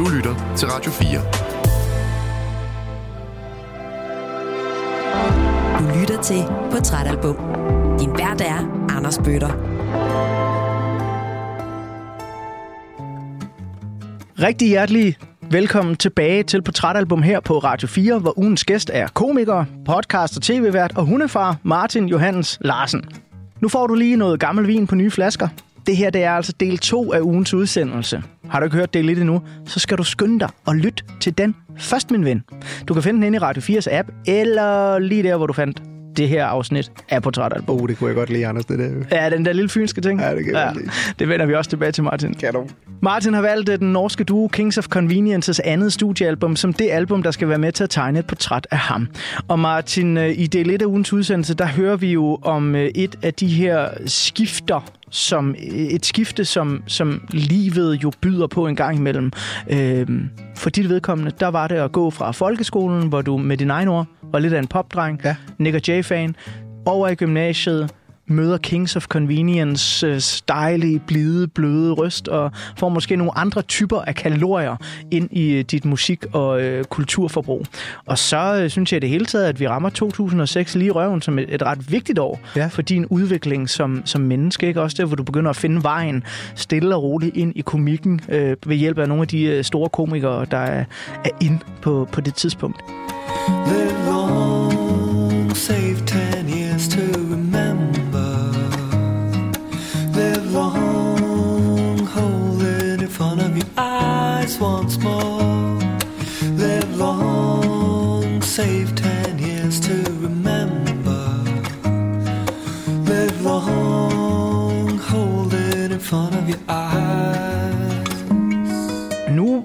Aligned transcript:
Du 0.00 0.08
lytter 0.08 0.54
til 0.56 0.68
Radio 0.68 0.90
4. 0.90 1.20
Du 5.78 6.00
lytter 6.00 6.22
til 6.22 6.42
Portrætalbum. 6.70 7.36
Din 7.98 8.10
vært 8.10 8.40
er 8.40 8.86
Anders 8.96 9.18
Bøtter. 9.18 9.48
Rigtig 14.42 14.68
hjertelig 14.68 15.16
velkommen 15.50 15.96
tilbage 15.96 16.42
til 16.42 16.62
Portrætalbum 16.62 17.22
her 17.22 17.40
på 17.40 17.58
Radio 17.58 17.88
4, 17.88 18.18
hvor 18.18 18.38
ugens 18.38 18.64
gæst 18.64 18.90
er 18.94 19.08
komiker, 19.08 19.64
podcast 19.84 20.36
og 20.36 20.42
tv-vært 20.42 20.96
og 20.96 21.04
hundefar 21.04 21.56
Martin 21.62 22.06
Johannes 22.08 22.58
Larsen. 22.60 23.04
Nu 23.60 23.68
får 23.68 23.86
du 23.86 23.94
lige 23.94 24.16
noget 24.16 24.40
gammel 24.40 24.66
vin 24.66 24.86
på 24.86 24.94
nye 24.94 25.10
flasker. 25.10 25.48
Det 25.86 25.96
her 25.96 26.10
det 26.10 26.24
er 26.24 26.32
altså 26.32 26.52
del 26.60 26.78
2 26.78 27.12
af 27.12 27.20
ugens 27.20 27.54
udsendelse. 27.54 28.22
Har 28.50 28.60
du 28.60 28.64
ikke 28.64 28.76
hørt 28.76 28.94
del 28.94 29.08
1 29.08 29.18
endnu, 29.18 29.42
så 29.66 29.80
skal 29.80 29.98
du 29.98 30.02
skynde 30.02 30.40
dig 30.40 30.48
og 30.66 30.76
lytte 30.76 31.04
til 31.20 31.38
den 31.38 31.56
først, 31.78 32.10
min 32.10 32.24
ven. 32.24 32.42
Du 32.88 32.94
kan 32.94 33.02
finde 33.02 33.16
den 33.16 33.24
inde 33.24 33.36
i 33.36 33.38
Radio 33.38 33.62
4's 33.62 33.94
app, 33.94 34.08
eller 34.26 34.98
lige 34.98 35.22
der, 35.22 35.36
hvor 35.36 35.46
du 35.46 35.52
fandt 35.52 35.82
det 36.16 36.28
her 36.28 36.44
afsnit 36.46 36.92
af 37.08 37.22
Portrætalbum. 37.22 37.80
Oh, 37.80 37.88
det 37.88 37.98
kunne 37.98 38.08
jeg 38.08 38.16
godt 38.16 38.30
lide, 38.30 38.46
Anders, 38.46 38.64
det 38.64 38.78
der. 38.78 39.18
Ja, 39.22 39.30
den 39.30 39.44
der 39.44 39.52
lille 39.52 39.68
fynske 39.68 40.00
ting. 40.00 40.20
Ja, 40.20 40.34
det 40.34 40.44
kan 40.44 40.54
jeg 40.54 40.72
ja, 40.74 40.80
lide. 40.80 40.90
Det 41.18 41.28
vender 41.28 41.46
vi 41.46 41.54
også 41.54 41.70
tilbage 41.70 41.92
til, 41.92 42.04
Martin. 42.04 42.34
Kan 42.34 42.52
du? 42.52 42.66
Martin 43.02 43.34
har 43.34 43.42
valgt 43.42 43.66
den 43.66 43.92
norske 43.92 44.24
duo 44.24 44.48
Kings 44.48 44.78
of 44.78 44.86
Conveniences 44.86 45.60
andet 45.60 45.92
studiealbum 45.92 46.56
som 46.56 46.72
det 46.72 46.90
album, 46.90 47.22
der 47.22 47.30
skal 47.30 47.48
være 47.48 47.58
med 47.58 47.72
til 47.72 47.84
at 47.84 47.90
tegne 47.90 48.18
et 48.18 48.26
portræt 48.26 48.66
af 48.70 48.78
ham. 48.78 49.08
Og 49.48 49.58
Martin, 49.58 50.16
øh, 50.16 50.38
i 50.38 50.46
del 50.46 50.70
1 50.70 50.82
af 50.82 50.86
ugens 50.86 51.12
udsendelse, 51.12 51.54
der 51.54 51.66
hører 51.66 51.96
vi 51.96 52.12
jo 52.12 52.38
om 52.42 52.74
øh, 52.74 52.90
et 52.94 53.18
af 53.22 53.34
de 53.34 53.48
her 53.48 53.88
skifter, 54.06 54.92
som 55.10 55.54
et 55.58 56.06
skifte, 56.06 56.44
som, 56.44 56.82
som 56.86 57.28
livet 57.30 58.02
jo 58.02 58.12
byder 58.20 58.46
på 58.46 58.66
en 58.66 58.76
gang 58.76 58.96
imellem. 58.96 59.32
Øhm, 59.70 60.30
for 60.56 60.70
dit 60.70 60.88
vedkommende, 60.88 61.32
der 61.40 61.48
var 61.48 61.68
det 61.68 61.76
at 61.76 61.92
gå 61.92 62.10
fra 62.10 62.32
folkeskolen, 62.32 63.08
hvor 63.08 63.22
du 63.22 63.36
med 63.36 63.56
din 63.56 63.70
egen 63.70 63.88
ord 63.88 64.06
var 64.22 64.38
lidt 64.38 64.52
af 64.52 64.58
en 64.58 64.66
popdreng, 64.66 65.20
ja. 65.24 65.36
Nick 65.58 65.74
og 65.74 65.88
Jay-fan, 65.88 66.36
over 66.86 67.08
i 67.08 67.14
gymnasiet, 67.14 67.90
møder 68.30 68.58
Kings 68.58 68.96
of 68.96 69.06
Convenience 69.06 70.06
øh, 70.06 70.20
dejlige, 70.48 70.98
blide, 70.98 71.48
bløde 71.48 71.92
røst 71.92 72.28
og 72.28 72.50
får 72.76 72.88
måske 72.88 73.16
nogle 73.16 73.38
andre 73.38 73.62
typer 73.62 74.00
af 74.00 74.14
kalorier 74.14 74.76
ind 75.10 75.28
i 75.32 75.52
øh, 75.52 75.64
dit 75.64 75.84
musik- 75.84 76.24
og 76.32 76.62
øh, 76.62 76.84
kulturforbrug. 76.84 77.66
Og 78.06 78.18
så 78.18 78.60
øh, 78.62 78.70
synes 78.70 78.92
jeg 78.92 79.02
det 79.02 79.10
hele 79.10 79.26
taget, 79.26 79.44
at 79.44 79.60
vi 79.60 79.68
rammer 79.68 79.90
2006 79.90 80.74
lige 80.74 80.86
i 80.86 80.90
røven 80.90 81.22
som 81.22 81.38
et, 81.38 81.54
et 81.54 81.62
ret 81.62 81.92
vigtigt 81.92 82.18
år 82.18 82.40
ja. 82.56 82.66
for 82.66 82.82
din 82.82 83.06
udvikling 83.06 83.70
som, 83.70 84.02
som 84.04 84.20
menneske. 84.20 84.66
Ikke? 84.66 84.82
Også 84.82 84.96
der, 85.00 85.04
hvor 85.04 85.16
du 85.16 85.22
begynder 85.22 85.50
at 85.50 85.56
finde 85.56 85.82
vejen 85.82 86.24
stille 86.54 86.94
og 86.94 87.02
roligt 87.02 87.36
ind 87.36 87.52
i 87.56 87.60
komikken 87.60 88.20
øh, 88.28 88.56
ved 88.66 88.76
hjælp 88.76 88.98
af 88.98 89.08
nogle 89.08 89.22
af 89.22 89.28
de 89.28 89.42
øh, 89.42 89.64
store 89.64 89.88
komikere, 89.88 90.46
der 90.50 90.56
er, 90.56 90.84
er 91.24 91.30
ind 91.40 91.58
på, 91.82 92.08
på 92.12 92.20
det 92.20 92.34
tidspunkt. 92.34 92.80
Live 93.48 94.04
long, 94.06 95.56
save 95.56 95.96
ten 96.06 96.29
once 104.60 104.98
more. 105.02 105.78
Live 106.42 106.96
long, 106.96 108.42
save 108.42 108.94
ten 108.96 109.38
years 109.38 109.80
to 109.80 109.94
remember. 110.22 111.22
Live 113.06 113.42
long, 113.42 114.98
hold 114.98 115.52
it 115.54 115.90
in 115.92 116.00
front 116.00 116.34
of 116.34 116.48
your 116.48 116.60
eyes. 116.68 117.50
Nu 119.30 119.64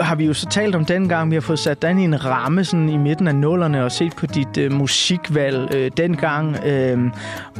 har 0.00 0.14
vi 0.14 0.24
jo 0.24 0.34
så 0.34 0.46
talt 0.46 0.74
om 0.74 0.84
dengang, 0.84 1.30
vi 1.30 1.36
har 1.36 1.40
fået 1.40 1.58
sat 1.58 1.82
dig 1.82 1.90
i 1.90 2.04
en 2.04 2.24
ramme 2.24 2.64
sådan 2.64 2.88
i 2.88 2.96
midten 2.96 3.28
af 3.28 3.34
nullerne 3.34 3.84
og 3.84 3.92
set 3.92 4.16
på 4.16 4.26
dit 4.26 4.58
øh, 4.58 4.72
musikvalg 4.72 5.74
øh, 5.74 5.90
dengang. 5.96 6.56
Øh, 6.66 6.98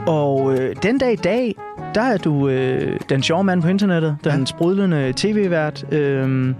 og 0.06 0.54
øh, 0.54 0.76
den 0.82 0.98
dag 0.98 1.12
i 1.12 1.16
dag, 1.16 1.54
der 1.94 2.02
er 2.02 2.16
du 2.16 2.48
øh, 2.48 3.00
den 3.08 3.22
sjove 3.22 3.44
mand 3.44 3.62
på 3.62 3.68
internettet, 3.68 4.16
den 4.24 4.38
ja. 4.38 4.44
sprudlende 4.44 5.12
tv-vært, 5.16 5.92
øh, 5.92 6.54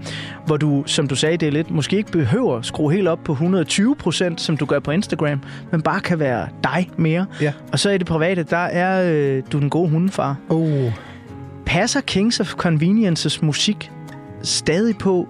hvor 0.45 0.57
du, 0.57 0.83
som 0.85 1.07
du 1.07 1.15
sagde, 1.15 1.37
det 1.37 1.47
er 1.47 1.51
lidt, 1.51 1.71
måske 1.71 1.97
ikke 1.97 2.11
behøver 2.11 2.57
at 2.57 2.65
skrue 2.65 2.93
helt 2.93 3.07
op 3.07 3.19
på 3.23 3.31
120 3.31 3.95
procent, 3.95 4.41
som 4.41 4.57
du 4.57 4.65
gør 4.65 4.79
på 4.79 4.91
Instagram, 4.91 5.41
men 5.71 5.81
bare 5.81 5.99
kan 5.99 6.19
være 6.19 6.47
dig 6.63 6.89
mere. 6.97 7.25
Ja. 7.41 7.53
Og 7.71 7.79
så 7.79 7.89
i 7.89 7.97
det 7.97 8.07
private, 8.07 8.43
der 8.43 8.57
er 8.57 9.11
øh, 9.13 9.43
du 9.51 9.59
den 9.59 9.69
gode 9.69 9.89
hundefar. 9.89 10.35
Oh. 10.49 10.93
Passer 11.65 12.01
Kings 12.01 12.39
of 12.39 12.53
Conveniences 12.53 13.41
musik 13.41 13.91
stadig 14.41 14.97
på, 14.97 15.27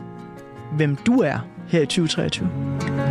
hvem 0.77 0.95
du 0.95 1.19
er 1.19 1.37
her 1.67 1.81
i 1.81 1.85
2023? 1.85 3.10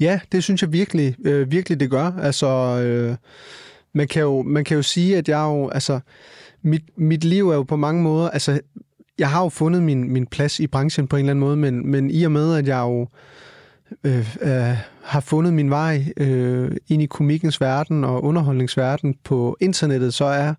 Ja, 0.00 0.20
det 0.32 0.44
synes 0.44 0.62
jeg 0.62 0.72
virkelig, 0.72 1.14
øh, 1.24 1.50
virkelig 1.50 1.80
det 1.80 1.90
gør. 1.90 2.12
Altså, 2.22 2.46
øh, 2.82 3.16
man, 3.92 4.08
kan 4.08 4.22
jo, 4.22 4.42
man 4.42 4.64
kan 4.64 4.76
jo 4.76 4.82
sige, 4.82 5.16
at 5.16 5.28
jeg 5.28 5.40
jo, 5.40 5.68
altså, 5.68 6.00
mit, 6.62 6.82
mit 6.96 7.24
liv 7.24 7.50
er 7.50 7.54
jo 7.54 7.62
på 7.62 7.76
mange 7.76 8.02
måder, 8.02 8.30
altså, 8.30 8.60
jeg 9.18 9.30
har 9.30 9.42
jo 9.42 9.48
fundet 9.48 9.82
min, 9.82 10.12
min 10.12 10.26
plads 10.26 10.60
i 10.60 10.66
branchen 10.66 11.08
på 11.08 11.16
en 11.16 11.20
eller 11.20 11.30
anden 11.30 11.40
måde, 11.40 11.56
men, 11.56 11.90
men 11.90 12.10
i 12.10 12.22
og 12.24 12.32
med, 12.32 12.54
at 12.54 12.68
jeg 12.68 12.78
jo 12.78 13.08
øh, 14.04 14.36
øh, 14.40 14.76
har 15.02 15.20
fundet 15.20 15.52
min 15.52 15.70
vej 15.70 16.04
øh, 16.16 16.76
ind 16.88 17.02
i 17.02 17.06
komikkens 17.06 17.60
verden 17.60 18.04
og 18.04 18.24
underholdningsverden 18.24 19.14
på 19.24 19.56
internettet, 19.60 20.14
så 20.14 20.24
er 20.24 20.54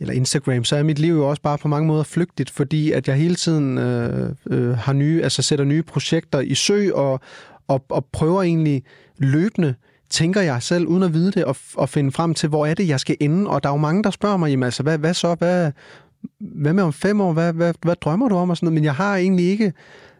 eller 0.00 0.14
Instagram, 0.14 0.64
så 0.64 0.76
er 0.76 0.82
mit 0.82 0.98
liv 0.98 1.14
jo 1.14 1.28
også 1.28 1.42
bare 1.42 1.58
på 1.58 1.68
mange 1.68 1.86
måder 1.86 2.02
flygtigt, 2.02 2.50
fordi 2.50 2.92
at 2.92 3.08
jeg 3.08 3.16
hele 3.16 3.34
tiden 3.34 3.78
øh, 3.78 4.30
øh, 4.50 4.76
har 4.76 4.92
nye, 4.92 5.22
altså 5.22 5.42
sætter 5.42 5.64
nye 5.64 5.82
projekter 5.82 6.40
i 6.40 6.54
sø 6.54 6.90
og, 6.92 7.20
og, 7.68 7.84
og 7.88 8.06
prøver 8.12 8.42
egentlig 8.42 8.82
løbende, 9.18 9.74
tænker 10.10 10.40
jeg 10.40 10.62
selv, 10.62 10.86
uden 10.86 11.02
at 11.02 11.14
vide 11.14 11.32
det, 11.32 11.44
og, 11.44 11.56
og 11.76 11.88
finde 11.88 12.12
frem 12.12 12.34
til, 12.34 12.48
hvor 12.48 12.66
er 12.66 12.74
det, 12.74 12.88
jeg 12.88 13.00
skal 13.00 13.16
ende. 13.20 13.50
Og 13.50 13.62
der 13.62 13.68
er 13.68 13.72
jo 13.72 13.78
mange, 13.78 14.02
der 14.02 14.10
spørger 14.10 14.36
mig, 14.36 14.50
jamen 14.50 14.62
altså, 14.62 14.82
hvad, 14.82 14.98
hvad 14.98 15.14
så, 15.14 15.34
hvad, 15.34 15.72
hvad 16.40 16.72
med 16.72 16.82
om 16.82 16.92
fem 16.92 17.20
år, 17.20 17.32
hvad, 17.32 17.52
hvad, 17.52 17.74
hvad 17.82 17.96
drømmer 17.96 18.28
du 18.28 18.36
om? 18.36 18.50
Og 18.50 18.56
sådan 18.56 18.66
noget, 18.66 18.74
men 18.74 18.84
jeg 18.84 18.94
har 18.94 19.16
egentlig 19.16 19.46
ikke, 19.46 19.72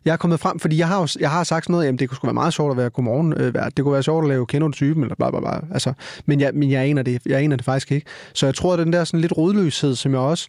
jeg 0.04 0.12
er 0.12 0.16
kommet 0.16 0.40
frem, 0.40 0.58
fordi 0.58 0.78
jeg 0.78 0.88
har, 0.88 1.00
jo, 1.00 1.08
jeg 1.20 1.30
har 1.30 1.44
sagt 1.44 1.64
sådan 1.64 1.72
noget, 1.72 1.86
jamen 1.86 1.98
det 1.98 2.08
kunne 2.08 2.16
sgu 2.16 2.26
være 2.26 2.34
meget 2.34 2.54
sjovt 2.54 2.70
at 2.70 2.76
være 2.76 2.90
godmorgen, 2.90 3.32
øh, 3.32 3.54
det 3.76 3.84
kunne 3.84 3.92
være 3.92 4.02
sjovt 4.02 4.24
at 4.24 4.28
lave 4.28 4.46
kender 4.46 4.68
du 4.68 4.72
typen, 4.72 5.02
eller 5.02 5.14
bla 5.14 5.30
bla 5.30 5.40
bla, 5.40 5.60
altså, 5.72 5.92
men 6.26 6.40
jeg, 6.40 6.50
men 6.54 6.70
jeg 6.70 6.82
aner 6.82 7.02
det, 7.02 7.22
jeg 7.26 7.42
aner 7.42 7.56
det 7.56 7.64
faktisk 7.64 7.92
ikke. 7.92 8.06
Så 8.32 8.46
jeg 8.46 8.54
tror, 8.54 8.72
at 8.72 8.78
den 8.78 8.92
der 8.92 9.04
sådan 9.04 9.20
lidt 9.20 9.36
rodløshed, 9.36 9.94
som 9.94 10.12
jeg 10.12 10.20
også 10.20 10.48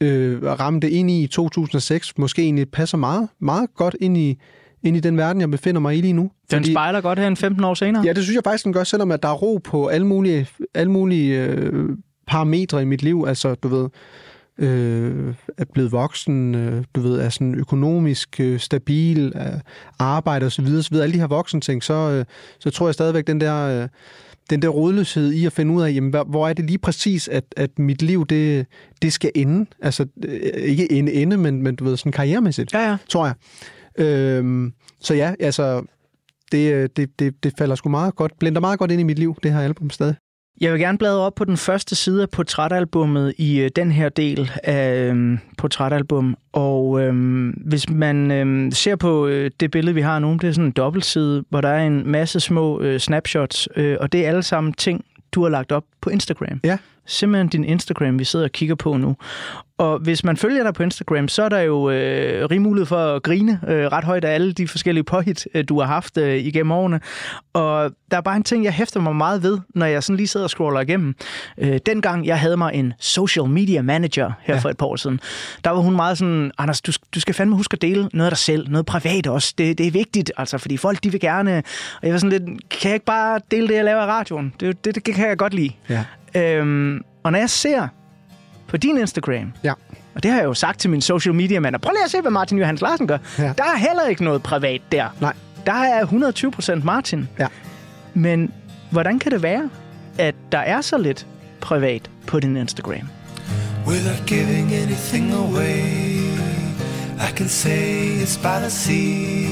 øh, 0.00 0.42
ramte 0.42 0.90
ind 0.90 1.10
i 1.10 1.22
i 1.22 1.26
2006, 1.26 2.18
måske 2.18 2.42
egentlig 2.42 2.70
passer 2.70 2.98
meget, 2.98 3.28
meget 3.40 3.68
godt 3.74 3.96
ind 4.00 4.16
i, 4.16 4.38
ind 4.86 4.96
i 4.96 5.00
den 5.00 5.16
verden, 5.16 5.40
jeg 5.40 5.50
befinder 5.50 5.80
mig 5.80 5.96
i 5.96 6.00
lige 6.00 6.12
nu. 6.12 6.30
Den 6.50 6.58
fordi, 6.58 6.72
spejler 6.72 7.00
godt 7.00 7.18
her 7.18 7.26
en 7.26 7.36
15 7.36 7.64
år 7.64 7.74
senere? 7.74 8.04
Ja, 8.04 8.12
det 8.12 8.22
synes 8.22 8.34
jeg 8.34 8.44
faktisk, 8.44 8.64
den 8.64 8.72
gør, 8.72 8.84
selvom 8.84 9.10
at 9.10 9.22
der 9.22 9.28
er 9.28 9.34
ro 9.34 9.60
på 9.64 9.86
alle 9.86 10.06
mulige, 10.06 10.46
alle 10.74 10.92
mulige 10.92 11.44
øh, 11.44 11.88
parametre 12.26 12.82
i 12.82 12.84
mit 12.84 13.02
liv. 13.02 13.24
Altså, 13.28 13.54
du 13.54 13.68
ved, 13.68 13.88
øh, 14.58 15.34
er 15.58 15.64
blevet 15.72 15.92
voksen, 15.92 16.54
øh, 16.54 16.84
du 16.94 17.00
ved, 17.00 17.20
er 17.20 17.28
sådan 17.28 17.54
økonomisk 17.54 18.40
øh, 18.40 18.60
stabil, 18.60 19.32
øh, 19.36 19.60
arbejder 19.98 20.46
osv., 20.46 20.66
osv., 20.78 20.96
alle 20.96 21.12
de 21.12 21.18
her 21.18 21.26
voksen 21.26 21.60
ting, 21.60 21.82
så, 21.82 21.94
øh, 21.94 22.24
så 22.58 22.70
tror 22.70 22.86
jeg 22.86 22.94
stadigvæk, 22.94 23.26
den 23.26 23.40
der... 23.40 23.82
Øh, 23.82 23.88
den 24.50 24.62
der 24.62 24.68
rådløshed 24.68 25.32
i 25.32 25.46
at 25.46 25.52
finde 25.52 25.74
ud 25.74 25.82
af, 25.82 25.92
jamen, 25.92 26.14
hvor 26.26 26.48
er 26.48 26.52
det 26.52 26.64
lige 26.64 26.78
præcis, 26.78 27.28
at, 27.28 27.44
at 27.56 27.78
mit 27.78 28.02
liv, 28.02 28.26
det, 28.26 28.66
det 29.02 29.12
skal 29.12 29.30
ende. 29.34 29.66
Altså, 29.82 30.06
øh, 30.24 30.40
ikke 30.52 30.92
ende, 30.92 31.12
ende 31.12 31.36
men, 31.36 31.62
men 31.62 31.76
du 31.76 31.84
ved, 31.84 31.96
sådan 31.96 32.12
karrieremæssigt, 32.12 32.74
ja, 32.74 32.90
ja. 32.90 32.96
tror 33.08 33.26
jeg. 33.26 33.34
Øhm, 33.98 34.72
så 35.00 35.14
ja, 35.14 35.34
altså, 35.40 35.82
det, 36.52 36.96
det, 36.96 37.18
det, 37.18 37.44
det 37.44 37.52
falder 37.58 37.74
sgu 37.74 37.88
meget 37.88 38.16
godt, 38.16 38.38
blænder 38.38 38.60
meget 38.60 38.78
godt 38.78 38.90
ind 38.90 39.00
i 39.00 39.04
mit 39.04 39.18
liv, 39.18 39.36
det 39.42 39.52
her 39.52 39.60
album 39.60 39.90
stadig. 39.90 40.14
Jeg 40.60 40.72
vil 40.72 40.80
gerne 40.80 40.98
bladre 40.98 41.20
op 41.20 41.34
på 41.34 41.44
den 41.44 41.56
første 41.56 41.94
side 41.94 42.22
af 42.22 42.30
portrætalbummet 42.30 43.34
i 43.38 43.60
øh, 43.60 43.70
den 43.76 43.92
her 43.92 44.08
del 44.08 44.50
af 44.64 45.12
øh, 45.12 45.38
portrætalbum. 45.58 46.36
Og 46.52 47.00
øh, 47.00 47.14
hvis 47.66 47.90
man 47.90 48.30
øh, 48.30 48.72
ser 48.72 48.96
på 48.96 49.26
øh, 49.26 49.50
det 49.60 49.70
billede, 49.70 49.94
vi 49.94 50.00
har 50.00 50.18
nu, 50.18 50.32
det 50.32 50.44
er 50.44 50.52
sådan 50.52 50.64
en 50.64 50.72
dobbeltside, 50.72 51.44
hvor 51.50 51.60
der 51.60 51.68
er 51.68 51.86
en 51.86 52.10
masse 52.10 52.40
små 52.40 52.80
øh, 52.80 53.00
snapshots, 53.00 53.68
øh, 53.76 53.96
og 54.00 54.12
det 54.12 54.24
er 54.24 54.28
alle 54.28 54.42
sammen 54.42 54.72
ting, 54.72 55.04
du 55.32 55.42
har 55.42 55.48
lagt 55.48 55.72
op 55.72 55.84
på 56.00 56.10
Instagram. 56.10 56.60
Ja. 56.64 56.78
Simpelthen 57.06 57.48
din 57.48 57.64
Instagram, 57.64 58.18
vi 58.18 58.24
sidder 58.24 58.44
og 58.44 58.52
kigger 58.52 58.74
på 58.74 58.96
nu. 58.96 59.16
Og 59.78 59.98
hvis 59.98 60.24
man 60.24 60.36
følger 60.36 60.62
dig 60.62 60.74
på 60.74 60.82
Instagram, 60.82 61.28
så 61.28 61.42
er 61.42 61.48
der 61.48 61.60
jo 61.60 61.90
øh, 61.90 62.50
rig 62.50 62.60
mulighed 62.62 62.86
for 62.86 62.96
at 62.96 63.22
grine 63.22 63.60
øh, 63.68 63.86
ret 63.86 64.04
højt 64.04 64.24
af 64.24 64.34
alle 64.34 64.52
de 64.52 64.68
forskellige 64.68 65.04
påhit, 65.04 65.48
øh, 65.54 65.64
du 65.68 65.80
har 65.80 65.86
haft 65.86 66.18
øh, 66.18 66.36
igennem 66.36 66.72
årene. 66.72 67.00
Og 67.52 67.90
der 68.10 68.16
er 68.16 68.20
bare 68.20 68.36
en 68.36 68.42
ting, 68.42 68.64
jeg 68.64 68.72
hæfter 68.72 69.00
mig 69.00 69.16
meget 69.16 69.42
ved, 69.42 69.58
når 69.74 69.86
jeg 69.86 70.02
sådan 70.02 70.16
lige 70.16 70.26
sidder 70.26 70.44
og 70.44 70.50
scroller 70.50 70.80
igennem. 70.80 71.14
Øh, 71.58 71.78
dengang 71.86 72.26
jeg 72.26 72.40
havde 72.40 72.56
mig 72.56 72.74
en 72.74 72.92
social 72.98 73.46
media 73.46 73.82
manager 73.82 74.32
her 74.40 74.54
ja. 74.54 74.60
for 74.60 74.68
et 74.68 74.76
par 74.76 74.86
år 74.86 74.96
siden, 74.96 75.20
der 75.64 75.70
var 75.70 75.80
hun 75.80 75.96
meget 75.96 76.18
sådan, 76.18 76.52
Anders, 76.58 76.80
du, 76.80 76.92
du 77.14 77.20
skal 77.20 77.34
fandme 77.34 77.56
huske 77.56 77.74
at 77.74 77.82
dele 77.82 78.08
noget 78.12 78.26
af 78.26 78.30
dig 78.30 78.38
selv, 78.38 78.68
noget 78.68 78.86
privat 78.86 79.26
også. 79.26 79.54
Det, 79.58 79.78
det 79.78 79.86
er 79.86 79.90
vigtigt, 79.90 80.32
altså, 80.36 80.58
fordi 80.58 80.76
folk 80.76 81.04
de 81.04 81.10
vil 81.10 81.20
gerne... 81.20 81.62
Og 82.00 82.06
jeg 82.06 82.12
var 82.12 82.18
sådan 82.18 82.30
lidt, 82.30 82.70
kan 82.70 82.88
jeg 82.88 82.94
ikke 82.94 83.06
bare 83.06 83.40
dele 83.50 83.68
det, 83.68 83.74
jeg 83.74 83.84
laver 83.84 84.02
i 84.02 84.06
radioen? 84.06 84.54
Det, 84.60 84.84
det, 84.84 84.94
det 84.94 85.04
kan 85.04 85.28
jeg 85.28 85.38
godt 85.38 85.54
lide. 85.54 85.70
Ja. 85.88 86.04
Øhm, 86.36 87.00
og 87.22 87.32
når 87.32 87.38
jeg 87.38 87.50
ser 87.50 87.88
på 88.68 88.76
din 88.76 88.98
Instagram, 88.98 89.52
Ja. 89.64 89.72
og 90.14 90.22
det 90.22 90.30
har 90.30 90.38
jeg 90.38 90.44
jo 90.46 90.54
sagt 90.54 90.80
til 90.80 90.90
min 90.90 91.00
social 91.00 91.34
media 91.34 91.60
mand, 91.60 91.76
prøv 91.78 91.90
lige 91.92 92.04
at 92.04 92.10
se, 92.10 92.20
hvad 92.20 92.30
Martin 92.30 92.58
Johannes 92.58 92.80
Larsen 92.80 93.06
gør. 93.06 93.18
Ja. 93.38 93.52
Der 93.58 93.64
er 93.64 93.76
heller 93.76 94.06
ikke 94.06 94.24
noget 94.24 94.42
privat 94.42 94.80
der. 94.92 95.08
Nej. 95.20 95.32
Der 95.66 95.72
er 95.72 96.00
120 96.02 96.50
procent 96.50 96.84
Martin. 96.84 97.28
Ja. 97.38 97.46
Men 98.14 98.52
hvordan 98.90 99.18
kan 99.18 99.32
det 99.32 99.42
være, 99.42 99.70
at 100.18 100.34
der 100.52 100.58
er 100.58 100.80
så 100.80 100.98
lidt 100.98 101.26
privat 101.60 102.10
på 102.26 102.40
din 102.40 102.56
Instagram? 102.56 103.08
Without 103.86 104.26
giving 104.26 104.72
anything 104.74 105.32
away, 105.34 105.82
I 107.18 107.30
can 107.36 107.48
say 107.48 108.22
it's 108.22 108.38
by 108.42 108.60
the 108.62 108.70
sea. 108.70 109.46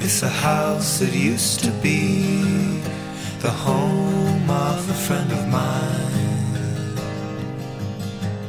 It's 0.00 0.22
a 0.24 0.28
house 0.28 1.04
that 1.04 1.14
used 1.34 1.60
to 1.64 1.70
be 1.82 1.98
the 3.40 3.48
home 3.50 4.17
friend 4.98 5.32
of 5.32 5.44
mine. 5.46 5.98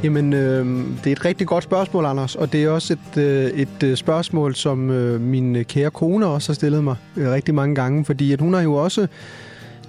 Jamen, 0.03 0.33
øh, 0.33 0.65
det 1.03 1.07
er 1.07 1.11
et 1.11 1.25
rigtig 1.25 1.47
godt 1.47 1.63
spørgsmål, 1.63 2.05
Anders, 2.05 2.35
og 2.35 2.53
det 2.53 2.63
er 2.63 2.69
også 2.69 2.93
et, 2.93 3.21
øh, 3.21 3.45
et 3.45 3.83
øh, 3.83 3.97
spørgsmål, 3.97 4.55
som 4.55 4.89
øh, 4.89 5.21
min 5.21 5.55
øh, 5.55 5.65
kære 5.65 5.91
kone 5.91 6.25
også 6.25 6.49
har 6.49 6.53
stillet 6.55 6.83
mig 6.83 6.95
øh, 7.17 7.31
rigtig 7.31 7.55
mange 7.55 7.75
gange, 7.75 8.05
fordi 8.05 8.31
at 8.31 8.41
hun 8.41 8.53
har 8.53 8.61
jo 8.61 8.73
også 8.73 9.07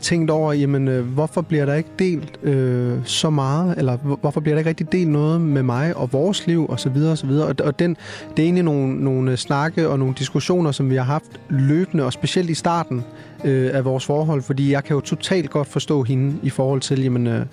tænkt 0.01 0.31
over, 0.31 0.53
jamen, 0.53 0.89
øh, 0.89 1.07
hvorfor 1.07 1.41
bliver 1.41 1.67
der 1.67 1.75
ikke 1.75 1.91
delt 1.99 2.39
øh, 2.43 2.99
så 3.05 3.31
meget, 3.31 3.79
eller 3.79 3.97
hvorfor 3.97 4.41
bliver 4.41 4.55
der 4.55 4.59
ikke 4.59 4.69
rigtig 4.69 4.93
delt 4.93 5.09
noget 5.09 5.41
med 5.41 5.63
mig 5.63 5.97
og 5.97 6.13
vores 6.13 6.47
liv, 6.47 6.67
og 6.69 6.81
så 6.81 6.89
videre, 6.89 7.13
og 7.13 7.19
så 7.19 7.27
videre. 7.27 7.47
Og, 7.47 7.55
og 7.65 7.79
den, 7.79 7.97
det 8.37 8.43
er 8.43 8.47
egentlig 8.47 8.65
nogle, 8.65 9.05
nogle 9.05 9.31
øh, 9.31 9.37
snakke 9.37 9.89
og 9.89 9.99
nogle 9.99 10.15
diskussioner, 10.19 10.73
som 10.73 10.91
vi 10.91 10.97
har 10.97 11.03
haft 11.03 11.41
løbende, 11.49 12.05
og 12.05 12.13
specielt 12.13 12.51
i 12.51 12.55
starten 12.55 13.05
øh, 13.45 13.71
af 13.73 13.85
vores 13.85 14.07
forhold, 14.07 14.43
fordi 14.43 14.73
jeg 14.73 14.85
kan 14.85 14.95
jo 14.95 15.01
totalt 15.01 15.51
godt 15.51 15.69
forstå 15.69 16.03
hende 16.03 16.37
i 16.43 16.51
forhold 16.51 16.81
til, 16.81 17.03
jamen, 17.03 17.27
øh, 17.27 17.47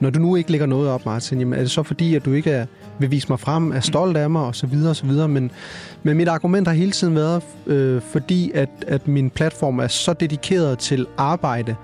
når 0.00 0.10
du 0.10 0.18
nu 0.18 0.36
ikke 0.36 0.50
lægger 0.50 0.66
noget 0.66 0.88
op, 0.88 1.06
Martin, 1.06 1.38
jamen, 1.38 1.54
er 1.54 1.62
det 1.62 1.70
så 1.70 1.82
fordi, 1.82 2.14
at 2.14 2.24
du 2.24 2.32
ikke 2.32 2.50
er, 2.50 2.66
vil 2.98 3.10
vise 3.10 3.28
mig 3.28 3.40
frem, 3.40 3.72
er 3.72 3.80
stolt 3.80 4.16
af 4.16 4.30
mig, 4.30 4.42
og 4.42 4.54
så 4.54 4.66
videre, 4.66 4.90
og 4.90 4.96
så 4.96 5.06
videre. 5.06 5.28
Men, 5.28 5.50
men 6.02 6.16
mit 6.16 6.28
argument 6.28 6.66
har 6.66 6.74
hele 6.74 6.90
tiden 6.90 7.14
været, 7.14 7.42
øh, 7.66 8.02
fordi 8.02 8.50
at, 8.54 8.68
at 8.86 9.08
min 9.08 9.30
platform 9.30 9.78
er 9.78 9.86
så 9.86 10.12
dedikeret 10.12 10.78
til 10.78 11.06
arbejde, 11.16 11.74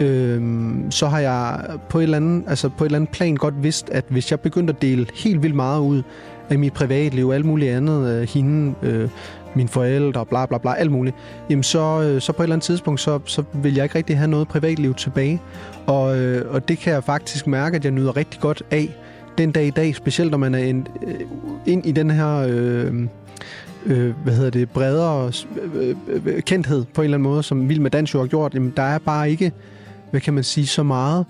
øh, 0.00 0.42
så 0.90 1.06
har 1.08 1.18
jeg 1.18 1.60
på 1.88 1.98
et, 1.98 2.02
eller 2.02 2.16
andet, 2.16 2.44
altså 2.46 2.68
på 2.68 2.84
et 2.84 2.88
eller 2.88 2.98
andet 2.98 3.10
plan 3.10 3.36
godt 3.36 3.62
vidst, 3.62 3.90
at 3.90 4.04
hvis 4.08 4.30
jeg 4.30 4.40
begyndte 4.40 4.72
at 4.72 4.82
dele 4.82 5.06
helt 5.14 5.42
vildt 5.42 5.56
meget 5.56 5.80
ud 5.80 6.02
af 6.50 6.58
mit 6.58 6.72
privatliv, 6.72 7.30
alt 7.30 7.44
muligt 7.44 7.72
andet, 7.72 8.10
øh, 8.10 8.28
hende, 8.28 8.74
øh, 8.82 9.08
mine 9.54 9.68
forældre, 9.68 10.26
bla 10.26 10.46
bla 10.46 10.58
bla, 10.58 10.74
alt 10.74 10.92
muligt, 10.92 11.16
jamen 11.50 11.62
så, 11.62 12.02
øh, 12.02 12.20
så 12.20 12.32
på 12.32 12.42
et 12.42 12.44
eller 12.44 12.54
andet 12.54 12.64
tidspunkt, 12.64 13.00
så, 13.00 13.20
så 13.24 13.42
vil 13.52 13.74
jeg 13.74 13.84
ikke 13.84 13.94
rigtig 13.94 14.18
have 14.18 14.28
noget 14.28 14.48
privatliv 14.48 14.94
tilbage. 14.94 15.40
Og, 15.86 16.18
øh, 16.18 16.54
og 16.54 16.68
det 16.68 16.78
kan 16.78 16.92
jeg 16.92 17.04
faktisk 17.04 17.46
mærke, 17.46 17.76
at 17.76 17.84
jeg 17.84 17.92
nyder 17.92 18.16
rigtig 18.16 18.40
godt 18.40 18.62
af 18.70 18.96
den 19.38 19.52
dag 19.52 19.66
i 19.66 19.70
dag, 19.70 19.94
specielt 19.94 20.30
når 20.30 20.38
man 20.38 20.54
er 20.54 20.58
ind, 20.58 20.86
øh, 21.06 21.20
ind 21.66 21.86
i 21.86 21.92
den 21.92 22.10
her... 22.10 22.46
Øh, 22.48 22.94
øh, 23.86 24.14
hvad 24.24 24.34
hedder 24.34 24.50
det, 24.50 24.70
bredere 24.70 25.32
øh, 25.74 25.96
øh, 26.08 26.42
kendthed 26.42 26.84
på 26.94 27.00
en 27.00 27.04
eller 27.04 27.16
anden 27.16 27.30
måde, 27.30 27.42
som 27.42 27.68
Vild 27.68 27.80
med 27.80 27.90
Dans 27.90 28.14
jo 28.14 28.20
har 28.20 28.26
gjort, 28.26 28.54
jamen 28.54 28.72
der 28.76 28.82
er 28.82 28.98
bare 28.98 29.30
ikke, 29.30 29.52
hvad 30.10 30.20
kan 30.20 30.34
man 30.34 30.44
sige, 30.44 30.66
så 30.66 30.82
meget 30.82 31.26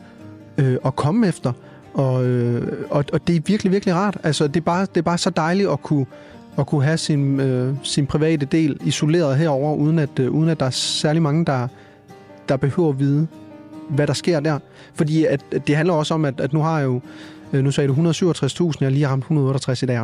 øh, 0.59 0.77
at 0.85 0.97
komme 0.97 1.29
efter. 1.29 1.53
Og, 1.95 2.25
øh, 2.25 2.73
og, 2.91 3.05
og 3.13 3.27
det 3.27 3.37
er 3.37 3.41
virkelig, 3.47 3.73
virkelig 3.73 3.95
rart. 3.95 4.19
Altså, 4.23 4.47
det 4.47 4.57
er 4.57 4.65
bare, 4.65 4.81
det 4.81 4.97
er 4.97 5.03
bare 5.03 5.19
så 5.19 5.31
dejligt 5.31 5.69
at 5.69 5.83
kunne, 5.83 6.07
at 6.58 6.66
kunne 6.66 6.84
have 6.84 6.99
sin, 6.99 7.40
øh, 7.40 7.75
sin 7.82 8.06
private 8.06 8.46
del 8.46 8.76
isoleret 8.84 9.37
herover 9.38 9.75
uden 9.75 9.99
at, 9.99 10.19
øh, 10.20 10.31
uden 10.31 10.49
at 10.49 10.60
der 10.60 10.66
er 10.66 10.70
særlig 10.70 11.22
mange, 11.22 11.44
der, 11.44 11.69
der 12.49 12.56
behøver 12.56 12.88
at 12.88 12.99
vide, 12.99 13.26
hvad 13.88 14.06
der 14.06 14.12
sker 14.12 14.40
der. 14.40 14.58
Fordi 14.94 15.25
at, 15.25 15.40
at 15.52 15.66
det 15.66 15.76
handler 15.76 15.94
også 15.94 16.14
om, 16.14 16.25
at, 16.25 16.40
at 16.40 16.52
nu 16.52 16.60
har 16.60 16.78
jeg 16.78 16.84
jo 16.87 17.00
øh, 17.52 17.64
nu 17.64 17.70
sagde 17.70 17.88
du 17.88 17.94
167.000, 17.94 18.00
jeg 18.81 18.87
har 18.87 18.90
lige 18.90 19.08
ramt 19.08 19.22
168 19.22 19.82
i 19.82 19.87
dag. 19.87 20.00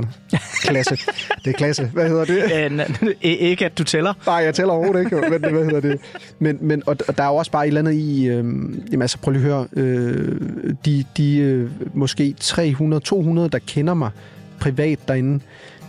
Klasse. 0.63 0.97
Det 1.45 1.51
er 1.51 1.53
klasse. 1.53 1.85
Hvad 1.93 2.09
hedder 2.09 2.25
det? 2.25 2.43
Øh, 2.73 2.81
n- 2.81 3.13
ikke 3.23 3.65
at 3.65 3.79
du 3.79 3.85
tæller. 3.85 4.13
Nej, 4.27 4.35
jeg 4.35 4.55
tæller 4.55 4.73
overhovedet 4.75 5.01
ikke, 5.05 5.17
men 5.31 5.41
hvad 5.41 5.65
hedder 5.65 5.81
det? 5.81 6.01
Men, 6.39 6.59
men, 6.61 6.83
og, 6.87 6.97
og 7.09 7.17
der 7.19 7.23
er 7.25 7.29
jo 7.29 7.37
også 7.37 7.51
bare 7.51 7.65
et 7.65 7.69
eller 7.69 7.81
andet 7.81 7.93
i, 7.95 8.27
øh, 8.29 8.35
jamen 8.37 9.03
altså 9.03 9.19
prøv 9.19 9.33
lige 9.33 9.43
at 9.45 9.49
høre, 9.51 9.67
øh, 9.73 10.41
de, 10.85 11.05
de 11.17 11.39
øh, 11.39 11.71
måske 11.95 12.35
300, 12.41 13.03
200, 13.03 13.49
der 13.49 13.59
kender 13.67 13.95
mig 13.95 14.11
privat 14.61 14.99
derinde, 15.09 15.41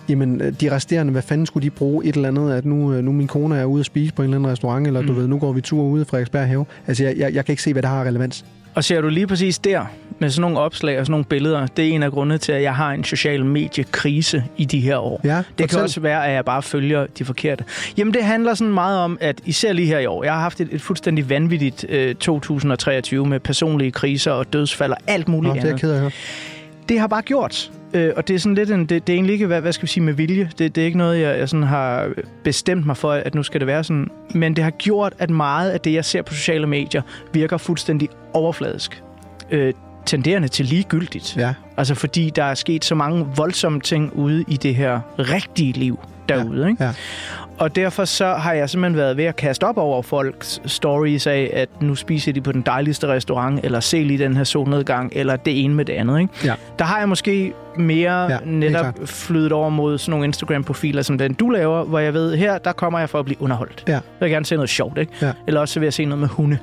jamen 0.09 0.41
øh, 0.41 0.53
de 0.61 0.71
resterende, 0.71 1.11
hvad 1.11 1.21
fanden 1.21 1.45
skulle 1.45 1.63
de 1.63 1.69
bruge 1.69 2.05
et 2.05 2.15
eller 2.15 2.27
andet, 2.27 2.51
at 2.51 2.65
nu, 2.65 2.93
øh, 2.93 3.03
nu 3.03 3.11
min 3.11 3.27
kone 3.27 3.57
er 3.57 3.65
ude 3.65 3.79
at 3.79 3.85
spise 3.85 4.13
på 4.13 4.21
en 4.21 4.23
eller 4.23 4.37
anden 4.37 4.51
restaurant, 4.51 4.87
eller 4.87 5.01
mm. 5.01 5.07
du 5.07 5.13
ved, 5.13 5.27
nu 5.27 5.39
går 5.39 5.53
vi 5.53 5.61
tur 5.61 5.83
ude 5.83 6.01
i 6.01 6.05
Frederiksberg 6.05 6.47
Have. 6.47 6.65
Altså 6.87 7.03
jeg, 7.03 7.17
jeg, 7.17 7.33
jeg 7.33 7.45
kan 7.45 7.53
ikke 7.53 7.63
se, 7.63 7.73
hvad 7.73 7.81
der 7.81 7.89
har 7.89 8.03
relevans. 8.03 8.45
Og 8.75 8.83
ser 8.83 9.01
du 9.01 9.09
lige 9.09 9.27
præcis 9.27 9.59
der, 9.59 9.85
med 10.19 10.29
sådan 10.29 10.41
nogle 10.41 10.59
opslag 10.59 10.99
og 10.99 11.05
sådan 11.05 11.11
nogle 11.11 11.25
billeder, 11.25 11.67
det 11.67 11.87
er 11.87 11.89
en 11.89 12.03
af 12.03 12.11
grundene 12.11 12.37
til, 12.37 12.51
at 12.51 12.63
jeg 12.63 12.75
har 12.75 12.91
en 12.91 13.03
social 13.03 13.45
mediekrise 13.45 14.43
i 14.57 14.65
de 14.65 14.79
her 14.79 14.97
år. 14.97 15.21
Ja, 15.23 15.43
det 15.57 15.69
kan 15.69 15.79
også 15.79 15.99
være, 15.99 16.27
at 16.27 16.33
jeg 16.33 16.45
bare 16.45 16.63
følger 16.63 17.05
de 17.17 17.25
forkerte. 17.25 17.63
Jamen, 17.97 18.13
det 18.13 18.23
handler 18.23 18.53
sådan 18.53 18.73
meget 18.73 18.99
om, 18.99 19.17
at 19.21 19.41
især 19.45 19.73
lige 19.73 19.87
her 19.87 19.99
i 19.99 20.05
år, 20.05 20.23
jeg 20.23 20.33
har 20.33 20.39
haft 20.41 20.61
et, 20.61 20.67
et 20.71 20.81
fuldstændig 20.81 21.29
vanvittigt 21.29 21.85
øh, 21.89 22.15
2023 22.15 23.25
med 23.25 23.39
personlige 23.39 23.91
kriser 23.91 24.31
og 24.31 24.53
dødsfald 24.53 24.91
og 24.91 24.97
alt 25.07 25.27
muligt 25.27 25.47
Nå, 25.47 25.53
det 25.53 25.59
er 25.59 25.65
jeg 25.65 25.69
andet. 25.69 25.81
ked 25.81 25.91
af. 25.91 26.13
Det 26.89 26.99
har 26.99 27.07
bare 27.07 27.21
gjort, 27.21 27.71
øh, 27.93 28.13
og 28.15 28.27
det 28.27 28.35
er 28.35 28.39
sådan 28.39 28.55
lidt 28.55 28.71
en, 28.71 28.85
det, 28.85 29.07
det 29.07 29.13
er 29.13 29.17
egentlig 29.17 29.33
ikke, 29.33 29.45
hvad, 29.45 29.61
hvad 29.61 29.73
skal 29.73 29.83
vi 29.83 29.87
sige, 29.87 30.03
med 30.03 30.13
vilje. 30.13 30.49
Det, 30.57 30.75
det 30.75 30.81
er 30.81 30.85
ikke 30.85 30.97
noget, 30.97 31.21
jeg, 31.21 31.39
jeg 31.39 31.49
sådan 31.49 31.63
har 31.63 32.09
bestemt 32.43 32.85
mig 32.85 32.97
for, 32.97 33.11
at 33.11 33.35
nu 33.35 33.43
skal 33.43 33.59
det 33.59 33.67
være 33.67 33.83
sådan. 33.83 34.07
Men 34.33 34.55
det 34.55 34.63
har 34.63 34.71
gjort, 34.71 35.13
at 35.19 35.29
meget 35.29 35.71
af 35.71 35.79
det, 35.79 35.93
jeg 35.93 36.05
ser 36.05 36.21
på 36.21 36.33
sociale 36.33 36.67
medier, 36.67 37.01
virker 37.33 37.57
fuldstændig 37.57 38.09
overfladisk. 38.33 39.03
Øh, 39.51 39.73
tenderende 40.05 40.47
til 40.47 40.65
ligegyldigt. 40.65 41.37
Ja, 41.37 41.53
Altså 41.77 41.95
fordi 41.95 42.29
der 42.29 42.43
er 42.43 42.53
sket 42.53 42.85
så 42.85 42.95
mange 42.95 43.25
voldsomme 43.35 43.79
ting 43.79 44.13
ude 44.15 44.45
i 44.47 44.57
det 44.57 44.75
her 44.75 44.99
rigtige 45.19 45.73
liv 45.73 45.99
derude. 46.29 46.69
Ikke? 46.69 46.83
ja. 46.83 46.93
Og 47.59 47.75
derfor 47.75 48.05
så 48.05 48.33
har 48.33 48.53
jeg 48.53 48.69
simpelthen 48.69 48.97
været 48.97 49.17
ved 49.17 49.25
at 49.25 49.35
kaste 49.35 49.63
op 49.63 49.77
over 49.77 50.01
folks 50.01 50.61
stories 50.65 51.27
af, 51.27 51.49
at 51.53 51.69
nu 51.81 51.95
spiser 51.95 52.33
de 52.33 52.41
på 52.41 52.51
den 52.51 52.61
dejligste 52.61 53.07
restaurant, 53.07 53.59
eller 53.63 53.79
se 53.79 54.03
lige 54.03 54.23
den 54.23 54.37
her 54.37 54.43
solnedgang, 54.43 55.11
eller 55.15 55.35
det 55.35 55.63
ene 55.63 55.73
med 55.73 55.85
det 55.85 55.93
andet. 55.93 56.19
Ikke? 56.19 56.33
Ja. 56.43 56.53
Der 56.79 56.85
har 56.85 56.99
jeg 56.99 57.09
måske 57.09 57.53
mere 57.77 58.31
Ja, 58.31 58.37
netop 58.45 58.99
flydet 59.05 59.51
over 59.51 59.69
mod 59.69 59.97
sådan 59.97 60.11
nogle 60.11 60.25
Instagram-profiler, 60.25 61.01
som 61.01 61.17
den 61.17 61.33
du 61.33 61.49
laver, 61.49 61.83
hvor 61.83 61.99
jeg 61.99 62.13
ved, 62.13 62.35
her 62.35 62.57
der 62.57 62.71
kommer 62.71 62.99
jeg 62.99 63.09
for 63.09 63.19
at 63.19 63.25
blive 63.25 63.41
underholdt. 63.41 63.83
Ja. 63.87 63.93
Jeg 63.93 64.01
vil 64.19 64.29
gerne 64.29 64.45
se 64.45 64.55
noget 64.55 64.69
sjovt, 64.69 64.97
ikke? 64.97 65.11
Ja. 65.21 65.31
Eller 65.47 65.61
også 65.61 65.79
vil 65.79 65.85
jeg 65.85 65.93
se 65.93 66.05
noget 66.05 66.19
med 66.19 66.27
hunde. 66.27 66.57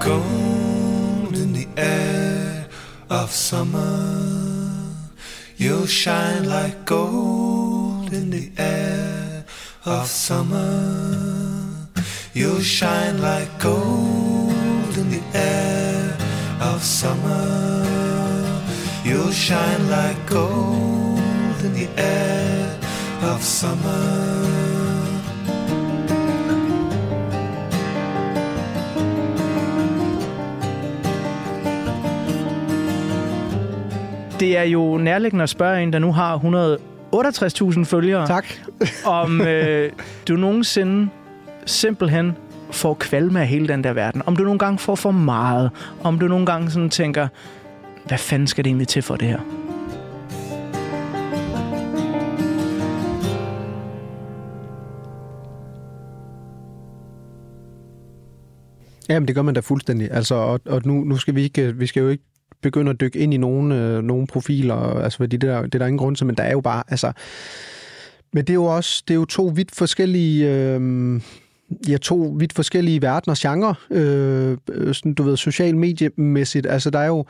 Gold 0.00 1.36
in 1.36 1.54
the 1.54 1.66
air 1.76 2.64
of 3.10 3.28
summer. 3.30 3.78
You'll 5.60 5.86
shine 5.86 6.42
like 6.42 6.76
gold 6.86 8.12
in 8.12 8.30
the 8.30 8.62
air 8.62 9.05
of 9.86 10.06
summer. 10.08 10.82
You'll 12.34 12.60
shine 12.60 13.20
like 13.20 13.50
gold 13.60 14.96
in 14.98 15.10
the 15.10 15.22
air 15.32 16.16
of 16.60 16.82
summer. 16.82 17.86
You'll 19.04 19.30
shine 19.30 19.88
like 19.88 20.28
gold 20.28 21.64
in 21.64 21.72
the 21.72 21.88
air 21.96 22.78
of 23.22 23.42
summer. 23.42 24.46
Det 34.40 34.58
er 34.58 34.62
jo 34.62 34.96
nærliggende 34.96 35.42
at 35.42 35.48
spørge 35.48 35.82
en, 35.82 35.92
der 35.92 35.98
nu 35.98 36.12
har 36.12 36.34
100 36.34 36.78
168.000 37.16 37.84
følgere, 37.84 38.26
Tak. 38.26 38.46
om 39.22 39.40
øh, 39.40 39.92
du 40.28 40.36
nogensinde 40.36 41.08
simpelthen 41.66 42.36
får 42.70 42.94
kvalme 42.94 43.40
af 43.40 43.46
hele 43.46 43.68
den 43.68 43.84
der 43.84 43.92
verden. 43.92 44.22
Om 44.26 44.36
du 44.36 44.44
nogle 44.44 44.58
gange 44.58 44.78
får 44.78 44.94
for 44.94 45.10
meget. 45.10 45.70
Om 46.02 46.18
du 46.18 46.28
nogle 46.28 46.46
gange 46.46 46.70
sådan 46.70 46.90
tænker, 46.90 47.28
hvad 48.06 48.18
fanden 48.18 48.46
skal 48.46 48.64
det 48.64 48.68
egentlig 48.70 48.88
til 48.88 49.02
for 49.02 49.16
det 49.16 49.28
her? 49.28 49.40
Jamen, 59.08 59.26
det 59.28 59.34
gør 59.34 59.42
man 59.42 59.54
da 59.54 59.60
fuldstændig. 59.60 60.10
Altså, 60.10 60.34
og, 60.34 60.60
og 60.66 60.82
nu, 60.84 60.94
nu 61.04 61.16
skal 61.16 61.34
vi 61.34 61.42
ikke, 61.42 61.76
vi 61.76 61.86
skal 61.86 62.00
jo 62.00 62.08
ikke 62.08 62.24
begynde 62.62 62.90
at 62.90 63.00
dykke 63.00 63.18
ind 63.18 63.34
i 63.34 63.36
nogle, 63.36 63.76
øh, 63.76 64.02
nogle 64.02 64.26
profiler, 64.26 64.74
altså 64.74 65.16
fordi 65.16 65.36
det, 65.36 65.48
der, 65.48 65.62
det 65.62 65.74
er 65.74 65.78
der 65.78 65.86
ingen 65.86 65.98
grund 65.98 66.16
til, 66.16 66.26
men 66.26 66.34
der 66.34 66.42
er 66.42 66.52
jo 66.52 66.60
bare, 66.60 66.82
altså, 66.88 67.12
men 68.32 68.44
det 68.44 68.50
er 68.50 68.54
jo 68.54 68.64
også, 68.64 69.02
det 69.08 69.14
er 69.14 69.18
jo 69.18 69.24
to 69.24 69.52
vidt 69.54 69.74
forskellige, 69.74 70.50
øh, 70.50 71.20
ja, 71.88 71.96
to 71.96 72.34
vidt 72.38 72.52
forskellige 72.52 73.02
verdener, 73.02 73.34
genre, 73.38 73.74
øh, 73.90 74.58
sådan, 74.94 75.14
du 75.14 75.22
ved, 75.22 75.36
social 75.36 75.76
mediemæssigt. 75.76 76.66
Altså, 76.66 76.90
der 76.90 76.98
er 76.98 77.06
jo, 77.06 77.24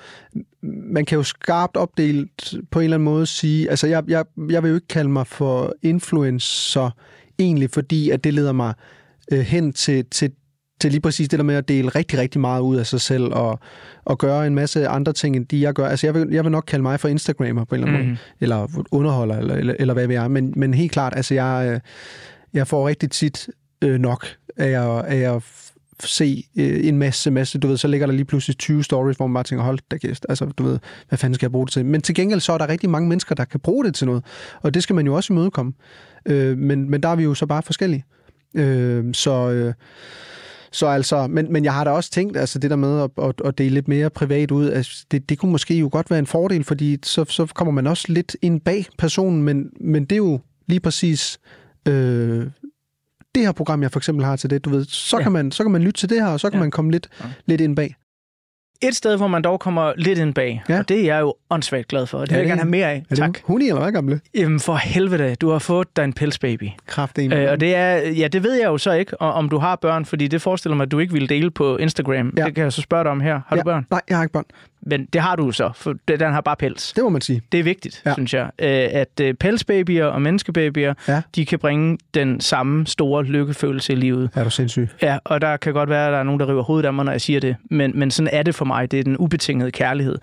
man 0.62 1.04
kan 1.04 1.16
jo 1.16 1.22
skarpt 1.22 1.76
opdelt 1.76 2.54
på 2.70 2.78
en 2.78 2.84
eller 2.84 2.96
anden 2.96 3.04
måde 3.04 3.26
sige, 3.26 3.70
altså, 3.70 3.86
jeg, 3.86 4.04
jeg, 4.08 4.24
jeg 4.50 4.62
vil 4.62 4.68
jo 4.68 4.74
ikke 4.74 4.88
kalde 4.88 5.10
mig 5.10 5.26
for 5.26 5.74
influencer, 5.82 6.90
egentlig, 7.38 7.70
fordi 7.70 8.10
at 8.10 8.24
det 8.24 8.34
leder 8.34 8.52
mig 8.52 8.74
øh, 9.32 9.40
hen 9.40 9.72
til, 9.72 10.04
til, 10.10 10.32
til 10.80 10.90
lige 10.90 11.00
præcis 11.00 11.28
det 11.28 11.38
der 11.38 11.44
med 11.44 11.54
at 11.54 11.68
dele 11.68 11.88
rigtig, 11.88 12.18
rigtig 12.18 12.40
meget 12.40 12.60
ud 12.60 12.76
af 12.76 12.86
sig 12.86 13.00
selv 13.00 13.24
og, 13.24 13.60
og 14.04 14.18
gøre 14.18 14.46
en 14.46 14.54
masse 14.54 14.88
andre 14.88 15.12
ting, 15.12 15.36
end 15.36 15.46
de 15.46 15.60
jeg 15.60 15.74
gør. 15.74 15.88
Altså, 15.88 16.06
jeg 16.06 16.14
vil, 16.14 16.28
jeg 16.30 16.44
vil 16.44 16.52
nok 16.52 16.64
kalde 16.66 16.82
mig 16.82 17.00
for 17.00 17.08
Instagrammer 17.08 17.64
på 17.64 17.74
en 17.74 17.80
eller 17.80 17.94
anden 17.94 18.08
mm. 18.08 18.10
måde, 18.10 18.18
eller 18.40 18.84
underholder, 18.90 19.38
eller, 19.38 19.54
eller, 19.54 19.74
eller 19.78 19.94
hvad 19.94 20.06
vi 20.06 20.14
er. 20.14 20.28
Men, 20.28 20.52
men 20.56 20.74
helt 20.74 20.92
klart, 20.92 21.12
altså, 21.16 21.34
jeg, 21.34 21.70
øh, 21.72 21.80
jeg 22.52 22.66
får 22.66 22.88
rigtig 22.88 23.10
tit 23.10 23.48
øh, 23.82 23.98
nok 23.98 24.26
af 24.56 24.98
at, 24.98 25.04
af 25.04 25.34
at 25.36 25.42
se 26.04 26.44
øh, 26.58 26.86
en 26.86 26.98
masse, 26.98 27.30
masse, 27.30 27.58
du 27.58 27.68
ved, 27.68 27.76
så 27.76 27.88
ligger 27.88 28.06
der 28.06 28.14
lige 28.14 28.24
pludselig 28.24 28.58
20 28.58 28.84
stories, 28.84 29.16
hvor 29.16 29.26
man 29.26 29.34
bare 29.34 29.44
tænker, 29.44 29.64
hold 29.64 29.78
da 29.90 29.98
kæft, 29.98 30.26
altså, 30.28 30.44
du 30.44 30.62
ved, 30.62 30.78
hvad 31.08 31.18
fanden 31.18 31.34
skal 31.34 31.46
jeg 31.46 31.52
bruge 31.52 31.66
det 31.66 31.72
til? 31.72 31.86
Men 31.86 32.02
til 32.02 32.14
gengæld 32.14 32.40
så 32.40 32.52
er 32.52 32.58
der 32.58 32.68
rigtig 32.68 32.90
mange 32.90 33.08
mennesker, 33.08 33.34
der 33.34 33.44
kan 33.44 33.60
bruge 33.60 33.84
det 33.84 33.94
til 33.94 34.06
noget, 34.06 34.24
og 34.62 34.74
det 34.74 34.82
skal 34.82 34.96
man 34.96 35.06
jo 35.06 35.14
også 35.14 35.32
imødekomme. 35.32 35.72
Øh, 36.26 36.58
men, 36.58 36.90
men 36.90 37.02
der 37.02 37.08
er 37.08 37.16
vi 37.16 37.22
jo 37.22 37.34
så 37.34 37.46
bare 37.46 37.62
forskellige. 37.62 38.04
Øh, 38.54 39.04
så... 39.14 39.50
Øh, 39.50 39.74
så 40.76 40.86
altså, 40.86 41.26
men, 41.26 41.52
men 41.52 41.64
jeg 41.64 41.74
har 41.74 41.84
da 41.84 41.90
også 41.90 42.10
tænkt, 42.10 42.36
altså 42.36 42.58
det 42.58 42.70
der 42.70 42.76
med 42.76 43.00
at, 43.02 43.10
at, 43.24 43.34
at 43.44 43.58
dele 43.58 43.74
lidt 43.74 43.88
mere 43.88 44.10
privat 44.10 44.50
ud, 44.50 44.70
altså 44.70 45.06
det, 45.10 45.28
det 45.28 45.38
kunne 45.38 45.52
måske 45.52 45.74
jo 45.78 45.88
godt 45.92 46.10
være 46.10 46.18
en 46.18 46.26
fordel, 46.26 46.64
fordi 46.64 46.98
så, 47.02 47.24
så 47.28 47.46
kommer 47.46 47.72
man 47.72 47.86
også 47.86 48.04
lidt 48.08 48.36
ind 48.42 48.60
bag 48.60 48.86
personen, 48.98 49.42
men, 49.42 49.70
men 49.80 50.04
det 50.04 50.12
er 50.12 50.16
jo 50.16 50.40
lige 50.66 50.80
præcis 50.80 51.38
øh, 51.88 52.46
det 53.34 53.44
her 53.44 53.52
program, 53.52 53.82
jeg 53.82 53.92
for 53.92 53.98
eksempel 53.98 54.24
har 54.24 54.36
til 54.36 54.50
det, 54.50 54.64
du 54.64 54.70
ved, 54.70 54.84
så, 54.84 55.16
ja. 55.16 55.22
kan, 55.22 55.32
man, 55.32 55.52
så 55.52 55.64
kan 55.64 55.72
man 55.72 55.82
lytte 55.82 56.00
til 56.00 56.08
det 56.10 56.22
her, 56.22 56.28
og 56.28 56.40
så 56.40 56.50
kan 56.50 56.58
ja. 56.58 56.62
man 56.62 56.70
komme 56.70 56.90
lidt, 56.90 57.08
ja. 57.20 57.28
lidt 57.46 57.60
ind 57.60 57.76
bag. 57.76 57.94
Et 58.80 58.96
sted, 58.96 59.16
hvor 59.16 59.26
man 59.26 59.42
dog 59.42 59.60
kommer 59.60 59.92
lidt 59.96 60.18
ind 60.18 60.34
bag, 60.34 60.62
ja. 60.68 60.78
og 60.78 60.88
det 60.88 61.00
er 61.00 61.04
jeg 61.04 61.20
jo 61.20 61.34
åndssvagt 61.50 61.88
glad 61.88 62.06
for. 62.06 62.20
Det 62.20 62.30
vil 62.30 62.36
jeg 62.38 62.46
gerne 62.46 62.60
have 62.60 62.70
mere 62.70 62.90
af. 62.90 63.02
Er 63.10 63.14
tak. 63.14 63.34
Det 63.34 63.42
hun 63.44 63.62
eller 63.62 63.80
hvad 63.80 63.92
gamle? 63.92 64.20
Jamen 64.34 64.60
for 64.60 64.74
helvede, 64.74 65.34
du 65.34 65.50
har 65.50 65.58
fået 65.58 65.96
dig 65.96 66.04
en 66.04 66.12
pelsbaby. 66.12 66.68
Kraft 66.86 67.18
øh, 67.18 67.50
Og 67.50 67.60
det 67.60 67.74
er, 67.74 67.96
ja, 68.10 68.28
det 68.28 68.42
ved 68.42 68.54
jeg 68.54 68.66
jo 68.66 68.78
så 68.78 68.92
ikke, 68.92 69.20
om 69.20 69.48
du 69.48 69.58
har 69.58 69.76
børn, 69.76 70.04
fordi 70.04 70.28
det 70.28 70.42
forestiller 70.42 70.76
mig, 70.76 70.84
at 70.84 70.90
du 70.90 70.98
ikke 70.98 71.12
ville 71.12 71.28
dele 71.28 71.50
på 71.50 71.76
Instagram. 71.76 72.32
Ja. 72.36 72.44
Det 72.44 72.54
kan 72.54 72.64
jeg 72.64 72.72
så 72.72 72.82
spørge 72.82 73.04
dig 73.04 73.10
om 73.10 73.20
her. 73.20 73.40
Har 73.46 73.56
ja. 73.56 73.62
du 73.62 73.64
børn? 73.64 73.86
Nej, 73.90 74.00
jeg 74.08 74.16
har 74.16 74.24
ikke 74.24 74.32
børn. 74.32 74.44
Men 74.86 75.06
det 75.12 75.20
har 75.20 75.36
du 75.36 75.52
så, 75.52 75.70
for 75.74 75.94
den 76.08 76.20
har 76.20 76.40
bare 76.40 76.56
pels. 76.56 76.92
Det 76.92 77.04
må 77.04 77.10
man 77.10 77.20
sige. 77.20 77.42
Det 77.52 77.60
er 77.60 77.64
vigtigt, 77.64 78.02
ja. 78.06 78.12
synes 78.12 78.34
jeg, 78.34 78.50
øh, 78.58 78.88
at 78.92 79.20
øh, 79.20 79.34
pelsbabyer 79.34 80.04
og 80.04 80.22
menneskebabyer, 80.22 80.94
ja. 81.08 81.22
de 81.34 81.46
kan 81.46 81.58
bringe 81.58 81.98
den 82.14 82.40
samme 82.40 82.86
store 82.86 83.24
lykkefølelse 83.24 83.92
i 83.92 83.96
livet. 83.96 84.30
Er 84.34 84.44
du 84.44 84.50
sindssyg? 84.50 84.88
Ja, 85.02 85.18
og 85.24 85.40
der 85.40 85.56
kan 85.56 85.72
godt 85.72 85.88
være, 85.88 86.06
at 86.06 86.12
der 86.12 86.18
er 86.18 86.22
nogen, 86.22 86.40
der 86.40 86.48
river 86.48 86.62
hovedet 86.62 86.86
af 86.86 86.94
mig, 86.94 87.04
når 87.04 87.12
jeg 87.12 87.20
siger 87.20 87.40
det, 87.40 87.56
men, 87.70 87.98
men 87.98 88.10
sådan 88.10 88.30
er 88.32 88.42
det 88.42 88.54
for 88.54 88.64
mig. 88.64 88.90
Det 88.90 88.98
er 88.98 89.04
den 89.04 89.16
ubetingede 89.16 89.70
kærlighed. 89.70 90.18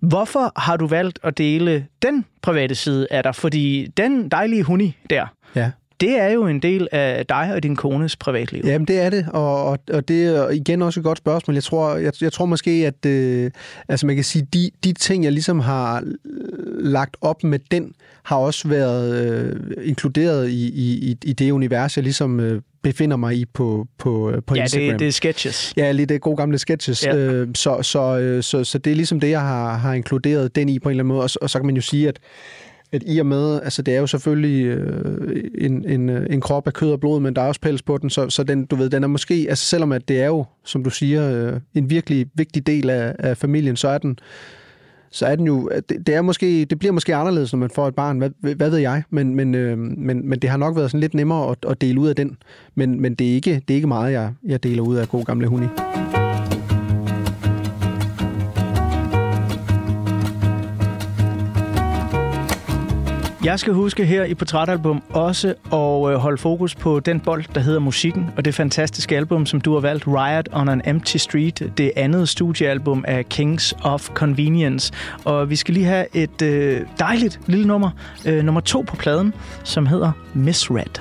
Hvorfor 0.00 0.52
har 0.60 0.76
du 0.76 0.86
valgt 0.86 1.18
at 1.22 1.38
dele 1.38 1.86
den 2.02 2.24
private 2.42 2.74
side 2.74 3.06
af 3.10 3.22
dig? 3.22 3.34
Fordi 3.34 3.86
den 3.96 4.28
dejlige 4.28 4.62
huni 4.62 4.96
der, 5.10 5.26
ja 5.54 5.70
det 6.00 6.20
er 6.20 6.28
jo 6.28 6.46
en 6.46 6.62
del 6.62 6.88
af 6.92 7.26
dig 7.26 7.50
og 7.54 7.62
din 7.62 7.76
kones 7.76 8.16
privatliv. 8.16 8.62
Jamen, 8.64 8.86
det 8.88 9.00
er 9.00 9.10
det, 9.10 9.26
og, 9.32 9.64
og, 9.64 9.78
og 9.92 10.08
det 10.08 10.24
er 10.24 10.48
igen 10.48 10.82
også 10.82 11.00
et 11.00 11.04
godt 11.04 11.18
spørgsmål. 11.18 11.54
Jeg 11.54 11.64
tror, 11.64 11.96
jeg, 11.96 12.12
jeg 12.20 12.32
tror 12.32 12.46
måske, 12.46 12.70
at 12.70 13.06
øh, 13.06 13.50
altså 13.88 14.06
man 14.06 14.14
kan 14.14 14.24
sige, 14.24 14.46
de, 14.52 14.70
de 14.84 14.92
ting, 14.92 15.24
jeg 15.24 15.32
ligesom 15.32 15.60
har 15.60 16.04
lagt 16.80 17.16
op 17.20 17.44
med 17.44 17.58
den, 17.70 17.92
har 18.22 18.36
også 18.36 18.68
været 18.68 19.26
øh, 19.26 19.56
inkluderet 19.82 20.48
i, 20.48 20.66
i, 20.68 21.16
i 21.24 21.32
det 21.32 21.50
univers, 21.50 21.96
jeg 21.96 22.04
ligesom 22.04 22.40
øh, 22.40 22.62
befinder 22.82 23.16
mig 23.16 23.36
i 23.36 23.44
på, 23.44 23.86
på, 23.98 24.30
øh, 24.30 24.42
på 24.46 24.54
ja, 24.54 24.62
Instagram. 24.62 24.86
Ja, 24.86 24.92
det, 24.92 25.00
det 25.00 25.08
er 25.08 25.12
sketches. 25.12 25.72
Ja, 25.76 25.92
lige 25.92 26.06
det 26.06 26.20
gode 26.20 26.36
gamle 26.36 26.58
sketches. 26.58 27.06
Ja. 27.06 27.16
Øh, 27.16 27.48
så, 27.54 27.82
så, 27.82 28.18
øh, 28.18 28.42
så, 28.42 28.64
så 28.64 28.78
det 28.78 28.90
er 28.90 28.94
ligesom 28.94 29.20
det, 29.20 29.30
jeg 29.30 29.40
har, 29.40 29.76
har 29.76 29.92
inkluderet 29.94 30.56
den 30.56 30.68
i 30.68 30.78
på 30.78 30.88
en 30.88 30.90
eller 30.90 31.02
anden 31.02 31.14
måde. 31.14 31.22
Og, 31.22 31.30
og 31.42 31.50
så 31.50 31.58
kan 31.58 31.66
man 31.66 31.74
jo 31.74 31.82
sige, 31.82 32.08
at 32.08 32.18
at 32.92 33.02
i 33.06 33.18
og 33.18 33.26
med, 33.26 33.60
altså 33.62 33.82
det 33.82 33.96
er 33.96 34.00
jo 34.00 34.06
selvfølgelig 34.06 34.64
øh, 34.64 35.44
en, 35.58 35.84
en, 35.88 36.08
øh, 36.08 36.26
en 36.30 36.40
krop 36.40 36.66
af 36.66 36.72
kød 36.72 36.92
og 36.92 37.00
blod, 37.00 37.20
men 37.20 37.36
der 37.36 37.42
er 37.42 37.46
også 37.46 37.60
pels 37.60 37.82
på 37.82 37.98
den, 37.98 38.10
så, 38.10 38.30
så 38.30 38.42
den, 38.42 38.66
du 38.66 38.76
ved, 38.76 38.90
den 38.90 39.04
er 39.04 39.08
måske, 39.08 39.46
altså 39.48 39.64
selvom 39.64 39.92
at 39.92 40.08
det 40.08 40.20
er 40.20 40.26
jo, 40.26 40.44
som 40.64 40.84
du 40.84 40.90
siger, 40.90 41.30
øh, 41.32 41.60
en 41.74 41.90
virkelig 41.90 42.26
vigtig 42.34 42.66
del 42.66 42.90
af, 42.90 43.14
af 43.18 43.36
familien, 43.36 43.76
så 43.76 43.88
er 43.88 43.98
den, 43.98 44.18
så 45.10 45.26
er 45.26 45.36
den 45.36 45.46
jo, 45.46 45.70
øh, 45.72 45.82
det, 45.88 46.06
det, 46.06 46.14
er 46.14 46.22
måske, 46.22 46.64
det 46.64 46.78
bliver 46.78 46.92
måske 46.92 47.14
anderledes, 47.14 47.52
når 47.52 47.58
man 47.58 47.70
får 47.70 47.88
et 47.88 47.94
barn, 47.94 48.18
hvad, 48.18 48.54
hvad 48.54 48.70
ved 48.70 48.78
jeg, 48.78 49.02
men, 49.10 49.34
men, 49.34 49.54
øh, 49.54 49.78
men, 49.78 50.28
men 50.28 50.38
det 50.38 50.50
har 50.50 50.56
nok 50.56 50.76
været 50.76 50.90
sådan 50.90 51.00
lidt 51.00 51.14
nemmere 51.14 51.50
at, 51.50 51.58
at 51.68 51.80
dele 51.80 52.00
ud 52.00 52.08
af 52.08 52.16
den, 52.16 52.36
men, 52.74 53.00
men 53.00 53.14
det, 53.14 53.30
er 53.30 53.34
ikke, 53.34 53.54
det 53.54 53.70
er 53.70 53.74
ikke 53.74 53.88
meget, 53.88 54.12
jeg, 54.12 54.32
jeg 54.44 54.62
deler 54.62 54.82
ud 54.82 54.96
af 54.96 55.08
god 55.08 55.24
gamle 55.24 55.46
huni. 55.46 55.66
Jeg 63.44 63.58
skal 63.60 63.72
huske 63.72 64.04
her 64.04 64.24
i 64.24 64.34
Portrætalbum 64.34 65.02
også 65.10 65.48
at 65.48 66.12
øh, 66.12 66.18
holde 66.18 66.38
fokus 66.38 66.74
på 66.74 67.00
den 67.00 67.20
bold, 67.20 67.44
der 67.54 67.60
hedder 67.60 67.78
Musikken, 67.78 68.30
og 68.36 68.44
det 68.44 68.54
fantastiske 68.54 69.16
album, 69.16 69.46
som 69.46 69.60
du 69.60 69.72
har 69.72 69.80
valgt, 69.80 70.04
Riot 70.06 70.48
on 70.52 70.68
an 70.68 70.82
Empty 70.84 71.16
Street, 71.16 71.72
det 71.78 71.92
andet 71.96 72.28
studiealbum 72.28 73.04
af 73.08 73.28
Kings 73.28 73.74
of 73.82 74.08
Convenience. 74.08 74.92
Og 75.24 75.50
vi 75.50 75.56
skal 75.56 75.74
lige 75.74 75.86
have 75.86 76.06
et 76.16 76.42
øh, 76.42 76.80
dejligt 76.98 77.40
lille 77.46 77.66
nummer, 77.66 77.90
øh, 78.26 78.44
nummer 78.44 78.60
to 78.60 78.84
på 78.88 78.96
pladen, 78.96 79.34
som 79.64 79.86
hedder 79.86 80.12
Misread. 80.34 81.00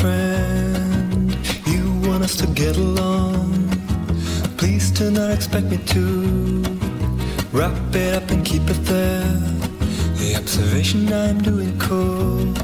Friend. 0.00 1.36
You 1.66 1.84
want 2.08 2.22
us 2.24 2.34
to 2.36 2.46
get 2.46 2.76
along. 2.76 3.68
Please 4.56 4.90
do 4.90 5.10
not 5.10 5.30
expect 5.30 5.66
me 5.66 5.78
to 5.94 6.04
wrap 7.52 7.76
it 7.94 8.14
up 8.14 8.30
and 8.30 8.44
keep 8.44 8.62
it 8.74 8.82
there. 8.92 9.36
The 10.20 10.36
observation 10.36 11.12
I'm 11.12 11.38
doing 11.42 11.78
could 11.78 12.58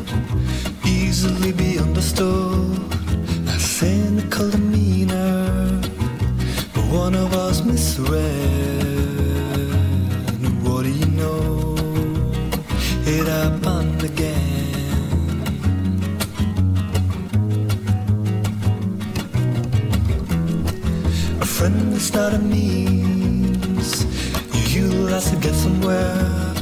easily 0.87 1.52
be 1.52 1.78
understood. 1.78 2.78
A 3.49 3.59
cynical 3.61 4.49
demeanor, 4.50 5.81
but 6.75 6.85
one 7.05 7.14
of 7.14 7.35
us 7.35 7.62
misread. 7.62 8.96
Friend 21.57 21.95
is 21.95 22.13
not 22.13 22.35
a 22.35 22.39
means 22.39 24.05
you 24.75 24.85
utilize 24.85 25.31
to 25.31 25.37
get 25.37 25.55
somewhere. 25.55 26.55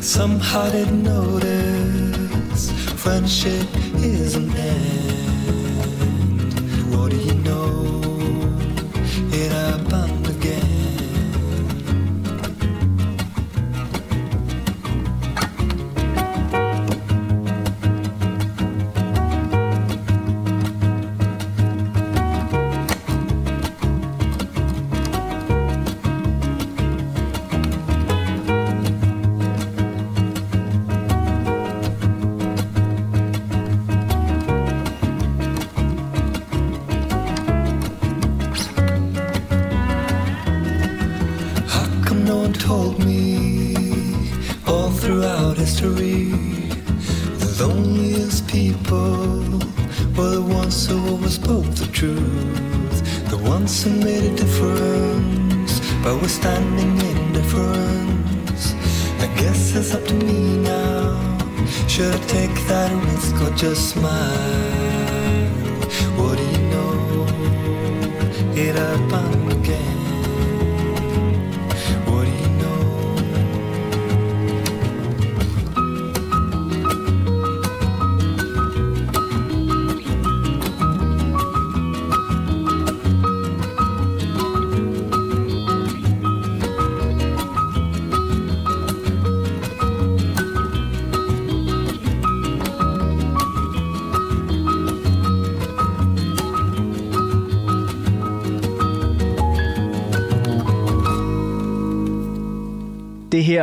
Somehow 0.00 0.70
didn't 0.70 1.02
notice 1.02 2.70
friendship 3.02 3.68
is 3.96 4.34
an 4.36 4.50
end. 4.56 5.03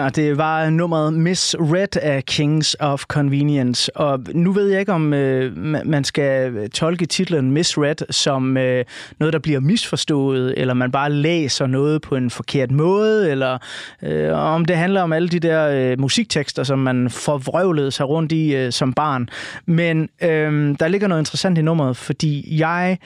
Det 0.10 0.32
det 0.32 0.38
var 0.38 0.70
nummeret 0.70 1.14
Miss 1.14 1.56
Red 1.60 1.98
af 2.02 2.26
Kings 2.26 2.76
of 2.80 3.04
Convenience. 3.04 3.98
Og 3.98 4.20
nu 4.34 4.52
ved 4.52 4.70
jeg 4.70 4.80
ikke, 4.80 4.94
om 4.94 5.14
øh, 5.14 5.58
man 5.86 6.04
skal 6.04 6.70
tolke 6.70 7.06
titlen 7.06 7.52
Miss 7.52 7.78
Red 7.78 7.96
som 8.10 8.58
øh, 8.58 8.86
noget, 9.20 9.34
der 9.34 9.40
bliver 9.40 9.60
misforstået, 9.60 10.54
eller 10.58 10.74
man 10.74 10.92
bare 10.92 11.12
læser 11.12 11.68
noget 11.68 12.02
på 12.02 12.16
en 12.16 12.30
forkert 12.30 12.72
måde, 12.72 13.32
eller 13.32 13.58
øh, 14.04 14.34
om 14.34 14.66
det 14.66 14.76
handler 14.76 15.02
om 15.02 15.14
alle 15.14 15.30
de 15.30 15.40
der 15.40 15.92
øh, 15.92 16.00
musiktekster, 16.00 16.64
som 16.64 16.80
man 16.80 17.10
forvrøvlede 17.10 17.92
sig 17.92 18.10
rundt 18.10 18.32
i 18.32 18.56
øh, 18.56 18.72
som 18.72 18.94
barn. 18.94 19.30
Men 19.66 20.10
øh, 20.24 20.76
der 20.80 20.88
ligger 20.88 21.08
noget 21.08 21.22
interessant 21.22 21.58
i 21.58 21.62
nummeret, 21.62 21.98
fordi 21.98 22.60
jeg 22.60 22.98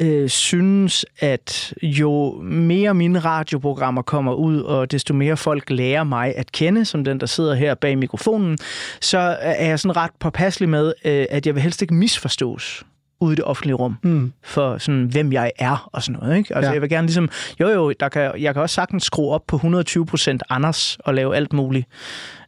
øh, 0.00 0.28
synes, 0.28 1.06
at 1.20 1.74
jo 1.82 2.40
mere 2.42 2.94
mine 2.94 3.18
radioprogrammer 3.18 4.02
kommer 4.02 4.34
ud, 4.34 4.60
og 4.60 4.90
desto 4.90 5.14
mere 5.14 5.36
folk 5.36 5.70
lærer 5.70 6.04
mig 6.04 6.36
at 6.36 6.52
kende, 6.52 6.84
som 6.84 7.04
den, 7.04 7.20
der 7.20 7.26
sidder 7.26 7.54
her 7.54 7.74
bag 7.74 7.98
mikrofonen, 7.98 8.58
så 9.00 9.18
er 9.40 9.66
jeg 9.66 9.80
sådan 9.80 9.96
ret 9.96 10.10
påpasselig 10.20 10.68
med, 10.68 10.92
øh, 11.04 11.26
at 11.30 11.46
jeg 11.46 11.54
vil 11.54 11.62
helst 11.62 11.82
ikke 11.82 11.94
misforstås 11.94 12.84
ude 13.20 13.32
i 13.32 13.36
det 13.36 13.44
offentlige 13.44 13.74
rum, 13.74 13.96
mm. 14.02 14.32
for 14.42 14.78
sådan, 14.78 15.04
hvem 15.04 15.32
jeg 15.32 15.52
er 15.58 15.88
og 15.92 16.02
sådan 16.02 16.20
noget. 16.20 16.36
Ikke? 16.36 16.56
Altså, 16.56 16.68
Ja. 16.68 16.72
jeg 16.72 16.82
vil 16.82 16.90
gerne 16.90 17.06
ligesom, 17.06 17.28
jo 17.60 17.68
jo, 17.68 17.92
der 18.00 18.08
kan, 18.08 18.32
jeg 18.38 18.54
kan 18.54 18.62
også 18.62 18.74
sagtens 18.74 19.04
skrue 19.04 19.32
op 19.34 19.46
på 19.46 19.56
120 19.56 20.06
procent 20.06 20.42
Anders 20.50 20.98
og 21.00 21.14
lave 21.14 21.36
alt 21.36 21.52
muligt 21.52 21.86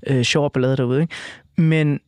øh, 0.07 0.23
sjov 0.23 0.51
ballade 0.53 0.77
derude. 0.77 1.01
Ikke? 1.01 1.15
Men 1.57 2.01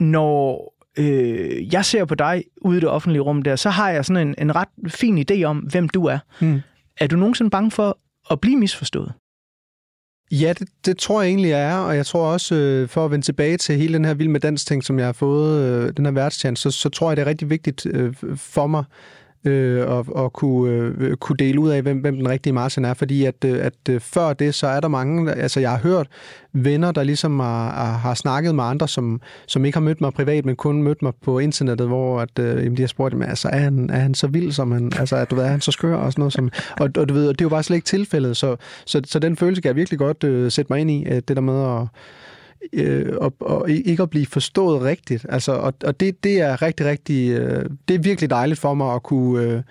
når 0.00 0.72
øh, 0.98 1.72
jeg 1.74 1.84
ser 1.84 2.04
på 2.04 2.14
dig 2.14 2.44
ude 2.60 2.78
i 2.78 2.80
det 2.80 2.88
offentlige 2.88 3.22
rum 3.22 3.42
der, 3.42 3.56
så 3.56 3.70
har 3.70 3.90
jeg 3.90 4.04
sådan 4.04 4.28
en, 4.28 4.34
en 4.38 4.56
ret 4.56 4.68
fin 4.88 5.24
idé 5.30 5.42
om, 5.42 5.58
hvem 5.58 5.88
du 5.88 6.04
er. 6.04 6.18
Mm. 6.40 6.60
Er 7.00 7.06
du 7.06 7.16
nogensinde 7.16 7.50
bange 7.50 7.70
for 7.70 7.98
at 8.30 8.40
blive 8.40 8.56
misforstået? 8.56 9.12
Ja, 10.30 10.52
det, 10.58 10.68
det 10.86 10.98
tror 10.98 11.22
jeg 11.22 11.28
egentlig, 11.28 11.48
jeg 11.48 11.62
er, 11.62 11.76
og 11.76 11.96
jeg 11.96 12.06
tror 12.06 12.32
også, 12.32 12.54
øh, 12.54 12.88
for 12.88 13.04
at 13.04 13.10
vende 13.10 13.24
tilbage 13.24 13.56
til 13.56 13.76
hele 13.76 13.94
den 13.94 14.04
her 14.04 14.14
vild 14.14 14.28
med 14.28 14.40
dans 14.40 14.64
ting, 14.64 14.84
som 14.84 14.98
jeg 14.98 15.06
har 15.06 15.12
fået, 15.12 15.62
øh, 15.62 15.92
den 15.96 16.04
her 16.04 16.12
værtschance, 16.12 16.62
så, 16.62 16.70
så 16.70 16.88
tror 16.88 17.10
jeg, 17.10 17.16
det 17.16 17.22
er 17.22 17.26
rigtig 17.26 17.50
vigtigt 17.50 17.86
øh, 17.86 18.14
for 18.36 18.66
mig 18.66 18.84
øh, 19.44 19.88
og, 19.88 20.24
at 20.24 20.32
kunne, 20.32 20.70
øh, 20.70 21.16
kunne 21.16 21.36
dele 21.36 21.60
ud 21.60 21.68
af, 21.68 21.82
hvem, 21.82 21.98
hvem 21.98 22.16
den 22.16 22.28
rigtige 22.28 22.52
Martin 22.52 22.84
er, 22.84 22.94
fordi 22.94 23.24
at, 23.24 23.44
øh, 23.44 23.64
at 23.64 23.74
øh, 23.90 24.00
før 24.00 24.32
det, 24.32 24.54
så 24.54 24.66
er 24.66 24.80
der 24.80 24.88
mange, 24.88 25.32
altså 25.32 25.60
jeg 25.60 25.70
har 25.70 25.78
hørt 25.78 26.06
venner, 26.52 26.92
der 26.92 27.02
ligesom 27.02 27.40
har, 27.40 27.96
har, 27.96 28.14
snakket 28.14 28.54
med 28.54 28.64
andre, 28.64 28.88
som, 28.88 29.20
som 29.46 29.64
ikke 29.64 29.76
har 29.76 29.82
mødt 29.82 30.00
mig 30.00 30.12
privat, 30.12 30.44
men 30.44 30.56
kun 30.56 30.82
mødt 30.82 31.02
mig 31.02 31.12
på 31.22 31.38
internettet, 31.38 31.86
hvor 31.86 32.20
at, 32.20 32.38
øh, 32.38 32.64
jamen, 32.64 32.76
de 32.76 32.82
har 32.82 32.86
spurgt, 32.86 33.12
jamen, 33.12 33.28
altså, 33.28 33.48
er, 33.48 33.58
han, 33.58 33.90
er 33.90 33.98
han 33.98 34.14
så 34.14 34.26
vild, 34.26 34.52
som 34.52 34.72
han, 34.72 34.92
altså, 34.98 35.16
at, 35.16 35.30
du 35.30 35.34
ved, 35.34 35.44
er 35.44 35.48
han 35.48 35.60
så 35.60 35.70
skør? 35.72 35.96
og 35.96 36.12
sådan 36.12 36.20
noget, 36.20 36.32
som, 36.32 36.50
og, 36.80 36.90
og 36.96 37.08
du 37.08 37.14
ved, 37.14 37.28
det 37.28 37.40
er 37.40 37.44
jo 37.44 37.48
bare 37.48 37.62
slet 37.62 37.76
ikke 37.76 37.86
tilfældet, 37.86 38.36
så, 38.36 38.56
så, 38.86 39.00
så 39.04 39.18
den 39.18 39.36
følelse 39.36 39.62
kan 39.62 39.68
jeg 39.68 39.76
virkelig 39.76 39.98
godt 39.98 40.24
øh, 40.24 40.50
sætte 40.50 40.72
mig 40.72 40.80
ind 40.80 40.90
i, 40.90 41.04
øh, 41.04 41.14
det 41.14 41.28
der 41.28 41.40
med 41.40 41.80
at 41.80 41.86
øh, 42.72 43.12
og, 43.20 43.34
og 43.40 43.70
ikke 43.70 44.02
at 44.02 44.10
blive 44.10 44.26
forstået 44.26 44.82
rigtigt. 44.82 45.26
Altså, 45.28 45.52
og 45.52 45.74
og 45.84 46.00
det, 46.00 46.24
det 46.24 46.40
er 46.40 46.62
rigtig, 46.62 46.86
rigtig, 46.86 47.30
øh, 47.30 47.70
det 47.88 47.94
er 47.94 47.98
virkelig 47.98 48.30
dejligt 48.30 48.60
for 48.60 48.74
mig 48.74 48.94
at 48.94 49.02
kunne, 49.02 49.42
øh, 49.42 49.62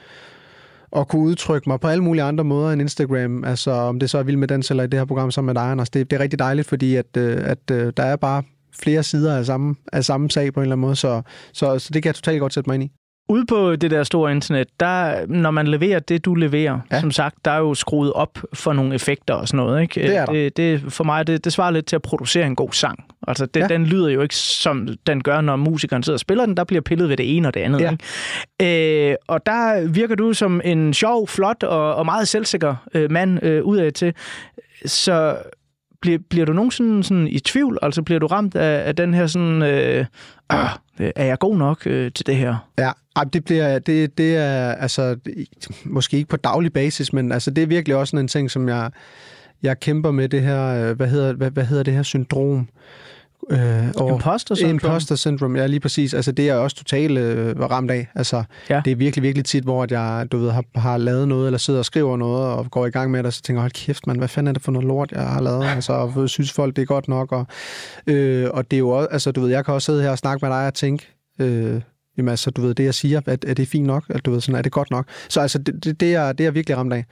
at 0.95 1.07
kunne 1.07 1.21
udtrykke 1.21 1.69
mig 1.69 1.79
på 1.79 1.87
alle 1.87 2.03
mulige 2.03 2.23
andre 2.23 2.43
måder 2.43 2.71
end 2.71 2.81
Instagram. 2.81 3.43
Altså, 3.43 3.71
om 3.71 3.99
det 3.99 4.09
så 4.09 4.17
er 4.17 4.23
vild 4.23 4.37
med 4.37 4.47
dans 4.47 4.69
eller 4.69 4.83
i 4.83 4.87
det 4.87 4.99
her 4.99 5.05
program 5.05 5.31
sammen 5.31 5.53
med 5.53 5.61
dig, 5.61 5.71
Anders. 5.71 5.89
Det, 5.89 6.11
det 6.11 6.17
er 6.17 6.21
rigtig 6.23 6.39
dejligt, 6.39 6.67
fordi 6.67 6.95
at, 6.95 7.17
øh, 7.17 7.37
at 7.43 7.71
øh, 7.71 7.93
der 7.97 8.03
er 8.03 8.15
bare 8.15 8.43
flere 8.81 9.03
sider 9.03 9.37
af 9.37 9.45
samme, 9.45 9.75
af 9.93 10.05
samme 10.05 10.29
sag 10.31 10.53
på 10.53 10.59
en 10.59 10.63
eller 10.63 10.75
anden 10.75 10.81
måde, 10.81 10.95
så, 10.95 11.21
så, 11.53 11.79
så 11.79 11.89
det 11.93 12.03
kan 12.03 12.07
jeg 12.07 12.15
totalt 12.15 12.39
godt 12.39 12.53
sætte 12.53 12.69
mig 12.69 12.75
ind 12.75 12.83
i. 12.83 13.00
Ude 13.29 13.45
på 13.45 13.75
det 13.75 13.91
der 13.91 14.03
store 14.03 14.31
internet, 14.31 14.67
der, 14.79 15.25
når 15.27 15.51
man 15.51 15.67
leverer 15.67 15.99
det, 15.99 16.25
du 16.25 16.35
leverer, 16.35 16.79
Ja. 16.91 16.99
som 16.99 17.11
sagt, 17.11 17.35
der 17.45 17.51
er 17.51 17.57
jo 17.57 17.73
skruet 17.73 18.13
op 18.13 18.39
for 18.53 18.73
nogle 18.73 18.95
effekter 18.95 19.33
og 19.33 19.47
sådan 19.47 19.57
noget. 19.65 19.81
Ikke? 19.81 20.01
Det 20.01 20.15
er 20.15 20.25
der. 20.25 20.33
Det, 20.33 20.57
det, 20.57 20.81
for 20.93 21.03
mig, 21.03 21.27
det, 21.27 21.43
det 21.45 21.53
svarer 21.53 21.71
lidt 21.71 21.85
til 21.85 21.95
at 21.95 22.01
producere 22.01 22.45
en 22.45 22.55
god 22.55 22.69
sang. 22.71 23.05
Altså, 23.27 23.45
det, 23.45 23.59
ja. 23.59 23.67
den 23.67 23.85
lyder 23.85 24.09
jo 24.09 24.21
ikke, 24.21 24.35
som 24.35 24.87
den 25.07 25.23
gør, 25.23 25.41
når 25.41 25.55
musikeren 25.55 26.03
sidder 26.03 26.15
og 26.15 26.19
spiller 26.19 26.45
den. 26.45 26.57
Der 26.57 26.63
bliver 26.63 26.81
pillet 26.81 27.09
ved 27.09 27.17
det 27.17 27.37
ene 27.37 27.47
og 27.47 27.53
det 27.53 27.59
andet. 27.59 27.81
Ja. 27.81 27.91
Ikke? 28.59 29.09
Øh, 29.11 29.15
og 29.27 29.45
der 29.45 29.87
virker 29.87 30.15
du 30.15 30.33
som 30.33 30.61
en 30.63 30.93
sjov, 30.93 31.27
flot 31.27 31.63
og, 31.63 31.95
og 31.95 32.05
meget 32.05 32.27
selvsikker 32.27 32.75
øh, 32.93 33.11
mand 33.11 33.43
øh, 33.43 33.63
udad 33.63 33.91
til. 33.91 34.13
Så 34.85 35.37
bliver, 36.01 36.19
bliver 36.29 36.45
du 36.45 36.53
nogensinde 36.53 37.03
sådan 37.03 37.27
i 37.27 37.39
tvivl? 37.39 37.77
Altså 37.81 38.01
bliver 38.01 38.19
du 38.19 38.27
ramt 38.27 38.55
af, 38.55 38.87
af 38.87 38.95
den 38.95 39.13
her 39.13 39.27
sådan, 39.27 39.61
øh, 39.61 40.05
øh, 40.99 41.11
er 41.15 41.25
jeg 41.25 41.39
god 41.39 41.57
nok 41.57 41.87
øh, 41.87 42.11
til 42.11 42.25
det 42.25 42.35
her? 42.35 42.67
Ja, 42.77 42.91
ej, 43.15 43.23
det 43.23 43.45
bliver, 43.45 43.79
det, 43.79 44.17
det 44.17 44.35
er, 44.35 44.71
altså, 44.71 45.17
måske 45.85 46.17
ikke 46.17 46.29
på 46.29 46.37
daglig 46.37 46.73
basis, 46.73 47.13
men 47.13 47.31
altså, 47.31 47.51
det 47.51 47.61
er 47.61 47.67
virkelig 47.67 47.95
også 47.97 48.11
sådan 48.11 48.23
en 48.23 48.27
ting, 48.27 48.51
som 48.51 48.69
jeg, 48.69 48.91
jeg 49.63 49.79
kæmper 49.79 50.11
med 50.11 50.29
det 50.29 50.41
her, 50.41 50.89
øh, 50.89 50.95
hvad 50.95 51.07
hedder, 51.07 51.33
hvad, 51.33 51.51
hvad 51.51 51.65
hedder 51.65 51.83
det 51.83 51.93
her 51.93 52.03
syndrom? 52.03 52.67
Øh, 53.49 53.59
og- 53.97 54.09
Imposter 54.11 54.55
syndrome? 54.55 54.71
Imposter 54.73 55.15
syndrome, 55.15 55.59
ja, 55.59 55.65
lige 55.67 55.79
præcis. 55.79 56.13
Altså, 56.13 56.31
det 56.31 56.43
er 56.49 56.53
jeg 56.53 56.61
også 56.61 56.75
totalt 56.77 57.17
øh, 57.17 57.59
ramt 57.59 57.91
af. 57.91 58.07
Altså, 58.15 58.43
Ja. 58.69 58.81
det 58.85 58.91
er 58.91 58.95
virkelig, 58.95 59.23
virkelig 59.23 59.45
tit, 59.45 59.63
hvor 59.63 59.83
at 59.83 59.91
jeg, 59.91 60.27
du 60.31 60.37
ved, 60.37 60.51
har, 60.51 60.63
har 60.75 60.97
lavet 60.97 61.27
noget, 61.27 61.45
eller 61.47 61.57
sidder 61.57 61.79
og 61.79 61.85
skriver 61.85 62.17
noget, 62.17 62.45
og 62.45 62.71
går 62.71 62.85
i 62.85 62.89
gang 62.89 63.11
med 63.11 63.19
det, 63.19 63.25
og 63.25 63.33
så 63.33 63.41
tænker 63.41 63.57
jeg, 63.59 63.63
hold 63.63 63.71
kæft, 63.71 64.07
man, 64.07 64.17
hvad 64.17 64.27
fanden 64.27 64.47
er 64.47 64.53
det 64.53 64.61
for 64.61 64.71
noget 64.71 64.87
lort, 64.87 65.11
jeg 65.11 65.21
har 65.27 65.41
lavet? 65.41 65.65
Altså, 65.75 65.93
og 65.93 66.29
synes 66.29 66.51
folk, 66.51 66.75
det 66.75 66.81
er 66.81 66.85
godt 66.85 67.07
nok? 67.07 67.31
Og, 67.31 67.45
øh, 68.07 68.47
og 68.53 68.71
det 68.71 68.77
er 68.77 68.79
jo 68.79 68.89
også, 68.89 69.07
altså, 69.11 69.31
du 69.31 69.41
ved, 69.41 69.49
jeg 69.49 69.65
kan 69.65 69.73
også 69.73 69.85
sidde 69.85 70.01
her 70.03 70.09
og 70.09 70.17
snakke 70.17 70.45
med 70.45 70.55
dig 70.55 70.67
og 70.67 70.73
tænke, 70.73 71.07
øh, 71.39 71.81
Jamen 72.17 72.29
altså, 72.29 72.51
du 72.51 72.61
ved, 72.61 72.73
det 72.75 72.83
jeg 72.83 72.93
siger, 72.93 73.21
er, 73.27 73.37
er 73.47 73.53
det 73.53 73.67
fint 73.67 73.85
nok? 73.87 74.03
At, 74.09 74.25
du 74.25 74.31
ved, 74.31 74.41
sådan, 74.41 74.55
er 74.55 74.61
det 74.61 74.71
godt 74.71 74.91
nok? 74.91 75.05
Så 75.29 75.41
altså, 75.41 75.57
det, 75.57 75.83
det, 75.83 75.99
det, 75.99 76.15
er, 76.15 76.31
det 76.31 76.45
er 76.45 76.51
virkelig 76.51 76.77
ramt 76.77 76.93
af. 76.93 77.05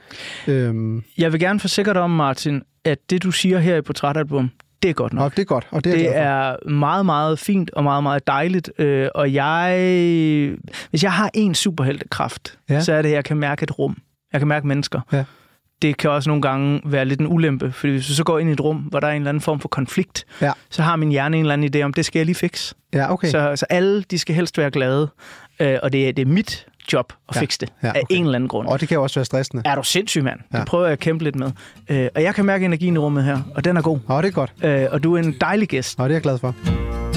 Øhm, 0.46 1.02
Jeg 1.18 1.32
vil 1.32 1.40
gerne 1.40 1.60
forsikre 1.60 1.94
dig 1.94 2.00
om, 2.02 2.10
Martin, 2.10 2.62
at 2.84 2.98
det, 3.10 3.22
du 3.22 3.30
siger 3.30 3.58
her 3.58 3.76
i 3.76 3.82
Portrætalbum, 3.82 4.50
det 4.82 4.88
er 4.88 4.92
godt 4.94 5.12
nok. 5.12 5.24
og 5.24 5.30
det 5.36 5.38
er 5.42 5.44
godt, 5.46 5.66
og 5.70 5.84
det 5.84 5.92
er, 5.92 5.96
Det 5.96 6.16
er 6.16 6.68
meget, 6.70 7.06
meget 7.06 7.38
fint 7.38 7.70
og 7.70 7.84
meget, 7.84 8.02
meget 8.02 8.26
dejligt. 8.26 8.70
Øh, 8.78 9.08
og 9.14 9.34
jeg, 9.34 9.74
hvis 10.90 11.02
jeg 11.02 11.12
har 11.12 11.30
en 11.34 11.54
superheltekraft, 11.54 12.58
Ja. 12.68 12.74
ja. 12.74 12.80
så 12.80 12.92
er 12.92 13.02
det, 13.02 13.08
at 13.08 13.14
jeg 13.14 13.24
kan 13.24 13.36
mærke 13.36 13.62
et 13.62 13.78
rum. 13.78 13.96
Jeg 14.32 14.40
kan 14.40 14.48
mærke 14.48 14.66
mennesker. 14.66 15.00
Ja. 15.12 15.24
Det 15.82 15.96
kan 15.96 16.10
også 16.10 16.30
nogle 16.30 16.42
gange 16.42 16.80
være 16.84 17.04
lidt 17.04 17.20
en 17.20 17.26
ulempe, 17.26 17.72
fordi 17.72 17.92
hvis 17.92 18.06
du 18.06 18.14
så 18.14 18.24
går 18.24 18.38
ind 18.38 18.50
i 18.50 18.52
et 18.52 18.60
rum, 18.60 18.76
hvor 18.76 19.00
der 19.00 19.06
er 19.06 19.12
en 19.12 19.16
eller 19.22 19.28
anden 19.28 19.40
form 19.40 19.60
for 19.60 19.68
konflikt, 19.68 20.24
Ja. 20.42 20.52
så 20.70 20.82
har 20.82 20.96
min 20.96 21.08
hjerne 21.10 21.36
en 21.36 21.42
eller 21.44 21.52
anden 21.52 21.76
idé 21.76 21.82
om, 21.84 21.92
det 21.94 22.04
skal 22.04 22.18
jeg 22.18 22.26
lige 22.26 22.34
fikse. 22.36 22.74
Ja, 22.94 23.12
okay. 23.12 23.28
Så, 23.28 23.52
så 23.56 23.66
alle, 23.70 24.02
de 24.02 24.18
skal 24.18 24.34
helst 24.34 24.58
være 24.58 24.70
glade, 24.70 25.08
øh, 25.60 25.78
og 25.82 25.92
det 25.92 26.08
er, 26.08 26.12
det 26.12 26.22
er 26.22 26.26
mit 26.32 26.66
job 26.92 27.12
at 27.28 27.34
Ja. 27.36 27.40
fikse 27.40 27.58
det, 27.60 27.68
Ja, 27.82 27.88
af 27.88 27.90
okay. 27.90 28.00
en 28.10 28.24
eller 28.24 28.34
anden 28.34 28.48
grund. 28.48 28.68
Og 28.68 28.80
det 28.80 28.88
kan 28.88 28.94
jo 28.94 29.02
også 29.02 29.18
være 29.20 29.24
stressende. 29.24 29.62
Er 29.66 29.74
du 29.74 29.82
sindssyg, 29.82 30.24
mand? 30.24 30.40
Ja. 30.52 30.58
Det 30.58 30.66
prøver 30.66 30.84
jeg 30.84 30.92
at 30.92 30.98
kæmpe 30.98 31.24
lidt 31.24 31.36
med. 31.36 31.50
Øh, 31.88 32.08
og 32.14 32.22
jeg 32.22 32.34
kan 32.34 32.44
mærke 32.44 32.64
energien 32.64 32.94
i 32.94 32.98
rummet 32.98 33.24
her, 33.24 33.38
og 33.54 33.64
den 33.64 33.76
er 33.76 33.82
god. 33.82 33.98
Og 34.06 34.22
det 34.22 34.28
er 34.28 34.32
godt. 34.32 34.52
Øh, 34.62 34.86
og 34.90 35.02
du 35.02 35.14
er 35.16 35.18
en 35.22 35.34
dejlig 35.40 35.68
gæst. 35.68 36.00
Og 36.00 36.08
det 36.08 36.14
er 36.14 36.16
jeg 36.16 36.22
glad 36.22 36.38
for. 36.38 37.09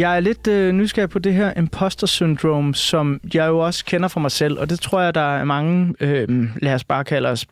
Jeg 0.00 0.16
er 0.16 0.20
lidt 0.20 0.46
øh, 0.46 0.72
nysgerrig 0.72 1.10
på 1.10 1.18
det 1.18 1.34
her 1.34 1.52
imposter 1.56 2.06
syndrome, 2.06 2.74
som 2.74 3.20
jeg 3.34 3.48
jo 3.48 3.58
også 3.58 3.84
kender 3.84 4.08
fra 4.08 4.20
mig 4.20 4.30
selv, 4.30 4.58
og 4.58 4.70
det 4.70 4.80
tror 4.80 5.00
jeg, 5.00 5.14
der 5.14 5.36
er 5.36 5.44
mange, 5.44 5.94
øh, 6.00 6.28
lad 6.62 6.74
os 6.74 6.84
bare 6.84 7.04
kalde 7.04 7.28
os 7.28 7.46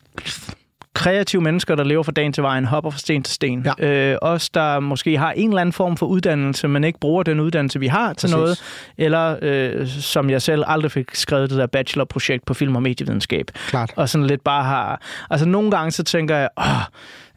kreative 0.95 1.43
mennesker, 1.43 1.75
der 1.75 1.85
lever 1.85 2.03
fra 2.03 2.13
dagen 2.13 2.33
til 2.33 2.43
vejen, 2.43 2.65
hopper 2.65 2.91
fra 2.91 2.99
sten 2.99 3.23
til 3.23 3.35
sten. 3.35 3.67
Ja. 3.79 3.87
Øh, 3.87 4.19
os, 4.23 4.51
der 4.51 4.81
måske 4.81 5.19
har 5.19 5.33
en 5.33 5.49
eller 5.49 5.61
anden 5.61 5.73
form 5.73 5.97
for 5.97 6.07
uddannelse, 6.07 6.69
men 6.69 6.85
ikke 6.85 7.01
bruger 7.01 7.23
den 7.23 7.41
uddannelse, 7.41 7.81
vi 7.81 7.87
har 7.87 8.13
til 8.13 8.27
Præcis. 8.27 8.37
noget, 8.37 8.59
eller 8.99 9.37
øh, 9.43 9.89
som 9.89 10.31
jeg 10.31 10.43
selv 10.43 10.65
aldrig 10.67 10.93
fik 10.93 11.15
skrevet 11.15 11.51
det 11.51 11.59
der 11.59 11.67
bachelorprojekt 11.67 12.45
på 12.47 12.55
film- 12.55 12.77
og 12.77 12.83
medievidenskab. 12.83 13.47
Klart. 13.69 13.93
Og 13.97 14.09
sådan 14.09 14.27
lidt 14.27 14.45
bare 14.45 14.65
har... 14.65 15.01
Altså 15.31 15.49
nogle 15.49 15.71
gange 15.71 15.91
så 15.91 16.03
tænker 16.03 16.37
jeg, 16.37 16.49
åh, 16.59 16.65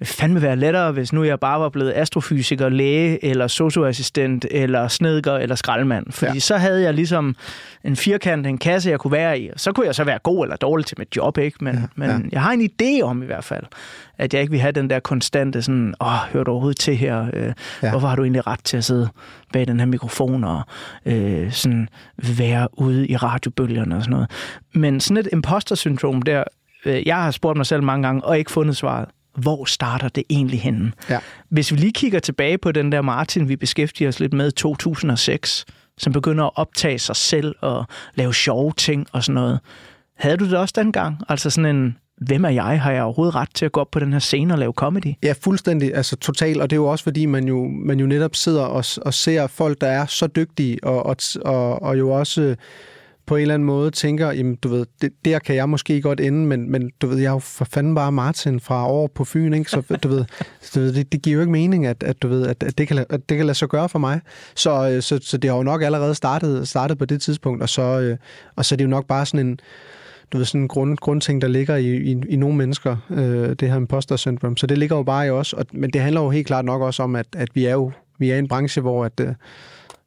fandme 0.04 0.42
være 0.42 0.56
lettere, 0.56 0.92
hvis 0.92 1.14
nu 1.14 1.24
jeg 1.24 1.40
bare 1.40 1.60
var 1.60 1.70
blevet 1.70 1.94
astrofysiker, 1.96 2.70
læge, 2.70 3.26
eller 3.26 3.48
socioassistent, 3.48 4.46
eller 4.52 4.88
snedker, 4.88 5.34
eller 5.34 5.56
skraldemand. 5.56 6.06
Fordi 6.12 6.34
ja. 6.34 6.40
Så 6.40 6.58
havde 6.58 6.82
jeg 6.82 6.94
ligesom 6.94 7.36
en 7.84 7.96
firkant, 7.96 8.48
en 8.48 8.58
kasse, 8.58 8.90
jeg 8.90 9.00
kunne 9.00 9.12
være 9.12 9.40
i. 9.40 9.50
Og 9.50 9.60
så 9.60 9.72
kunne 9.72 9.86
jeg 9.86 9.96
så 9.96 10.04
være 10.04 10.20
god 10.24 10.46
eller 10.46 10.56
dårlig 10.56 10.86
til 10.86 11.00
mit 11.00 11.16
job, 11.16 11.38
ikke? 11.38 11.58
Men, 11.64 11.76
ja, 11.76 11.82
men 11.96 12.10
ja. 12.10 12.18
jeg 12.32 12.42
har 12.42 12.52
en 12.52 12.70
idé 12.72 13.02
om 13.04 13.24
i 13.24 13.26
hvert 13.26 13.44
fald, 13.44 13.64
at 14.18 14.34
jeg 14.34 14.42
ikke 14.42 14.52
vil 14.52 14.60
have 14.60 14.72
den 14.72 14.90
der 14.90 15.00
konstante 15.00 15.62
sådan, 15.62 15.94
åh, 16.02 16.08
hører 16.34 16.44
du 16.44 16.52
overhovedet 16.52 16.80
til 16.80 16.96
her? 16.96 17.26
Øh. 17.34 17.54
Ja. 17.84 17.90
Hvorfor 17.90 18.08
har 18.08 18.16
du 18.16 18.24
egentlig 18.24 18.48
ret 18.48 18.64
til 18.64 18.78
at 18.78 18.84
sidde 18.84 19.10
bag 19.54 19.68
den 19.68 19.80
her 19.80 19.88
mikrofon 19.88 20.44
og 20.44 20.62
øh, 21.06 21.52
sådan 21.52 21.88
være 22.38 22.68
ude 22.80 23.08
i 23.08 23.16
radiobølgerne 23.16 23.96
og 23.96 24.02
sådan 24.02 24.12
noget? 24.12 24.32
Men 24.74 25.00
sådan 25.00 25.18
et 25.18 25.30
imposter-syndrom 25.32 26.22
der, 26.22 26.44
øh, 26.86 27.08
jeg 27.08 27.16
har 27.16 27.32
spurgt 27.32 27.58
mig 27.58 27.66
selv 27.66 27.84
mange 27.84 28.08
gange, 28.08 28.24
og 28.24 28.38
ikke 28.38 28.52
fundet 28.52 28.78
svaret. 28.78 29.06
Hvor 29.38 29.66
starter 29.66 30.10
det 30.10 30.24
egentlig 30.30 30.62
henne? 30.62 30.92
Ja. 31.10 31.20
Hvis 31.50 31.72
vi 31.72 31.78
lige 31.78 31.94
kigger 31.94 32.20
tilbage 32.20 32.58
på 32.58 32.72
den 32.72 32.92
der 32.92 33.02
Martin, 33.02 33.50
vi 33.50 33.56
beskæftiger 33.56 34.10
os 34.10 34.20
lidt 34.20 34.34
med 34.34 34.48
i 34.48 34.52
2006, 34.52 35.66
som 35.98 36.14
begynder 36.14 36.46
at 36.46 36.52
optage 36.56 37.00
sig 37.00 37.16
selv 37.16 37.56
og 37.62 37.86
lave 38.16 38.34
sjove 38.34 38.74
ting 38.78 39.08
og 39.12 39.24
sådan 39.24 39.36
noget. 39.36 39.60
Havde 40.18 40.38
du 40.38 40.46
det 40.46 40.58
også 40.58 40.74
dengang? 40.78 41.18
Altså 41.30 41.50
sådan 41.50 41.76
en, 41.76 41.98
hvem 42.18 42.46
er 42.46 42.50
jeg? 42.50 42.82
Har 42.82 42.92
jeg 42.92 43.04
overhovedet 43.04 43.36
ret 43.36 43.50
til 43.54 43.66
at 43.66 43.72
gå 43.72 43.80
op 43.80 43.92
på 43.92 44.00
den 44.00 44.14
her 44.14 44.20
scene 44.20 44.54
og 44.54 44.60
lave 44.60 44.74
comedy? 44.74 45.14
Ja, 45.24 45.34
fuldstændig. 45.42 45.96
Altså 45.96 46.16
total. 46.16 46.62
Og 46.62 46.70
det 46.70 46.76
er 46.76 46.82
jo 46.82 46.88
også, 46.88 47.04
fordi 47.04 47.26
man 47.26 47.48
jo, 47.48 47.68
man 47.68 48.00
jo 48.00 48.06
netop 48.06 48.36
sidder 48.36 48.64
og, 48.64 48.86
og 49.02 49.14
ser 49.14 49.48
folk, 49.48 49.82
der 49.82 49.88
er 49.88 50.06
så 50.06 50.28
dygtige, 50.28 50.78
og, 50.84 51.06
og, 51.06 51.16
og, 51.42 51.82
og 51.82 52.00
jo 52.00 52.10
også 52.10 52.56
på 53.26 53.36
en 53.36 53.42
eller 53.42 53.54
anden 53.54 53.66
måde 53.66 53.92
tænker, 53.92 54.32
jamen, 54.32 54.56
du 54.56 54.70
ved, 54.70 54.86
det, 55.02 55.12
der 55.26 55.40
kan 55.40 55.56
jeg 55.56 55.70
måske 55.70 56.02
godt 56.02 56.20
ende, 56.20 56.48
men, 56.48 56.72
men 56.72 56.92
du 57.02 57.08
ved, 57.08 57.18
jeg 57.18 57.28
er 57.28 57.32
jo 57.32 57.40
for 57.40 57.66
fanden 57.66 57.96
bare 57.96 58.12
Martin 58.12 58.60
fra 58.60 58.88
over 58.88 59.08
på 59.08 59.26
Fyn, 59.26 59.54
ikke? 59.54 59.72
Så 59.72 59.98
du 60.04 60.08
ved, 60.08 60.26
du 60.76 60.80
ved 60.80 60.94
det, 60.94 61.12
det 61.12 61.22
giver 61.22 61.34
jo 61.34 61.42
ikke 61.42 61.52
mening, 61.52 61.86
at, 61.86 62.04
at, 62.04 62.22
du 62.22 62.28
ved, 62.28 62.48
at, 62.48 62.64
at, 62.64 62.78
det 62.78 62.88
kan, 62.88 63.06
at 63.10 63.30
det 63.30 63.38
kan 63.38 63.46
lade 63.46 63.58
sig 63.58 63.70
gøre 63.70 63.90
for 63.90 64.00
mig. 64.00 64.22
Så, 64.56 64.90
øh, 64.90 65.02
så, 65.02 65.20
så 65.22 65.38
det 65.38 65.50
har 65.50 65.58
jo 65.58 65.64
nok 65.64 65.82
allerede 65.82 66.16
startet, 66.16 66.68
startet 66.68 66.98
på 66.98 67.06
det 67.06 67.22
tidspunkt, 67.22 67.62
og 67.62 67.70
så, 67.70 67.82
øh, 67.82 68.18
og 68.56 68.66
så 68.66 68.76
er 68.76 68.78
det 68.78 68.84
jo 68.84 68.90
nok 68.90 69.08
bare 69.08 69.26
sådan 69.26 69.48
en, 69.48 69.60
du 70.32 70.38
ved, 70.38 70.46
sådan 70.46 70.62
en 70.62 70.68
grund, 70.68 70.98
grundting, 70.98 71.42
der 71.42 71.48
ligger 71.48 71.76
i, 71.76 71.96
i, 71.96 72.22
i 72.30 72.36
nogle 72.36 72.58
mennesker, 72.58 72.98
øh, 73.10 73.50
det 73.50 73.70
her 73.70 73.76
imposter 73.76 74.16
syndrome. 74.16 74.58
Så 74.58 74.68
det 74.68 74.78
ligger 74.78 74.98
jo 74.98 75.04
bare 75.04 75.28
i 75.28 75.30
os, 75.30 75.54
og, 75.54 75.66
men 75.74 75.90
det 75.90 76.02
handler 76.02 76.22
jo 76.22 76.30
helt 76.30 76.48
klart 76.48 76.66
nok 76.66 76.82
også 76.82 77.04
om, 77.04 77.16
at, 77.16 77.28
at 77.36 77.50
vi 77.54 77.66
er 77.66 77.74
jo 77.74 77.92
vi 78.22 78.30
er 78.30 78.36
i 78.36 78.40
en 78.40 78.48
branche, 78.48 78.82
hvor, 78.82 79.06
at, 79.06 79.20
øh, 79.20 79.34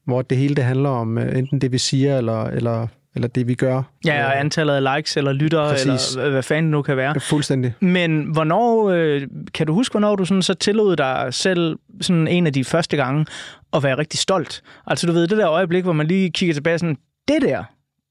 hvor 0.04 0.22
det 0.22 0.38
hele 0.38 0.54
det 0.54 0.64
handler 0.64 0.88
om 0.88 1.18
øh, 1.18 1.38
enten 1.38 1.60
det, 1.60 1.72
vi 1.72 1.78
siger, 1.78 2.18
eller, 2.18 2.44
eller, 2.44 2.86
eller 3.14 3.28
det, 3.28 3.48
vi 3.48 3.54
gør. 3.54 3.82
Ja, 4.06 4.26
og 4.26 4.40
antallet 4.40 4.74
af 4.74 4.96
likes 4.96 5.16
eller 5.16 5.32
lyttere, 5.32 5.68
Præcis. 5.70 6.14
eller 6.16 6.30
hvad 6.30 6.42
fanden 6.42 6.64
det 6.64 6.70
nu 6.70 6.82
kan 6.82 6.96
være. 6.96 7.12
Øh, 7.16 7.20
Fuldstændig. 7.20 7.74
Men 7.80 8.22
hvornår, 8.22 8.90
øh, 8.90 9.22
kan 9.54 9.66
du 9.66 9.74
huske, 9.74 9.92
hvornår 9.92 10.16
du 10.16 10.24
sådan, 10.24 10.42
så 10.42 10.54
tillod 10.54 10.96
dig 10.96 11.28
selv 11.30 11.76
sådan 12.00 12.28
en 12.28 12.46
af 12.46 12.52
de 12.52 12.64
første 12.64 12.96
gange 12.96 13.26
at 13.72 13.82
være 13.82 13.98
rigtig 13.98 14.20
stolt? 14.20 14.62
Altså 14.86 15.06
du 15.06 15.12
ved, 15.12 15.26
det 15.26 15.38
der 15.38 15.50
øjeblik, 15.50 15.84
hvor 15.84 15.92
man 15.92 16.06
lige 16.06 16.30
kigger 16.30 16.54
tilbage 16.54 16.78
sådan, 16.78 16.96
det 17.28 17.42
der, 17.42 17.64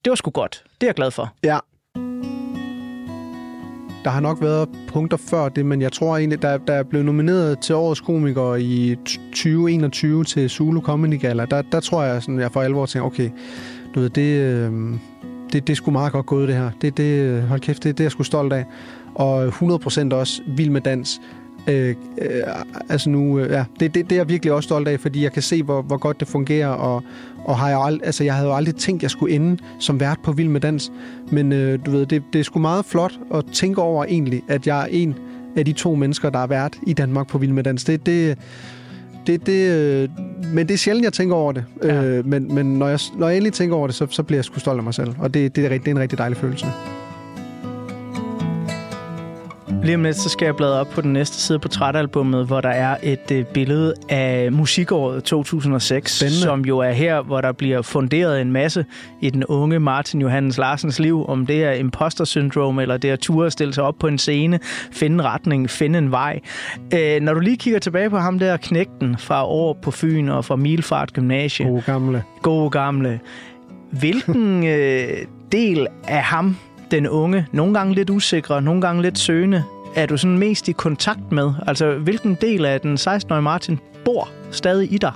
det 0.06 0.10
var 0.12 0.16
sgu 0.16 0.32
godt. 0.32 0.64
Det 0.82 0.84
er 0.84 0.88
jeg 0.88 0.96
glad 0.96 1.12
for. 1.12 1.34
Ja. 1.44 1.58
Der 4.04 4.10
har 4.10 4.20
nok 4.20 4.38
været 4.42 4.70
punkter 4.88 5.18
før 5.30 5.50
det, 5.50 5.66
men 5.66 5.82
jeg 5.82 5.92
tror 5.92 6.18
egentlig, 6.18 6.42
der, 6.42 6.58
der 6.58 6.74
er 6.74 6.84
blevet 6.84 7.06
nomineret 7.06 7.60
til 7.60 7.76
årets 7.76 8.02
komiker 8.02 8.56
i 8.56 8.96
2021 9.06 10.24
til 10.24 10.50
Zulu 10.50 10.82
Comedy 10.82 11.22
Gala. 11.22 11.46
Der, 11.46 11.62
der 11.62 11.80
tror 11.80 12.04
jeg, 12.04 12.22
sådan, 12.22 12.40
jeg 12.40 12.52
for 12.52 12.62
alvor 12.62 12.86
tænker, 12.86 13.06
okay, 13.06 13.30
du 13.96 14.00
ved, 14.00 14.10
det, 14.10 14.40
øh, 14.42 14.72
det, 15.54 15.68
det 15.68 15.70
er 15.70 15.76
sgu 15.76 15.92
meget 15.92 16.12
godt 16.12 16.26
gået, 16.26 16.48
det 16.48 16.56
her. 16.56 16.72
Det, 16.82 16.98
det, 16.98 17.04
øh, 17.04 17.44
hold 17.44 17.60
kæft, 17.60 17.84
det, 17.84 17.98
det 17.98 18.04
er 18.04 18.06
jeg 18.06 18.12
sgu 18.12 18.24
stolt 18.24 18.54
af. 18.54 18.66
Og 19.16 19.48
100% 19.48 20.14
også 20.14 20.42
vild 20.48 20.70
med 20.70 20.82
dans. 20.82 21.22
Øh, 21.68 21.96
øh, 22.22 22.42
altså 22.90 23.10
nu, 23.10 23.40
øh, 23.40 23.52
ja, 23.52 23.66
det, 23.80 23.96
det, 23.96 24.10
det 24.10 24.12
er 24.12 24.20
jeg 24.20 24.30
virkelig 24.30 24.54
også 24.54 24.68
stolt 24.68 24.88
af, 24.88 25.00
fordi 25.00 25.24
jeg 25.24 25.32
kan 25.32 25.42
se, 25.42 25.64
hvor, 25.64 25.82
hvor 25.82 25.98
godt 25.98 26.20
det 26.20 26.28
fungerer, 26.28 26.68
og, 26.68 27.04
og 27.46 27.58
har 27.58 27.70
jeg, 27.70 27.80
ald- 27.80 28.00
altså, 28.04 28.24
jeg 28.24 28.34
havde 28.34 28.48
jo 28.48 28.56
aldrig 28.56 28.76
tænkt, 28.76 29.00
at 29.00 29.04
jeg 29.04 29.12
skulle 29.12 29.36
ende 29.36 29.58
som 29.80 30.00
vært 30.00 30.18
på 30.24 30.32
Vild 30.32 30.50
med 30.50 30.62
Dans. 30.62 30.92
Men 31.32 31.52
øh, 31.52 31.80
du 31.86 31.92
ved, 31.92 32.06
det, 32.06 32.24
det 32.34 32.40
er 32.40 32.44
sgu 32.44 32.60
meget 32.60 32.86
flot 32.86 33.14
at 33.34 33.46
tænke 33.52 33.82
over 33.82 34.06
egentlig, 34.06 34.42
at 34.48 34.68
jeg 34.68 34.82
er 34.82 34.88
en 34.92 35.16
af 35.56 35.66
de 35.66 35.72
to 35.74 35.96
mennesker, 35.96 36.30
der 36.30 36.40
er 36.40 36.48
vært 36.48 36.78
i 36.88 36.94
Danmark 36.94 37.28
på 37.28 37.38
Vild 37.38 37.52
med 37.52 37.64
Dans. 37.64 37.84
Det, 37.84 38.06
det, 38.06 38.38
det, 39.28 39.46
det, 39.46 39.72
øh, 39.72 40.10
men 40.54 40.68
det 40.68 40.74
er 40.74 40.78
sjældent, 40.78 41.04
jeg 41.04 41.14
tænker 41.14 41.36
over 41.36 41.52
det. 41.52 41.66
Ja. 41.84 42.04
Øh, 42.04 42.26
men 42.26 42.56
men 42.56 42.80
når, 42.80 42.88
jeg, 42.88 43.00
når 43.18 43.28
jeg 43.28 43.38
endelig 43.38 43.54
tænker 43.54 43.76
over 43.76 43.88
det, 43.88 43.96
så, 43.96 44.08
så 44.10 44.24
bliver 44.24 44.38
jeg 44.38 44.46
sgu 44.46 44.60
stolt 44.60 44.78
af 44.78 44.84
mig 44.84 44.94
selv. 44.94 45.10
Og 45.20 45.34
det, 45.34 45.56
det, 45.56 45.66
er, 45.66 45.70
det 45.70 45.88
er 45.88 45.92
en 45.92 46.00
rigtig 46.00 46.18
dejlig 46.18 46.38
følelse. 46.38 46.66
Lige 49.84 49.96
om 49.96 50.04
lidt, 50.04 50.18
så 50.18 50.30
skal 50.30 50.46
jeg 50.46 50.56
bladre 50.56 50.80
op 50.80 50.90
på 50.90 51.02
den 51.02 51.14
næste 51.14 51.38
side 51.38 51.60
på 51.60 51.62
portrætalbummet, 51.62 52.46
hvor 52.46 52.62
der 52.62 52.70
er 52.70 52.98
et 53.04 53.32
øh, 53.32 53.46
billede 53.46 53.94
af 54.10 54.52
musikåret 54.52 55.24
2006, 55.24 56.18
Spændende. 56.18 56.42
som 56.42 56.66
jo 56.66 56.80
er 56.80 56.92
her, 56.92 57.22
hvor 57.22 57.42
der 57.42 57.52
bliver 57.52 57.82
funderet 57.82 58.42
en 58.42 58.52
masse 58.52 58.86
i 59.22 59.30
den 59.30 59.46
unge 59.46 59.80
Martin 59.80 60.22
Johannes 60.22 60.58
Larsens 60.58 61.00
liv, 61.00 61.26
om 61.28 61.46
det 61.46 61.64
er 61.64 61.72
imposter 61.72 62.26
syndrome, 62.26 62.82
eller 62.82 62.98
det 62.98 63.10
er 63.12 63.16
ture 63.16 63.46
at 63.46 63.52
stille 63.52 63.74
sig 63.74 63.84
op 63.84 63.96
på 64.00 64.08
en 64.08 64.18
scene, 64.18 64.60
finde 64.92 65.14
en 65.14 65.24
retning, 65.26 65.70
finde 65.70 66.00
en 66.00 66.12
vej. 66.12 66.40
Øh, 66.94 67.22
når 67.22 67.34
du 67.34 67.40
lige 67.40 67.58
kigger 67.58 67.80
tilbage 67.80 68.10
på 68.10 68.18
ham 68.18 68.40
der 68.40 68.58
knægten 68.58 69.18
fra 69.18 69.48
år 69.48 69.78
på 69.82 69.92
Fyn 69.92 70.30
og 70.30 70.46
fra 70.46 70.56
Milfart 70.56 71.14
Gymnasie, 71.14 71.66
Gode 71.66 71.82
gamle. 71.86 72.24
gode 72.42 72.70
gamle. 72.70 73.20
Hvilken 73.92 74.66
øh, 74.76 75.08
del 75.52 75.88
af 76.08 76.24
ham, 76.24 76.58
den 76.92 77.08
unge, 77.08 77.46
nogle 77.52 77.74
gange 77.74 77.96
lidt 77.96 78.10
usikre, 78.10 78.62
nogle 78.62 78.82
gange 78.82 79.02
lidt 79.02 79.20
søgende, 79.20 79.64
er 79.96 80.06
du 80.06 80.18
sådan 80.18 80.38
mest 80.38 80.68
i 80.68 80.72
kontakt 80.72 81.32
med? 81.32 81.52
Altså, 81.68 81.98
hvilken 81.98 82.38
del 82.42 82.66
af 82.66 82.82
den 82.82 82.96
16-årige 82.96 83.42
Martin 83.42 83.80
bor 84.06 84.30
stadig 84.52 84.94
i 84.94 84.98
dig? 84.98 85.14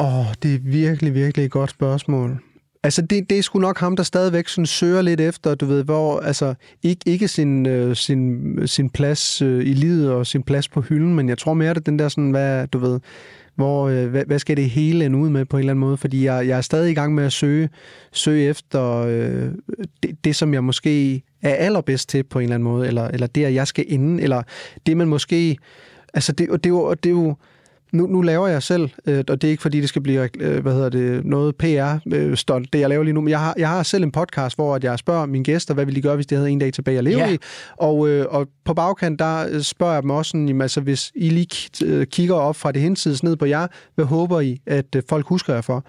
Åh, 0.00 0.18
oh, 0.18 0.26
det 0.42 0.54
er 0.54 0.58
virkelig, 0.62 1.14
virkelig 1.14 1.44
et 1.44 1.50
godt 1.50 1.70
spørgsmål. 1.70 2.42
Altså, 2.82 3.02
det, 3.02 3.30
det 3.30 3.38
er 3.38 3.42
sgu 3.42 3.58
nok 3.58 3.78
ham, 3.78 3.96
der 3.96 4.02
stadigvæk 4.02 4.48
sådan 4.48 4.66
søger 4.66 5.02
lidt 5.02 5.20
efter, 5.20 5.54
du 5.54 5.66
ved, 5.66 5.84
hvor, 5.84 6.20
altså, 6.20 6.54
ikke, 6.82 7.00
ikke 7.06 7.28
sin, 7.28 7.66
øh, 7.66 7.96
sin, 7.96 8.42
sin 8.66 8.90
plads 8.90 9.42
øh, 9.42 9.66
i 9.66 9.72
livet 9.72 10.10
og 10.10 10.26
sin 10.26 10.42
plads 10.42 10.68
på 10.68 10.80
hylden, 10.80 11.14
men 11.14 11.28
jeg 11.28 11.38
tror 11.38 11.54
mere, 11.54 11.74
det 11.74 11.76
er 11.76 11.80
den 11.80 11.98
der 11.98 12.08
sådan, 12.08 12.30
hvad, 12.30 12.66
du 12.66 12.78
ved, 12.78 13.00
hvor, 13.58 13.88
øh, 13.88 14.06
hvad, 14.06 14.24
hvad 14.24 14.38
skal 14.38 14.56
det 14.56 14.70
hele 14.70 15.04
ende 15.04 15.18
ud 15.18 15.28
med 15.28 15.44
på 15.44 15.56
en 15.56 15.58
eller 15.58 15.72
anden 15.72 15.80
måde? 15.80 15.96
Fordi 15.96 16.24
jeg, 16.24 16.48
jeg 16.48 16.56
er 16.56 16.60
stadig 16.60 16.90
i 16.90 16.94
gang 16.94 17.14
med 17.14 17.24
at 17.24 17.32
søge, 17.32 17.68
søge 18.12 18.48
efter 18.48 18.96
øh, 18.96 19.48
det, 20.02 20.24
det, 20.24 20.36
som 20.36 20.54
jeg 20.54 20.64
måske 20.64 21.22
er 21.42 21.54
allerbedst 21.54 22.08
til 22.08 22.22
på 22.22 22.38
en 22.38 22.42
eller 22.42 22.54
anden 22.54 22.64
måde, 22.64 22.86
eller, 22.86 23.04
eller 23.04 23.26
det, 23.26 23.44
at 23.44 23.54
jeg 23.54 23.66
skal 23.66 23.84
ende, 23.88 24.22
eller 24.22 24.42
det, 24.86 24.96
man 24.96 25.08
måske... 25.08 25.56
Altså, 26.14 26.32
det, 26.32 26.48
det, 26.50 26.66
er 26.66 26.70
jo, 26.70 26.94
det 26.94 27.06
er 27.06 27.10
jo 27.10 27.34
nu, 27.92 28.06
nu 28.06 28.20
laver 28.20 28.48
jeg 28.48 28.62
selv, 28.62 28.90
øh, 29.06 29.24
og 29.28 29.42
det 29.42 29.48
er 29.48 29.50
ikke 29.50 29.62
fordi, 29.62 29.80
det 29.80 29.88
skal 29.88 30.02
blive 30.02 30.28
øh, 30.40 30.62
hvad 30.62 30.72
hedder 30.72 30.88
det, 30.88 31.24
noget 31.24 31.54
PR-stolt, 31.62 32.62
øh, 32.62 32.68
det 32.72 32.80
jeg 32.80 32.88
laver 32.88 33.04
lige 33.04 33.14
nu, 33.14 33.20
men 33.20 33.30
jeg 33.30 33.40
har, 33.40 33.54
jeg 33.58 33.68
har 33.68 33.82
selv 33.82 34.04
en 34.04 34.12
podcast, 34.12 34.56
hvor 34.56 34.74
at 34.74 34.84
jeg 34.84 34.98
spørger 34.98 35.26
mine 35.26 35.44
gæster, 35.44 35.74
hvad 35.74 35.84
ville 35.84 35.96
de 35.96 36.02
gøre, 36.02 36.14
hvis 36.14 36.26
de 36.26 36.34
havde 36.34 36.50
en 36.50 36.58
dag 36.58 36.72
tilbage 36.72 36.98
at 36.98 37.04
leve 37.04 37.18
Ja. 37.18 37.32
i, 37.32 37.38
og, 37.76 38.08
øh, 38.08 38.26
og 38.30 38.48
på 38.64 38.74
bagkant, 38.74 39.18
der 39.18 39.46
øh, 39.50 39.62
spørger 39.62 39.92
jeg 39.92 40.02
dem 40.02 40.10
også, 40.10 40.28
sådan, 40.28 40.48
jamen, 40.48 40.62
altså, 40.62 40.80
hvis 40.80 41.12
I 41.14 41.28
lige 41.28 41.70
øh, 41.84 42.06
kigger 42.06 42.34
op 42.34 42.56
fra 42.56 42.72
det 42.72 42.82
hensides 42.82 43.22
ned 43.22 43.36
på 43.36 43.44
jer, 43.44 43.66
hvad 43.94 44.04
håber 44.04 44.40
I, 44.40 44.60
at 44.66 44.94
øh, 44.96 45.02
folk 45.08 45.26
husker 45.26 45.54
jer 45.54 45.60
for? 45.60 45.84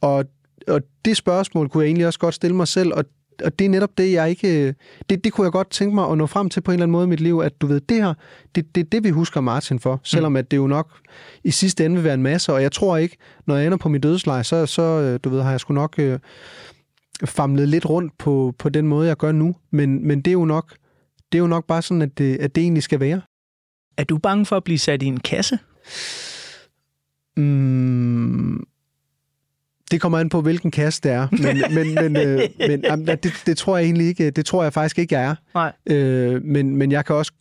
Og, 0.00 0.24
og 0.68 0.80
det 1.04 1.16
spørgsmål 1.16 1.68
kunne 1.68 1.82
jeg 1.82 1.88
egentlig 1.88 2.06
også 2.06 2.18
godt 2.18 2.34
stille 2.34 2.56
mig 2.56 2.68
selv, 2.68 2.92
og 2.94 3.04
og 3.44 3.58
det 3.58 3.64
er 3.64 3.68
netop 3.68 3.98
det, 3.98 4.12
jeg 4.12 4.30
ikke... 4.30 4.68
øh, 4.68 4.74
Det, 5.08 5.24
det 5.24 5.32
kunne 5.32 5.44
jeg 5.44 5.52
godt 5.52 5.70
tænke 5.70 5.94
mig 5.94 6.10
at 6.10 6.18
nå 6.18 6.26
frem 6.26 6.48
til 6.48 6.60
på 6.60 6.70
en 6.70 6.74
eller 6.74 6.84
anden 6.84 6.92
måde 6.92 7.04
i 7.04 7.08
mit 7.08 7.20
liv, 7.20 7.40
at 7.44 7.60
du 7.60 7.66
ved, 7.66 7.80
det 7.80 7.96
her, 7.96 8.14
det, 8.54 8.74
det 8.74 8.80
er 8.80 8.88
det, 8.92 9.04
vi 9.04 9.10
husker 9.10 9.40
Martin 9.40 9.78
for, 9.78 10.00
selvom 10.04 10.36
at 10.36 10.50
det 10.50 10.56
jo 10.56 10.66
nok 10.66 10.98
i 11.44 11.50
sidste 11.50 11.84
ende 11.84 11.96
vil 11.96 12.04
være 12.04 12.14
en 12.14 12.22
masse, 12.22 12.52
og 12.52 12.62
jeg 12.62 12.72
tror 12.72 12.96
ikke, 12.96 13.16
når 13.46 13.56
jeg 13.56 13.66
ender 13.66 13.78
på 13.78 13.88
mit 13.88 14.02
dødsleje, 14.02 14.44
så, 14.44 14.66
så 14.66 14.82
øh, 14.82 15.20
du 15.24 15.28
ved, 15.28 15.42
har 15.42 15.50
jeg 15.50 15.60
sgu 15.60 15.74
nok 15.74 15.94
øh, 15.98 16.18
famlet 17.24 17.68
lidt 17.68 17.86
rundt 17.86 18.18
på, 18.18 18.54
på 18.58 18.68
den 18.68 18.86
måde, 18.88 19.08
jeg 19.08 19.16
gør 19.16 19.32
nu, 19.32 19.56
men, 19.70 20.06
men 20.06 20.20
det 20.20 20.30
er 20.30 20.32
jo 20.32 20.44
nok 20.44 20.74
det 21.32 21.38
er 21.38 21.42
jo 21.42 21.46
nok 21.46 21.66
bare 21.66 21.82
sådan, 21.82 22.02
at 22.02 22.18
det, 22.18 22.36
at 22.36 22.54
det 22.54 22.62
egentlig 22.62 22.82
skal 22.82 23.00
være. 23.00 23.20
Er 23.96 24.04
du 24.04 24.18
bange 24.18 24.46
for 24.46 24.56
at 24.56 24.64
blive 24.64 24.78
sat 24.78 25.02
i 25.02 25.06
en 25.06 25.20
kasse? 25.20 25.58
Mm, 27.36 28.64
det 29.94 30.00
kommer 30.00 30.18
an 30.18 30.28
på, 30.28 30.40
hvilken 30.40 30.70
kasse 30.70 31.00
det 31.02 31.12
er. 31.12 31.28
Men, 31.30 31.62
men, 31.76 31.94
men, 31.94 32.16
øh, 32.16 32.42
men 32.58 32.80
jamen, 32.84 33.06
det, 33.06 33.42
det, 33.46 33.56
tror 33.56 33.76
jeg 33.76 33.84
egentlig 33.84 34.06
ikke. 34.06 34.30
Det 34.30 34.46
tror 34.46 34.62
jeg 34.62 34.72
faktisk 34.72 34.98
ikke, 34.98 35.14
jeg 35.14 35.24
er. 35.24 35.34
Nej. 35.54 35.72
Øh, 35.96 36.42
men, 36.44 36.76
men 36.76 36.92
jeg 36.92 37.04
kan 37.04 37.16
også... 37.16 37.32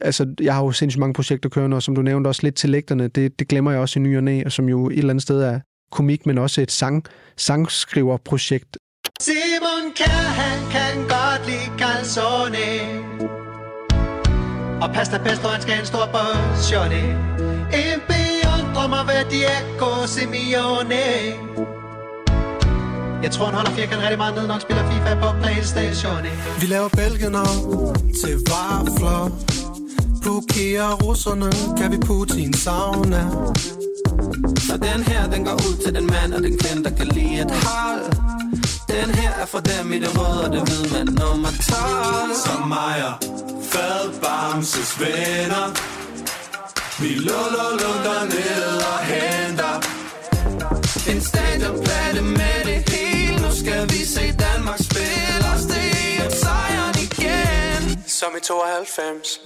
Altså, 0.00 0.34
jeg 0.40 0.54
har 0.54 0.64
jo 0.64 0.72
sindssygt 0.72 1.00
mange 1.00 1.14
projekter 1.14 1.48
kørende, 1.48 1.76
og 1.76 1.82
som 1.82 1.94
du 1.94 2.02
nævnte 2.02 2.28
også 2.28 2.40
lidt 2.42 2.54
til 2.54 2.70
lægterne, 2.70 3.08
det, 3.08 3.38
det 3.38 3.48
glemmer 3.48 3.70
jeg 3.70 3.80
også 3.80 3.98
i 3.98 4.02
ny 4.02 4.16
og 4.16 4.24
næ, 4.24 4.42
og 4.44 4.52
som 4.52 4.68
jo 4.68 4.86
et 4.86 4.98
eller 4.98 5.10
andet 5.10 5.22
sted 5.22 5.42
er 5.42 5.60
komik, 5.92 6.26
men 6.26 6.38
også 6.38 6.60
et 6.60 6.70
sang, 6.70 7.04
sangskriverprojekt. 7.36 8.76
Simon 9.20 9.84
Kjær, 9.96 10.26
han 10.42 10.58
kan 10.74 10.94
godt 11.08 11.42
lide 11.46 11.70
calzone 11.78 12.68
Og 14.82 14.90
pasta 14.94 15.18
pesto, 15.18 15.48
han 15.48 15.62
skal 15.62 15.78
en 15.80 15.86
stor 15.86 16.06
portione 16.14 17.02
En 17.82 18.00
beundrer 18.08 18.88
mig, 18.88 19.04
hvad 19.04 19.24
Diego 19.30 20.06
Simeone 20.06 21.79
Jeg 23.22 23.30
tror, 23.30 23.44
han 23.46 23.54
holder 23.54 23.70
firkant 23.70 24.02
rigtig 24.02 24.18
meget 24.18 24.34
ned, 24.34 24.46
når 24.46 24.54
han 24.54 24.60
spiller 24.60 24.84
FIFA 24.90 25.14
på 25.14 25.28
Playstation. 25.42 26.22
Vi 26.60 26.66
laver 26.66 26.88
bælgener 26.88 27.48
til 28.20 28.34
vafler. 28.50 29.30
Blokerer 30.22 30.92
russerne, 31.04 31.50
kan 31.78 31.92
vi 31.92 31.98
Putin 31.98 32.52
sauna? 32.54 33.22
Så 34.66 34.74
den 34.76 35.02
her, 35.10 35.30
den 35.30 35.44
går 35.44 35.52
ud 35.52 35.76
til 35.84 35.94
den 35.94 36.06
mand 36.06 36.34
og 36.34 36.42
den 36.42 36.58
kvinde, 36.58 36.84
der 36.84 36.96
kan 36.96 37.06
lide 37.06 37.40
et 37.40 37.50
hold 37.50 38.04
Den 38.88 39.14
her 39.14 39.30
er 39.42 39.46
for 39.46 39.58
dem 39.58 39.92
i 39.92 39.98
det 39.98 40.18
røde 40.18 40.44
og 40.44 40.52
det 40.52 40.62
hvide 40.68 40.92
mand 40.92 41.08
nummer 41.08 41.48
12 41.48 42.34
Som 42.44 42.68
mig 42.68 42.96
og 43.08 43.14
Fadbamses 43.70 45.00
venner. 45.00 45.66
Vi 47.00 47.14
luller, 47.14 47.70
lukker 47.82 48.20
ned 48.34 48.76
og 48.92 48.98
henter 49.10 49.99
en 51.08 51.20
stadionplade 51.20 52.22
med 52.22 52.64
det 52.64 52.90
hele. 52.90 53.42
Nu 53.42 53.50
skal 53.52 53.88
vi 53.88 54.04
se 54.04 54.34
Danmark 54.44 54.78
spille 54.78 55.46
os 55.54 55.62
det. 55.72 56.24
Er 56.24 56.30
sejren 56.30 56.94
igen. 57.06 58.04
Som 58.06 58.30
i 58.36 58.40
92 58.40 59.40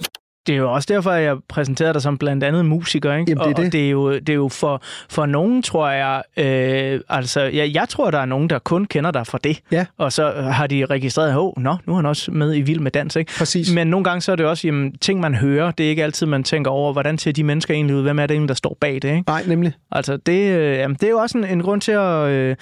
det 0.47 0.53
er 0.53 0.57
jo 0.57 0.73
også 0.73 0.93
derfor, 0.93 1.11
at 1.11 1.23
jeg 1.23 1.37
præsenterer 1.49 1.93
dig 1.93 2.01
som 2.01 2.17
blandt 2.17 2.43
andet 2.43 2.65
musiker, 2.65 3.13
ikke? 3.13 3.31
Jamen, 3.31 3.43
det 3.43 3.51
er 3.51 3.53
og, 3.53 3.59
og 3.59 3.63
det. 3.63 3.73
det 3.73 3.85
er 3.85 3.89
jo, 3.89 4.13
det 4.13 4.29
er 4.29 4.33
jo 4.33 4.47
for, 4.47 4.81
for 5.09 5.25
nogen, 5.25 5.61
tror 5.61 5.89
jeg, 5.89 6.23
øh, 6.37 6.99
altså, 7.09 7.41
jeg, 7.41 7.73
jeg 7.73 7.89
tror, 7.89 8.11
der 8.11 8.19
er 8.19 8.25
nogen, 8.25 8.49
der 8.49 8.59
kun 8.59 8.85
kender 8.85 9.11
dig 9.11 9.27
for 9.27 9.37
det. 9.37 9.59
Ja. 9.71 9.85
Og 9.97 10.13
så 10.13 10.31
har 10.31 10.67
de 10.67 10.85
registreret, 10.85 11.37
åh, 11.37 11.53
nå, 11.57 11.77
nu 11.85 11.91
er 11.91 11.95
han 11.95 12.05
også 12.05 12.31
med 12.31 12.55
i 12.55 12.61
Vild 12.61 12.79
med 12.79 12.91
Dans, 12.91 13.15
ikke? 13.15 13.31
Præcis. 13.37 13.73
Men 13.73 13.87
nogle 13.87 14.03
gange 14.03 14.21
så 14.21 14.31
er 14.31 14.35
det 14.35 14.45
også, 14.45 14.67
jamen, 14.67 14.97
ting 14.97 15.19
man 15.19 15.35
hører, 15.35 15.71
det 15.71 15.85
er 15.85 15.89
ikke 15.89 16.03
altid, 16.03 16.27
man 16.27 16.43
tænker 16.43 16.71
over, 16.71 16.93
hvordan 16.93 17.17
ser 17.17 17.31
de 17.31 17.43
mennesker 17.43 17.73
egentlig 17.73 17.95
ud? 17.95 18.01
Hvem 18.01 18.19
er 18.19 18.25
det 18.25 18.33
egentlig, 18.33 18.49
der 18.49 18.55
står 18.55 18.77
bag 18.81 18.93
det, 18.93 19.05
ikke? 19.05 19.23
Nej, 19.27 19.43
nemlig. 19.47 19.73
Altså, 19.91 20.17
det, 20.17 20.51
øh, 20.51 20.77
jamen, 20.77 20.97
det 21.01 21.03
er 21.03 21.09
jo 21.09 21.17
også 21.17 21.37
en, 21.37 21.43
en 21.43 21.61
grund 21.61 21.81
til 21.81 21.91
at, 21.91 22.27
øh, 22.29 22.55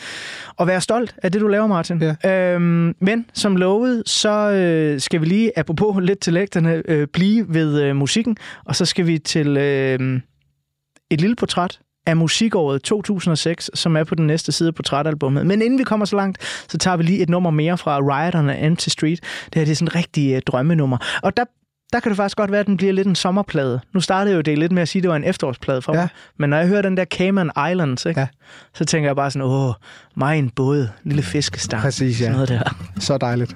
at 0.59 0.67
være 0.67 0.81
stolt 0.81 1.15
af 1.23 1.31
det, 1.31 1.41
du 1.41 1.47
laver, 1.47 1.67
Martin. 1.67 2.15
Ja. 2.23 2.53
Øhm, 2.53 2.95
men 2.99 3.25
som 3.33 3.55
lovet, 3.55 4.03
så 4.05 4.51
øh, 4.51 4.99
skal 4.99 5.21
vi 5.21 5.25
lige, 5.25 5.59
apropos 5.59 6.03
lidt 6.03 6.19
til 6.19 6.33
lægterne, 6.33 6.81
øh, 6.85 7.07
blive 7.07 7.45
ved 7.49 7.72
øh, 7.81 7.95
musikken, 7.95 8.37
og 8.65 8.75
så 8.75 8.85
skal 8.85 9.07
vi 9.07 9.17
til 9.19 9.57
øh, 9.57 10.19
et 11.11 11.21
lille 11.21 11.35
portræt 11.35 11.79
af 12.07 12.17
musikåret 12.17 12.81
2006, 12.83 13.69
som 13.73 13.97
er 13.97 14.03
på 14.03 14.15
den 14.15 14.27
næste 14.27 14.51
side 14.51 14.67
af 14.67 14.75
portrætalbummet. 14.75 15.45
Men 15.45 15.61
inden 15.61 15.79
vi 15.79 15.83
kommer 15.83 16.05
så 16.05 16.15
langt, 16.15 16.37
så 16.69 16.77
tager 16.77 16.97
vi 16.97 17.03
lige 17.03 17.21
et 17.21 17.29
nummer 17.29 17.49
mere 17.49 17.77
fra 17.77 17.97
Rioterne 17.99 18.51
og 18.51 18.65
Empty 18.65 18.89
Street. 18.89 19.19
Det 19.45 19.55
her 19.55 19.65
det 19.65 19.71
er 19.71 19.75
sådan 19.75 19.87
et 19.87 19.95
rigtig 19.95 20.33
øh, 20.35 20.41
drømmenummer. 20.47 20.97
Og 21.23 21.37
der 21.37 21.43
der 21.93 21.99
kan 21.99 22.09
det 22.09 22.17
faktisk 22.17 22.37
godt 22.37 22.51
være, 22.51 22.59
at 22.59 22.65
den 22.67 22.77
bliver 22.77 22.93
lidt 22.93 23.07
en 23.07 23.15
sommerplade. 23.15 23.79
Nu 23.93 23.99
startede 23.99 24.35
jo 24.35 24.41
det 24.41 24.57
lidt 24.57 24.71
med 24.71 24.81
at 24.81 24.87
sige, 24.87 24.99
at 24.99 25.03
det 25.03 25.09
var 25.09 25.15
en 25.15 25.23
efterårsplade 25.23 25.81
for 25.81 25.93
Ja. 25.95 25.99
mig. 25.99 26.07
Men 26.39 26.49
når 26.49 26.57
jeg 26.57 26.67
hører 26.67 26.81
den 26.81 26.97
der 26.97 27.05
Cayman 27.05 27.51
Islands, 27.71 28.05
ikke? 28.05 28.19
Ja. 28.19 28.27
så 28.73 28.85
tænker 28.85 29.09
jeg 29.09 29.15
bare 29.15 29.31
sådan, 29.31 29.47
åh, 29.47 29.73
mig 30.15 30.39
en 30.39 30.49
båd, 30.49 30.87
lille 31.03 31.23
fiskestang. 31.23 31.81
Præcis, 31.81 32.19
ja. 32.21 32.25
Sådan 32.25 32.31
noget 32.33 32.49
der. 32.49 32.75
Så 32.99 33.17
dejligt. 33.17 33.55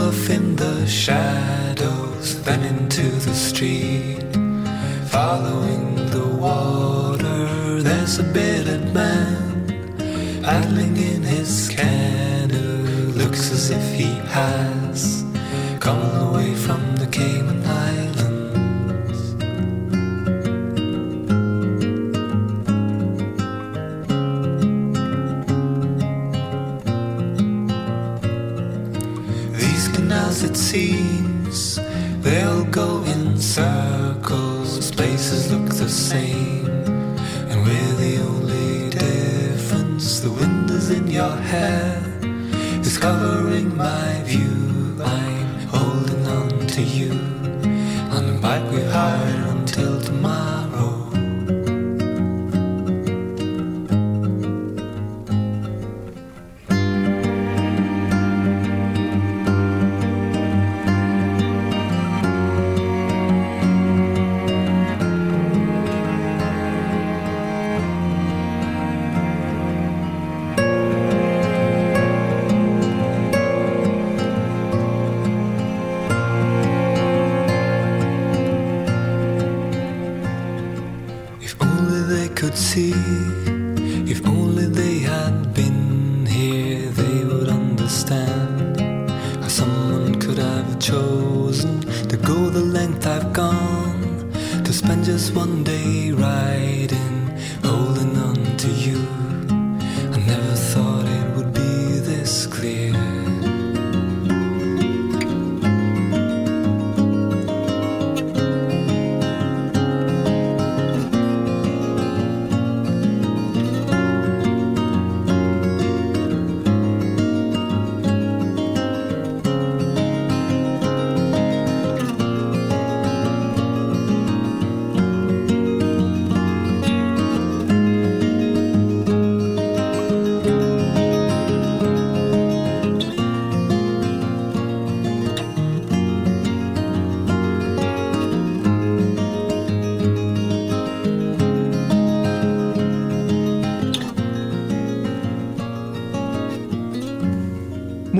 Off 0.00 0.30
in 0.30 0.56
the 0.56 0.86
shadows 0.86 2.42
Then 2.42 2.62
into 2.64 3.02
the 3.26 3.34
street. 3.34 4.24
Following 5.08 5.94
the 6.10 6.26
water 6.26 7.82
There's 7.82 8.18
a 8.18 8.24
bearded 8.24 8.94
man 8.94 10.42
Paddling 10.42 10.96
in 10.96 11.22
his 11.22 11.68
canoe. 11.68 13.12
Looks 13.14 13.52
as 13.52 13.70
if 13.70 13.94
he 13.94 14.10
has 14.34 14.79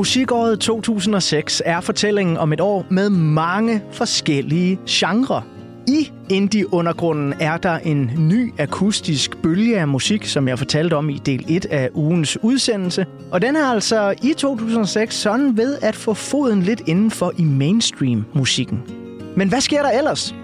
Musikåret 0.00 0.60
2006 0.60 1.62
er 1.66 1.80
fortællingen 1.80 2.36
om 2.36 2.52
et 2.52 2.60
år 2.60 2.86
med 2.90 3.10
mange 3.10 3.82
forskellige 3.92 4.78
genrer. 4.88 5.40
I 5.88 6.12
indie-undergrunden 6.30 7.34
er 7.40 7.56
der 7.56 7.78
en 7.78 8.10
ny 8.18 8.52
akustisk 8.58 9.36
bølge 9.42 9.80
af 9.80 9.88
musik, 9.88 10.26
som 10.26 10.48
jeg 10.48 10.58
fortalte 10.58 10.94
om 10.94 11.10
i 11.10 11.18
del 11.26 11.44
1 11.48 11.66
af 11.66 11.88
ugens 11.94 12.38
udsendelse. 12.42 13.06
Og 13.30 13.42
den 13.42 13.56
er 13.56 13.64
altså 13.64 14.14
i 14.22 14.34
2006 14.36 15.14
sådan 15.14 15.56
ved 15.56 15.78
at 15.82 15.96
få 15.96 16.14
foden 16.14 16.62
lidt 16.62 16.82
indenfor 16.86 17.32
i 17.38 17.44
mainstream-musikken. 17.44 18.82
Men 19.36 19.48
hvad 19.48 19.60
sker 19.60 19.82
der 19.82 19.90
ellers? 19.90 20.34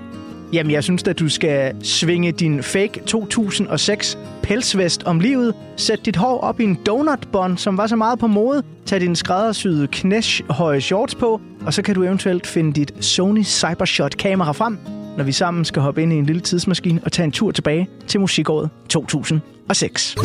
Jamen, 0.52 0.72
jeg 0.72 0.84
synes 0.84 1.02
at 1.02 1.18
du 1.18 1.28
skal 1.28 1.74
svinge 1.82 2.32
din 2.32 2.62
fake 2.62 3.00
2006 3.06 4.18
pelsvest 4.42 5.02
om 5.02 5.20
livet, 5.20 5.54
sæt 5.76 6.06
dit 6.06 6.16
hår 6.16 6.40
op 6.40 6.60
i 6.60 6.64
en 6.64 6.78
donutbånd, 6.86 7.58
som 7.58 7.76
var 7.76 7.86
så 7.86 7.96
meget 7.96 8.18
på 8.18 8.26
mode, 8.26 8.62
tag 8.86 9.00
din 9.00 9.16
skræddersyede 9.16 9.86
knæshøje 9.86 10.80
shorts 10.80 11.14
på, 11.14 11.40
og 11.66 11.74
så 11.74 11.82
kan 11.82 11.94
du 11.94 12.02
eventuelt 12.02 12.46
finde 12.46 12.72
dit 12.72 13.04
Sony 13.04 13.44
Cybershot 13.44 14.16
kamera 14.16 14.52
frem, 14.52 14.78
når 15.16 15.24
vi 15.24 15.32
sammen 15.32 15.64
skal 15.64 15.82
hoppe 15.82 16.02
ind 16.02 16.12
i 16.12 16.16
en 16.16 16.26
lille 16.26 16.40
tidsmaskine 16.40 17.00
og 17.04 17.12
tage 17.12 17.24
en 17.24 17.32
tur 17.32 17.50
tilbage 17.50 17.88
til 18.06 18.20
musikåret 18.20 18.70
2006. 18.88 20.16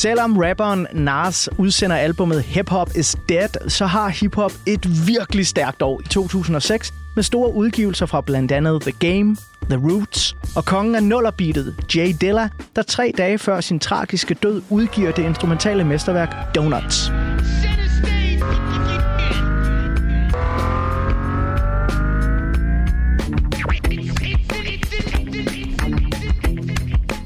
Selvom 0.00 0.36
rapperen 0.38 0.86
Nas 0.92 1.48
udsender 1.58 1.96
albumet 1.96 2.42
Hip 2.42 2.68
Hop 2.68 2.90
is 2.96 3.16
Dead, 3.28 3.68
så 3.68 3.86
har 3.86 4.08
hiphop 4.08 4.52
et 4.66 5.06
virkelig 5.06 5.46
stærkt 5.46 5.82
år 5.82 6.00
i 6.00 6.08
2006 6.08 6.94
med 7.16 7.22
store 7.22 7.54
udgivelser 7.54 8.06
fra 8.06 8.20
blandt 8.20 8.52
andet 8.52 8.82
The 8.82 8.92
Game, 8.92 9.36
The 9.70 9.76
Roots 9.76 10.36
og 10.56 10.64
kongen 10.64 10.94
af 10.94 11.02
nullerbeatet 11.02 11.74
Jay 11.96 12.14
Dilla, 12.20 12.48
der 12.76 12.82
tre 12.82 13.12
dage 13.18 13.38
før 13.38 13.60
sin 13.60 13.78
tragiske 13.78 14.34
død 14.34 14.62
udgiver 14.70 15.12
det 15.12 15.24
instrumentale 15.24 15.84
mesterværk 15.84 16.54
Donuts. 16.54 17.12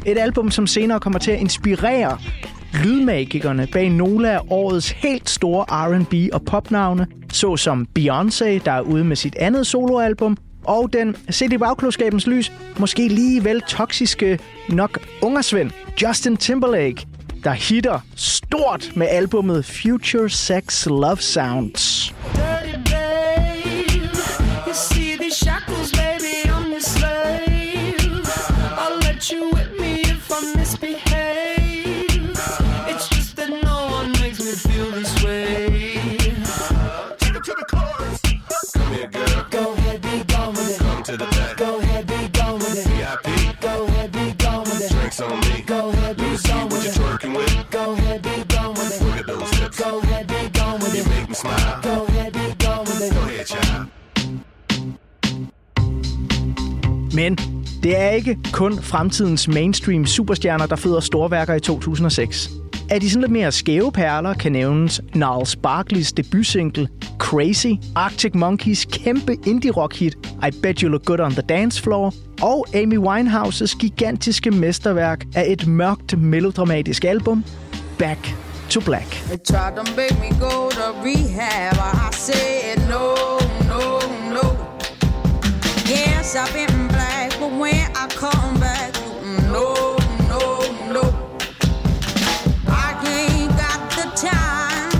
Et 0.07 0.19
album, 0.19 0.51
som 0.51 0.67
senere 0.67 1.01
kommer 1.01 1.19
til 1.19 1.31
at 1.31 1.41
inspirere 1.41 2.19
lydmagikerne 2.75 3.67
bag 3.67 3.91
nogle 3.91 4.31
af 4.31 4.41
årets 4.51 4.91
helt 4.91 5.31
store 5.31 5.65
R&B 5.69 6.15
og 6.33 6.43
popnavne, 6.43 7.07
såsom 7.33 7.87
Beyoncé, 7.99 8.45
der 8.45 8.73
er 8.73 8.81
ude 8.81 9.05
med 9.05 9.17
sit 9.17 9.37
andet 9.37 9.67
soloalbum, 9.67 10.37
og 10.65 10.93
den, 10.93 11.17
set 11.31 11.53
i 11.53 11.59
bagklodskabens 11.59 12.27
lys, 12.27 12.53
måske 12.79 13.09
lige 13.09 13.45
vel 13.45 13.61
toksiske 13.61 14.39
nok 14.69 14.99
ungersvend, 15.23 15.71
Justin 16.03 16.37
Timberlake, 16.37 17.07
der 17.45 17.53
hitter 17.53 18.01
stort 18.17 18.93
med 18.97 19.07
albumet 19.11 19.65
Future 19.65 20.31
Sex 20.31 20.87
Love 20.87 21.17
Sounds. 21.17 22.15
Yeah! 22.39 22.54
Smile. 51.45 51.97
Go 51.97 52.05
ahead, 52.05 52.33
be 52.33 52.65
gone 52.67 52.85
with 52.89 53.07
it. 53.07 53.13
Go 53.13 53.21
ahead, 53.21 53.47
child. 53.47 53.87
Men 57.15 57.39
det 57.83 58.01
er 58.01 58.11
ikke 58.11 58.39
kun 58.53 58.83
fremtidens 58.83 59.49
mainstream 59.49 60.07
superstjerner, 60.07 60.67
der 60.67 60.77
føder 60.77 61.01
storværker 61.01 61.55
i 61.55 61.61
2006. 61.61 62.51
Af 62.91 63.01
de 63.01 63.11
sådan 63.11 63.21
lidt 63.21 63.33
mere 63.33 63.53
skæve 63.53 63.93
perler 63.93 64.35
kan 64.35 64.53
nævnes 64.53 65.01
Niles 65.15 65.57
Barkleys 65.57 66.13
debutsingle 66.13 66.89
Crazy, 67.19 67.67
Arctic 67.95 68.35
Monkeys 68.35 68.85
kæmpe 68.85 69.37
indie-rock-hit 69.47 70.17
I 70.49 70.61
Bet 70.63 70.81
You 70.81 70.89
Look 70.89 71.05
Good 71.05 71.21
on 71.21 71.31
the 71.31 71.43
Dance 71.43 71.83
Floor, 71.83 72.15
og 72.43 72.67
Amy 72.75 72.99
Winehouses 72.99 73.75
gigantiske 73.75 74.51
mesterværk 74.51 75.25
af 75.35 75.45
et 75.49 75.67
mørkt 75.67 76.19
melodramatisk 76.19 77.05
album, 77.05 77.45
Back 77.99 78.44
to 78.71 78.81
Black. 78.81 79.09
They 79.29 79.37
tried 79.37 79.77
to 79.77 79.85
make 79.95 80.19
me 80.21 80.31
go 80.39 80.71
to 80.71 80.95
rehab. 81.03 81.77
I 81.79 82.11
said 82.13 82.79
no, 82.89 83.39
no, 83.67 83.99
no. 84.33 84.57
Yes, 85.87 86.35
I've 86.37 86.53
been 86.53 86.89
black, 86.89 87.31
but 87.39 87.53
when 87.53 87.91
I 87.95 88.07
come 88.09 88.59
back, 88.59 88.95
no, 89.53 89.97
no, 90.29 90.43
no. 90.93 91.03
I 92.67 92.95
ain't 93.07 93.53
got 93.57 93.81
the 93.99 94.07
time, 94.17 94.91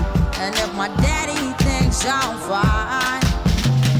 and 0.41 0.55
if 0.55 0.73
my 0.75 0.87
daddy 0.97 1.53
thinks 1.63 2.05
I'm 2.05 2.37
fine, 2.47 3.21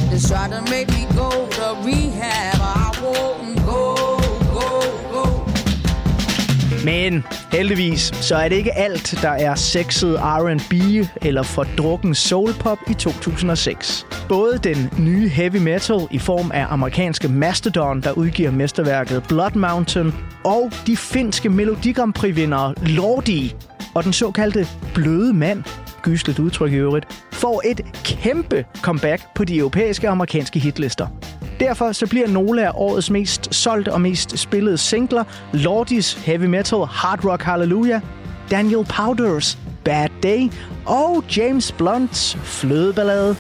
they 0.10 0.20
try 0.20 0.48
to 0.48 0.62
make 0.70 0.90
me 0.90 1.08
go 1.16 1.48
to 1.48 1.76
rehab. 1.84 2.60
I 2.62 2.92
won't 3.02 3.58
go, 3.66 3.96
go, 4.54 4.82
go. 5.12 6.84
Men 6.84 7.24
heldigvis, 7.56 8.02
så 8.02 8.36
er 8.36 8.50
det 8.50 8.56
ikke 8.56 8.78
alt, 8.78 9.20
der 9.22 9.30
er 9.30 9.56
sexet 9.56 10.20
R&B 10.20 10.74
eller 11.22 11.44
fordrukken 11.44 12.16
soulpop 12.16 12.78
i 12.90 12.94
2006. 12.94 14.06
Både 14.30 14.58
den 14.58 14.90
nye 15.00 15.30
heavy 15.30 15.58
metal 15.58 16.00
i 16.12 16.20
form 16.20 16.52
af 16.54 16.66
amerikanske 16.70 17.28
Mastodon, 17.28 18.02
der 18.02 18.12
udgiver 18.12 18.52
mesterværket 18.52 19.24
Blood 19.28 19.56
Mountain, 19.56 20.14
og 20.44 20.72
de 20.88 20.98
finske 20.98 21.50
Melodi 21.50 21.92
Grand 21.92 22.14
Prix-vindere 22.14 22.74
Lordi 22.86 23.56
og 23.94 24.04
den 24.04 24.14
såkaldte 24.14 24.68
bløde 24.94 25.34
mand, 25.34 25.64
gysligt 26.02 26.40
udtryk 26.40 26.72
i 26.72 26.76
øvrigt, 26.76 27.24
får 27.32 27.62
et 27.66 27.82
kæmpe 28.04 28.66
comeback 28.82 29.24
på 29.36 29.44
de 29.44 29.58
europæiske 29.58 30.08
og 30.08 30.12
amerikanske 30.12 30.60
hitlister. 30.60 31.08
Derfor 31.60 31.92
så 31.92 32.08
bliver 32.08 32.28
nogle 32.28 32.68
af 32.68 32.72
årets 32.74 33.10
mest 33.10 33.56
solgte 33.56 33.94
og 33.94 34.02
mest 34.02 34.40
spillede 34.40 34.78
singler 34.78 35.24
Lordis 35.54 36.14
Heavy 36.14 36.46
Metal 36.46 36.80
Hard 36.90 37.26
Rock 37.26 37.44
Hallelujah, 37.44 38.02
Daniel 38.52 38.86
Powders 38.86 39.58
Bad 39.84 40.10
Day 40.24 40.52
og 40.86 41.24
James 41.38 41.72
Blunts 41.72 42.38
Flødeballade. 42.44 43.36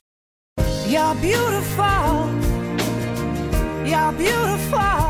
You're 0.87 1.15
beautiful. 1.21 2.29
You're 3.91 4.13
beautiful. 4.17 5.05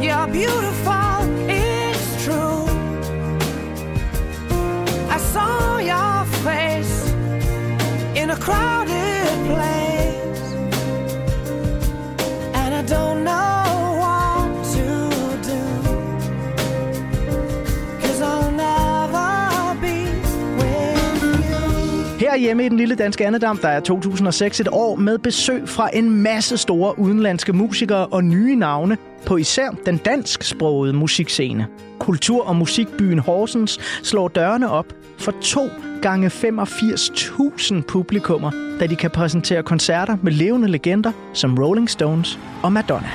You're 0.00 0.26
beautiful. 0.26 1.16
It's 1.48 2.24
true. 2.24 2.64
I 5.10 5.18
saw 5.32 5.78
your 5.78 6.24
face 6.44 7.12
in 8.16 8.30
a 8.30 8.36
crowd. 8.36 8.83
You. 22.36 22.44
Hjemme 22.44 22.66
i 22.66 22.68
den 22.68 22.76
lille 22.76 22.94
danske 22.94 23.26
andedam, 23.26 23.58
der 23.58 23.68
er 23.68 23.80
2006 23.80 24.60
et 24.60 24.68
år 24.72 24.96
med 24.96 25.18
besøg 25.18 25.68
fra 25.68 25.90
en 25.92 26.10
masse 26.10 26.56
store 26.56 26.98
udenlandske 26.98 27.52
musikere 27.52 28.06
og 28.06 28.24
nye 28.24 28.56
navne 28.56 28.96
på 29.26 29.36
især 29.36 29.70
den 29.86 29.96
dansksprogede 29.96 30.92
musikscene. 30.92 31.66
Kultur- 31.98 32.46
og 32.46 32.56
musikbyen 32.56 33.18
Horsens 33.18 33.78
slår 34.02 34.28
dørene 34.28 34.70
op 34.70 34.86
for 35.18 35.34
to 35.42 35.68
gange 36.02 36.28
85.000 36.28 37.82
publikummer, 37.88 38.50
da 38.80 38.86
de 38.86 38.96
kan 38.96 39.10
præsentere 39.10 39.62
koncerter 39.62 40.16
med 40.22 40.32
levende 40.32 40.68
legender 40.68 41.12
som 41.32 41.58
Rolling 41.58 41.90
Stones 41.90 42.38
og 42.62 42.72
Madonna. 42.72 43.10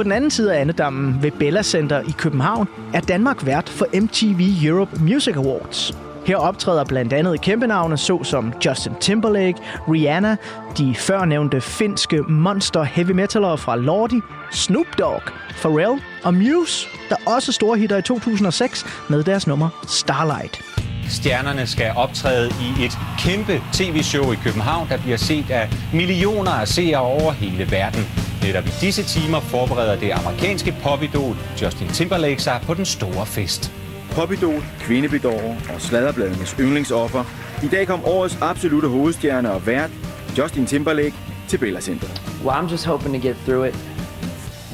På 0.00 0.04
den 0.04 0.12
anden 0.12 0.30
side 0.30 0.54
af 0.54 0.60
Annedammen 0.60 1.22
ved 1.22 1.30
Bella 1.30 1.62
Center 1.62 2.00
i 2.00 2.10
København 2.18 2.68
er 2.94 3.00
Danmark 3.00 3.46
vært 3.46 3.68
for 3.68 3.86
MTV 3.94 4.66
Europe 4.66 4.96
Music 5.00 5.36
Awards. 5.36 5.94
Her 6.26 6.36
optræder 6.36 6.84
blandt 6.84 7.12
andet 7.12 7.40
kæmpe 7.40 7.66
navne 7.66 7.96
såsom 7.96 8.52
Justin 8.66 8.92
Timberlake, 9.00 9.54
Rihanna, 9.88 10.36
de 10.78 10.94
førnævnte 10.94 11.60
finske 11.60 12.22
monster 12.22 12.82
heavy 12.82 13.10
metalere 13.10 13.58
fra 13.58 13.76
Lordi, 13.76 14.20
Snoop 14.52 14.86
Dogg, 14.98 15.22
Pharrell 15.62 16.02
og 16.24 16.34
Muse, 16.34 16.88
der 17.08 17.16
også 17.26 17.52
store 17.52 17.78
hitter 17.78 17.96
i 17.96 18.02
2006 18.02 18.86
med 19.08 19.24
deres 19.24 19.46
nummer 19.46 19.68
Starlight. 19.88 20.60
Stjernerne 21.08 21.66
skal 21.66 21.92
optræde 21.96 22.48
i 22.48 22.84
et 22.84 22.98
kæmpe 23.18 23.62
tv-show 23.72 24.32
i 24.32 24.36
København, 24.44 24.88
der 24.88 24.98
bliver 24.98 25.16
set 25.16 25.50
af 25.50 25.68
millioner 25.92 26.50
af 26.50 26.68
seere 26.68 26.98
over 26.98 27.32
hele 27.32 27.70
verden. 27.70 28.29
Netop 28.42 28.66
i 28.66 28.70
disse 28.80 29.02
timer 29.02 29.40
forbereder 29.40 29.96
det 30.00 30.10
amerikanske 30.10 30.74
popidol 30.82 31.36
Justin 31.62 31.88
Timberlake 31.88 32.42
sig 32.42 32.60
på 32.66 32.74
den 32.74 32.84
store 32.84 33.26
fest. 33.26 33.72
Popidol, 34.10 34.62
Kvindebedår 34.80 35.56
og 35.74 35.80
Sladderbladenes 35.80 36.56
yndlingsoffer. 36.60 37.24
I 37.62 37.68
dag 37.68 37.86
kom 37.86 38.04
årets 38.04 38.38
absolute 38.42 38.88
hovedstjerne 38.88 39.52
og 39.52 39.66
vært, 39.66 39.90
Justin 40.38 40.66
Timberlake, 40.66 41.14
til 41.48 41.58
Bella 41.58 41.80
Center. 41.80 42.08
Well, 42.44 42.56
I'm 42.56 42.70
just 42.70 42.86
hoping 42.86 43.14
to 43.14 43.28
get 43.28 43.36
through 43.44 43.68
it 43.68 43.74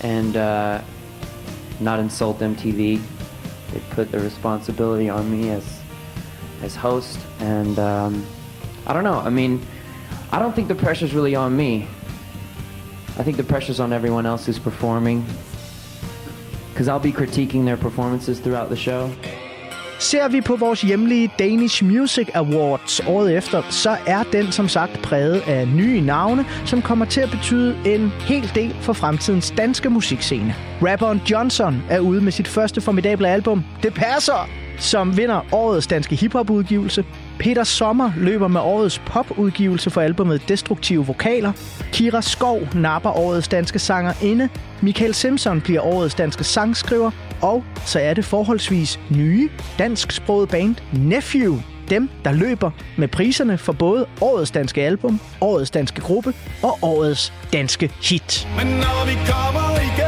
and 0.05 0.37
uh, 0.37 0.79
not 1.81 2.01
insult 2.01 2.39
MTV. 2.39 3.01
They 3.73 3.81
put 3.91 4.09
the 4.13 4.21
responsibility 4.21 5.11
on 5.11 5.31
me 5.31 5.51
as 5.51 5.65
as 6.63 6.77
host, 6.77 7.19
and 7.41 7.79
um, 7.79 8.27
I 8.87 8.93
don't 8.93 9.05
know. 9.05 9.21
I 9.27 9.31
mean, 9.31 9.61
I 10.33 10.39
don't 10.39 10.55
think 10.55 10.69
the 10.69 10.85
pressure's 10.85 11.15
really 11.15 11.37
on 11.37 11.57
me. 11.57 11.87
I 13.19 13.23
think 13.23 13.37
the 13.37 13.55
pressure's 13.55 13.81
on 13.81 13.93
everyone 13.93 14.27
else 14.27 14.45
who's 14.47 14.59
performing, 14.59 15.25
because 16.73 16.89
I'll 16.89 17.13
be 17.13 17.13
critiquing 17.13 17.65
their 17.65 17.77
performances 17.77 18.39
throughout 18.41 18.69
the 18.69 18.77
show. 18.77 19.11
Ser 19.99 20.29
vi 20.29 20.41
på 20.41 20.57
vores 20.57 20.83
hjemlige 20.83 21.31
Danish 21.39 21.85
Music 21.85 22.29
Awards 22.35 23.01
året 23.07 23.37
efter, 23.37 23.63
så 23.71 23.97
er 24.07 24.23
den 24.33 24.53
som 24.53 24.69
sagt 24.69 25.03
præget 25.03 25.43
af 25.47 25.69
nye 25.69 26.01
navne, 26.01 26.45
som 26.65 26.83
kommer 26.83 27.05
til 27.05 27.21
at 27.21 27.31
betyde 27.31 27.77
en 27.87 28.13
hel 28.21 28.51
del 28.55 28.77
for 28.81 28.93
fremtidens 28.93 29.55
danske 29.57 29.91
musikscene. 29.91 30.55
Rapperen 30.83 31.23
Johnson 31.31 31.83
er 31.91 32.01
ude 32.01 32.21
med 32.21 32.33
sit 32.33 32.49
første 32.49 32.81
formidable 32.81 33.29
album, 33.29 33.65
Det 33.83 33.95
Passer, 33.95 34.49
som 34.79 35.17
vinder 35.17 35.41
årets 35.53 35.87
danske 35.87 36.17
hiphop-udgivelse. 36.17 37.05
Peter 37.39 37.65
Sommer 37.65 38.13
løber 38.17 38.49
med 38.49 38.61
årets 38.61 38.99
popudgivelse 38.99 39.91
for 39.91 40.01
albumet 40.01 40.49
Destruktive 40.49 41.07
Vokaler. 41.07 41.53
Kira 41.93 42.23
Skov 42.23 42.61
napper 42.75 43.11
årets 43.11 43.49
danske 43.49 43.79
sanger 43.79 44.13
inde. 44.23 44.49
Michael 44.81 45.15
Simpson 45.15 45.61
bliver 45.61 45.81
årets 45.81 46.15
danske 46.15 46.45
sangskriver. 46.45 47.11
Og 47.43 47.65
så 47.85 48.01
er 48.01 48.15
det 48.15 48.25
forholdsvis 48.25 49.01
nye 49.11 49.49
dansksproget 49.79 50.49
band 50.49 50.77
Nephew. 50.93 51.57
Dem, 51.91 52.09
der 52.25 52.33
løber 52.33 52.71
med 52.97 53.09
priserne 53.09 53.59
for 53.59 53.73
både 53.73 54.07
årets 54.21 54.51
danske 54.51 54.83
album, 54.83 55.21
årets 55.41 55.71
danske 55.71 56.01
gruppe 56.01 56.33
og 56.63 56.79
årets 56.83 57.33
danske 57.53 57.93
hit. 58.03 58.49
Men 58.57 58.67
når 58.67 59.07
vi 59.07 59.15
kommer 59.33 59.81
igen 59.81 60.06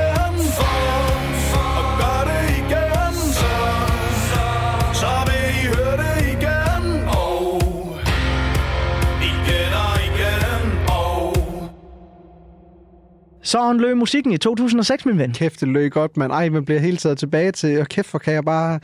Sådan 13.49 13.80
løb 13.80 13.96
musikken 13.96 14.32
i 14.32 14.36
2006, 14.36 15.07
min 15.07 15.18
ven. 15.18 15.32
Kæft, 15.32 15.61
det 15.61 15.68
løg 15.68 15.92
godt, 15.92 16.16
man. 16.16 16.30
Ej, 16.30 16.49
man 16.49 16.64
bliver 16.64 16.80
helt 16.80 17.01
taget 17.01 17.18
tilbage 17.18 17.53
til, 17.53 17.80
og 17.80 17.88
kæft, 17.88 18.11
hvor 18.11 18.18
kan 18.18 18.34
jeg 18.34 18.44
bare... 18.44 18.80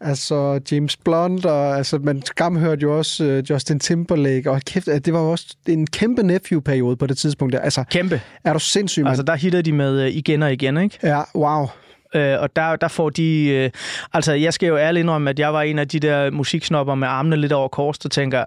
Altså, 0.00 0.60
James 0.72 0.96
Blunt, 0.96 1.46
og 1.46 1.76
altså, 1.76 1.98
man 1.98 2.22
skam 2.22 2.56
hørte 2.56 2.82
jo 2.82 2.98
også 2.98 3.24
uh, 3.24 3.50
Justin 3.50 3.80
Timberlake, 3.80 4.50
og 4.50 4.60
kæft, 4.66 4.86
det 4.86 5.12
var 5.12 5.20
jo 5.20 5.30
også 5.30 5.46
en 5.68 5.86
kæmpe 5.86 6.22
nephew-periode 6.22 6.96
på 6.96 7.06
det 7.06 7.18
tidspunkt 7.18 7.52
der. 7.52 7.60
Altså, 7.60 7.84
Kæmpe. 7.90 8.20
er 8.44 8.52
du 8.52 8.58
sindssyg, 8.58 9.02
mand? 9.02 9.08
Altså, 9.10 9.22
der 9.22 9.34
hitter 9.34 9.62
de 9.62 9.72
med 9.72 10.00
øh, 10.00 10.10
igen 10.16 10.42
og 10.42 10.52
igen, 10.52 10.76
ikke? 10.76 10.98
Ja, 11.02 11.22
wow. 11.34 11.66
Øh, 12.14 12.40
og 12.40 12.56
der, 12.56 12.76
der 12.76 12.88
får 12.88 13.10
de... 13.10 13.48
Øh, 13.48 13.70
altså, 14.12 14.32
jeg 14.32 14.54
skal 14.54 14.66
jo 14.66 14.76
ærligt 14.76 15.02
indrømme, 15.02 15.30
at 15.30 15.38
jeg 15.38 15.52
var 15.52 15.62
en 15.62 15.78
af 15.78 15.88
de 15.88 16.00
der 16.00 16.30
musiksnopper 16.30 16.94
med 16.94 17.08
armene 17.08 17.36
lidt 17.36 17.52
over 17.52 17.68
kors, 17.68 17.98
der 17.98 18.08
tænker, 18.08 18.44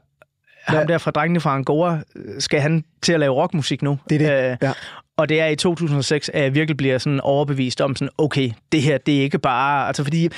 ham 0.63 0.87
der 0.87 0.97
fra 0.97 1.11
drengene 1.11 1.39
fra 1.39 1.55
Angora, 1.55 1.99
øh, 2.15 2.41
skal 2.41 2.59
han 2.59 2.83
til 3.01 3.13
at 3.13 3.19
lave 3.19 3.33
rockmusik 3.33 3.81
nu? 3.81 3.97
Det 4.09 4.21
er 4.21 4.41
det, 4.41 4.51
Øh, 4.51 4.57
ja. 4.61 4.71
Og 5.17 5.29
det 5.29 5.39
er 5.41 5.47
i 5.47 5.55
2006, 5.55 6.29
at 6.29 6.43
jeg 6.43 6.53
virkelig 6.55 6.77
bliver 6.77 6.97
sådan 6.97 7.19
overbevist 7.21 7.81
om 7.81 7.95
sådan, 7.95 8.09
okay, 8.17 8.51
det 8.71 8.81
her, 8.81 8.97
det 8.97 9.17
er 9.17 9.21
ikke 9.21 9.39
bare... 9.39 9.87
Altså, 9.87 10.03
fordi 10.03 10.29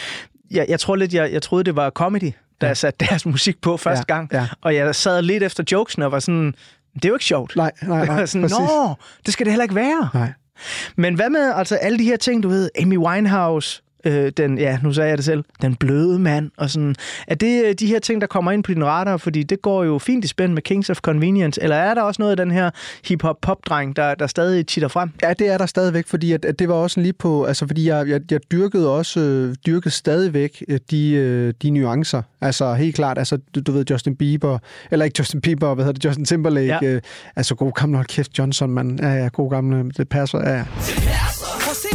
jeg, 0.51 0.65
jeg 0.69 0.79
tror 0.79 0.95
lidt, 0.95 1.13
jeg, 1.13 1.31
jeg 1.31 1.41
troede, 1.41 1.63
det 1.63 1.75
var 1.75 1.89
comedy, 1.89 2.31
da 2.61 2.67
jeg 2.67 2.77
satte 2.77 3.05
deres 3.05 3.25
musik 3.35 3.61
på 3.61 3.77
første 3.77 4.05
Ja, 4.09 4.15
gang. 4.15 4.29
ja. 4.33 4.47
Og 4.61 4.75
jeg 4.75 4.95
sad 4.95 5.21
lidt 5.21 5.43
efter 5.43 5.63
jokesene 5.71 6.05
og 6.05 6.11
var 6.11 6.19
sådan, 6.19 6.53
det 6.93 7.05
er 7.05 7.09
jo 7.09 7.15
ikke 7.15 7.25
sjovt. 7.25 7.55
Nej, 7.55 7.71
nej, 7.83 8.05
nej, 8.15 8.25
sådan, 8.25 8.41
præcis. 8.41 8.57
Nå, 8.57 8.93
det 9.25 9.33
skal 9.33 9.45
det 9.45 9.51
heller 9.51 9.63
ikke 9.63 9.75
være. 9.75 10.09
Nej. 10.13 10.31
Men 10.95 11.15
hvad 11.15 11.29
med 11.29 11.51
altså 11.55 11.75
alle 11.75 11.99
de 11.99 12.03
her 12.03 12.17
ting, 12.17 12.43
du 12.43 12.49
ved, 12.49 12.69
Amy 12.81 12.97
Winehouse, 12.97 13.81
øh, 14.05 14.31
den, 14.37 14.57
ja, 14.57 14.79
nu 14.83 14.93
sagde 14.93 15.09
jeg 15.09 15.17
det 15.17 15.25
selv, 15.25 15.43
den 15.61 15.75
bløde 15.75 16.19
mand, 16.19 16.51
og 16.57 16.69
sådan. 16.69 16.95
Er 17.27 17.35
det 17.35 17.65
øh, 17.65 17.73
de 17.79 17.87
her 17.87 17.99
ting, 17.99 18.21
der 18.21 18.27
kommer 18.27 18.51
ind 18.51 18.63
på 18.63 18.73
din 18.73 18.85
radar? 18.85 19.17
Fordi 19.17 19.43
det 19.43 19.61
går 19.61 19.83
jo 19.83 19.99
fint 19.99 20.25
i 20.25 20.27
spænd 20.27 20.53
med 20.53 20.61
Kings 20.61 20.89
of 20.89 20.97
Convenience. 20.97 21.63
Eller 21.63 21.75
er 21.75 21.93
der 21.93 22.01
også 22.01 22.21
noget 22.21 22.31
af 22.31 22.37
den 22.37 22.51
her 22.51 22.69
hip-hop-pop-dreng, 23.05 23.95
der, 23.95 24.15
der 24.15 24.27
stadig 24.27 24.67
titter 24.67 24.87
frem? 24.87 25.09
Ja, 25.23 25.33
det 25.33 25.47
er 25.49 25.57
der 25.57 25.65
stadigvæk, 25.65 26.07
fordi 26.07 26.31
at, 26.31 26.45
at 26.45 26.59
det 26.59 26.67
var 26.69 26.75
også 26.75 26.99
lige 27.01 27.13
på, 27.13 27.43
altså 27.45 27.67
fordi 27.67 27.87
jeg, 27.87 28.07
jeg, 28.09 28.21
jeg 28.31 28.39
dyrkede 28.51 28.89
også, 28.89 29.19
øh, 29.19 29.55
dyrkede 29.65 29.89
stadigvæk 29.93 30.63
øh, 30.67 30.79
de, 30.91 31.11
øh, 31.11 31.53
de 31.61 31.69
nuancer. 31.69 32.21
Altså 32.41 32.73
helt 32.73 32.95
klart, 32.95 33.17
altså 33.17 33.37
du, 33.55 33.59
du 33.59 33.71
ved 33.71 33.85
Justin 33.89 34.15
Bieber, 34.15 34.59
eller 34.91 35.05
ikke 35.05 35.15
Justin 35.19 35.41
Bieber, 35.41 35.73
hvad 35.73 35.85
hedder 35.85 35.93
det, 35.99 36.05
Justin 36.05 36.25
Timberlake, 36.25 36.65
Ja. 36.65 36.79
øh, 36.83 37.01
altså 37.35 37.55
god 37.55 37.71
gamle, 37.71 37.95
hold 37.95 38.07
kæft, 38.07 38.39
Johnson, 38.39 38.69
man, 38.69 38.99
ja, 39.01 39.09
ja, 39.13 39.27
god 39.27 39.49
gamle, 39.49 39.91
det 39.97 40.09
passer, 40.09 40.39
ja, 40.39 40.55
ja. 40.55 40.65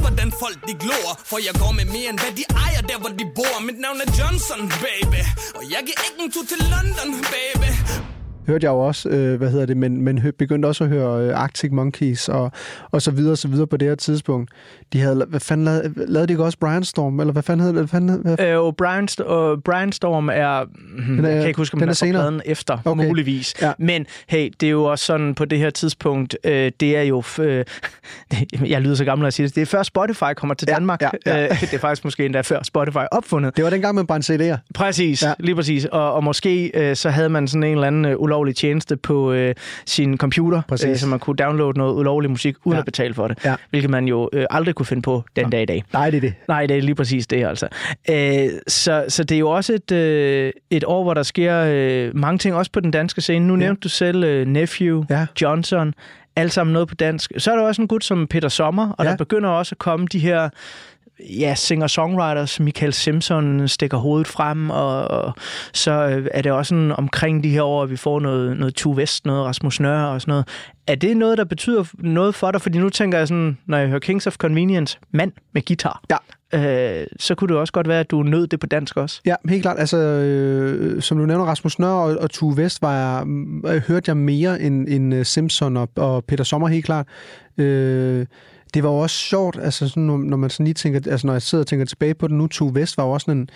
Hvordan 0.05 0.28
folk 0.42 0.59
de 0.68 0.74
glor. 0.82 1.11
For 1.30 1.38
jeg 1.46 1.55
går 1.62 1.72
med 1.78 1.86
mere 1.96 2.09
end 2.12 2.18
hvad 2.22 2.32
de 2.40 2.44
ejer 2.64 2.82
der 2.90 2.98
hvor 3.03 3.12
de 3.20 3.24
bor. 3.38 3.57
Mit 3.68 3.78
navn 3.84 3.98
er 4.05 4.09
Johnson, 4.18 4.61
baby. 4.86 5.20
Og 5.59 5.62
jeg 5.74 5.80
giver 5.88 6.01
ikke 6.07 6.18
en 6.24 6.30
tur 6.34 6.44
til 6.53 6.61
London, 6.74 7.09
baby. 7.34 7.70
Hørte 8.46 8.64
jeg 8.64 8.70
jo 8.70 8.78
også, 8.78 9.09
øh, 9.09 9.38
hvad 9.38 9.51
hedder 9.51 9.66
det, 9.66 9.76
men, 9.76 10.03
men 10.03 10.32
begyndte 10.38 10.66
også 10.66 10.84
at 10.84 10.90
høre 10.90 11.26
øh, 11.26 11.42
Arctic 11.42 11.70
Monkeys 11.72 12.28
og, 12.28 12.53
og 12.90 13.03
så 13.03 13.11
videre 13.11 13.32
og 13.32 13.38
så 13.38 13.48
videre 13.48 13.66
på 13.66 13.76
det 13.76 13.88
her 13.88 13.94
tidspunkt. 13.94 14.51
De 14.93 15.01
havde, 15.01 15.24
hvad 15.28 15.41
fanden 15.41 15.64
lavede, 15.64 15.93
lavede 15.97 16.26
de 16.28 16.32
ikke 16.32 16.45
også 16.45 16.59
Brainstorm, 16.59 17.20
eller 17.20 17.32
hvad 17.32 17.43
fanden 17.43 17.61
hed 17.61 17.68
det? 17.68 17.76
Hvad 17.80 17.88
fanden 17.88 18.20
hvad, 18.22 18.41
Øh, 18.41 18.59
og 18.61 18.76
Brian, 18.76 19.09
St- 19.11 19.22
og 19.24 19.62
Brian 19.62 19.93
Storm 19.93 20.28
er... 20.28 20.64
Den 21.07 21.24
er- 21.24 21.28
jeg 21.28 21.38
kan 21.41 21.47
ikke 21.49 21.57
huske, 21.59 21.74
om 21.74 21.78
den 21.80 21.88
den 21.88 21.97
er 22.03 22.07
er, 22.09 22.12
pladen 22.12 22.43
efter, 22.45 22.78
okay. 22.84 23.07
Muligvis. 23.07 23.55
Ja. 23.62 23.72
Men 23.78 24.07
hey, 24.28 24.51
det 24.61 24.66
er 24.66 24.70
jo 24.70 24.84
også 24.84 25.05
sådan 25.05 25.34
på 25.34 25.45
det 25.45 25.59
her 25.59 25.70
tidspunkt, 25.70 26.36
øh, 26.45 26.72
det 26.80 26.97
er 26.97 27.03
jo... 27.03 27.22
Øh, 27.41 27.64
jeg 28.66 28.80
lyder 28.80 28.95
så 28.95 29.05
gammel 29.05 29.26
at 29.26 29.34
sige 29.34 29.47
det. 29.47 29.55
Det 29.55 29.62
er 29.62 29.66
før 29.66 29.82
Spotify 29.82 30.24
kommer 30.36 30.55
til 30.55 30.66
Ja, 30.70 30.74
Danmark. 30.74 31.03
ja, 31.03 31.11
ja. 31.26 31.45
Øh, 31.45 31.61
det 31.61 31.74
er 31.74 31.78
faktisk 31.78 32.05
måske 32.05 32.24
endda 32.24 32.41
før 32.41 32.62
Spotify 32.62 32.97
opfundet. 33.12 33.57
det 33.57 33.64
var 33.64 33.70
dengang, 33.70 33.95
man 33.95 34.07
brændte 34.07 34.34
CD'er. 34.55 34.57
Præcis, 34.74 35.22
ja. 35.22 35.28
Ja. 35.28 35.34
lige 35.38 35.55
præcis. 35.55 35.84
Og, 35.84 36.12
og 36.12 36.24
måske 36.24 36.70
øh, 36.74 36.97
så 36.97 37.11
havde 37.11 37.28
man 37.28 37.49
sådan 37.49 37.62
en 37.64 37.72
eller 37.74 37.86
anden 37.86 38.05
øh, 38.05 38.18
ulovlig 38.18 38.57
tjeneste 38.57 38.97
på 38.97 39.32
øh, 39.32 39.55
sin 39.86 40.16
computer, 40.18 40.62
Præcis. 40.68 40.88
øh, 40.88 40.97
så 40.97 41.07
man 41.07 41.18
kunne 41.18 41.36
downloade 41.36 41.78
noget 41.78 41.95
ulovlig 41.95 42.30
musik 42.30 42.57
uden 42.64 42.74
Ja. 42.76 42.78
at 42.78 42.84
betale 42.84 43.14
for 43.14 43.28
det. 43.28 43.38
Ja. 43.45 43.55
Hvilket 43.70 43.91
man 43.91 44.05
jo 44.09 44.28
øh, 44.32 44.47
aldrig 44.51 44.74
kunne 44.81 44.87
finde 44.87 45.03
på 45.03 45.24
den 45.37 45.51
dag 45.51 45.62
i 45.62 45.66
dag. 45.66 45.85
Nej, 45.93 46.11
det 46.11 46.16
er 46.16 46.20
det. 46.20 46.35
Nej, 46.49 46.66
det 46.66 46.76
er 46.76 46.83
lige 46.83 46.95
præcis 46.95 47.26
det, 47.26 47.45
altså. 47.47 47.68
Øh, 48.11 48.49
så, 48.68 49.05
så 49.09 49.24
det 49.24 49.35
er 49.35 49.39
jo 49.39 49.51
også 49.51 49.72
et, 49.74 49.93
øh, 49.93 50.53
et 50.70 50.85
år, 50.85 51.03
hvor 51.03 51.14
der 51.14 51.22
sker 51.22 51.64
øh, 51.68 52.16
mange 52.16 52.39
ting, 52.39 52.55
også 52.55 52.72
på 52.72 52.81
den 52.81 52.91
danske 52.91 53.20
scene. 53.20 53.47
Nu 53.47 53.55
ja. 53.55 53.59
nævnte 53.59 53.81
du 53.81 53.89
selv 53.89 54.24
øh, 54.24 54.47
Nephew, 54.47 55.05
Ja. 55.11 55.26
Johnson, 55.43 55.95
alt 56.37 56.53
sammen 56.53 56.72
noget 56.72 56.89
på 56.89 56.95
dansk. 56.95 57.33
Så 57.39 57.51
er 57.53 57.57
der 57.57 57.62
også 57.62 57.83
en 57.83 57.89
gut 57.89 58.05
som 58.05 58.26
Peter 58.26 58.49
Sommer, 58.49 58.91
og 58.91 59.05
Ja. 59.05 59.11
der 59.11 59.16
begynder 59.16 59.49
også 59.51 59.74
at 59.74 59.78
komme 59.78 60.07
de 60.07 60.18
her 60.18 60.49
ja, 61.41 61.55
singer-songwriters. 61.55 62.61
Michael 62.61 62.93
Simpson 62.93 63.68
stikker 63.68 63.97
hovedet 63.97 64.26
frem, 64.26 64.70
og, 64.70 65.09
og 65.09 65.33
så 65.72 65.91
øh, 65.93 66.26
er 66.35 66.43
det 66.43 66.53
også 66.53 66.68
sådan 66.68 66.93
omkring 66.93 67.45
de 67.45 67.49
her 67.51 67.62
år, 67.62 67.83
at 67.83 67.91
vi 67.91 67.97
får 67.97 68.20
noget, 68.20 68.57
noget 68.57 68.74
Tue 68.74 68.97
Vest, 68.97 69.26
noget 69.26 69.45
Rasmus 69.45 69.81
Nør 69.81 70.03
og 70.03 70.20
sådan 70.20 70.33
noget. 70.33 70.49
Er 70.91 70.95
det 70.95 71.16
noget, 71.16 71.38
der 71.38 71.45
betyder 71.45 71.84
noget 71.99 72.34
for 72.34 72.51
dig? 72.51 72.61
Fordi 72.61 72.78
nu 72.78 72.88
tænker 72.88 73.18
jeg 73.18 73.28
sådan, 73.28 73.59
når 73.66 73.78
jeg 73.78 73.88
hører 73.88 73.99
Kings 73.99 74.26
of 74.26 74.36
Convenience, 74.36 74.99
mand 75.12 75.32
med 75.55 75.62
guitar, 75.66 76.03
Ja. 76.11 77.01
øh, 77.01 77.07
så 77.18 77.34
kunne 77.34 77.49
det 77.49 77.57
også 77.57 77.72
godt 77.72 77.88
være, 77.88 78.01
at 78.01 78.11
du 78.11 78.22
nød 78.22 78.47
det 78.47 78.61
på 78.61 78.66
dansk 78.66 78.97
også. 78.97 79.20
Ja, 79.26 79.34
helt 79.49 79.62
klart. 79.62 79.78
Altså, 79.78 79.97
øh, 79.97 81.03
som 81.03 81.18
du 81.18 81.26
nævner, 81.26 81.45
Rasmus 81.45 81.78
Nør 81.78 81.88
og, 81.88 82.16
og 82.20 82.30
Tue 82.30 82.57
Vest, 82.57 82.82
var 82.82 82.95
jeg, 82.97 83.26
øh, 83.74 83.82
hørte 83.88 84.09
jeg 84.11 84.16
mere 84.16 84.61
end, 84.62 84.88
end 84.88 85.14
øh, 85.14 85.24
Simpson 85.26 85.76
og, 85.76 85.88
og 85.97 86.24
Peter 86.24 86.45
Sommer, 86.45 86.68
helt 86.68 86.84
klart. 86.84 87.07
Øh, 87.59 88.26
det 88.74 88.82
var 88.82 88.88
jo 88.91 88.99
også 88.99 89.16
sjovt, 89.16 89.59
altså 89.62 89.88
sådan, 89.88 90.03
når, 90.03 90.16
når 90.16 90.36
man 90.36 90.51
sådan 90.51 90.64
lige 90.64 90.74
tænker, 90.74 91.01
altså 91.11 91.26
når 91.26 91.34
jeg 91.34 91.43
sidder 91.43 91.62
og 91.62 91.66
tænker 91.66 91.86
tilbage 91.86 92.14
på 92.14 92.28
det 92.28 92.36
nu, 92.36 92.47
Tue 92.47 92.74
Vest 92.74 92.97
var 92.97 93.05
jo 93.05 93.11
også 93.11 93.24
sådan 93.24 93.38
en, 93.41 93.49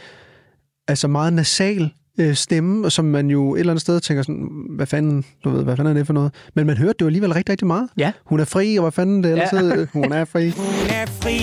altså 0.88 1.08
meget 1.08 1.32
nasal 1.32 1.90
øh, 2.18 2.34
stemme, 2.34 2.90
som 2.90 3.04
man 3.04 3.30
jo 3.30 3.54
et 3.54 3.60
eller 3.60 3.72
andet 3.72 3.80
sted 3.82 4.00
tænker 4.00 4.22
sådan, 4.22 4.48
hvad 4.70 4.86
fanden, 4.86 5.24
du 5.44 5.50
ved, 5.50 5.64
hvad 5.64 5.76
fanden 5.76 5.96
er 5.96 5.98
det 6.00 6.06
for 6.06 6.12
noget? 6.14 6.32
Men 6.54 6.66
man 6.66 6.76
hørte 6.76 6.92
det 6.92 7.00
jo 7.00 7.06
alligevel 7.06 7.32
rigtig, 7.32 7.50
rigtig 7.52 7.66
meget. 7.66 7.88
Ja. 7.98 8.12
Hun 8.24 8.40
er 8.40 8.44
fri, 8.44 8.76
og 8.76 8.82
hvad 8.82 8.92
fanden 8.92 9.24
det 9.24 9.30
ellers 9.32 9.52
Ja. 9.52 9.60
ja. 9.64 9.86
Hun 9.92 10.12
er 10.12 10.24
fri. 10.24 10.50
Hun 10.50 10.90
er 10.90 11.06
fri, 11.06 11.38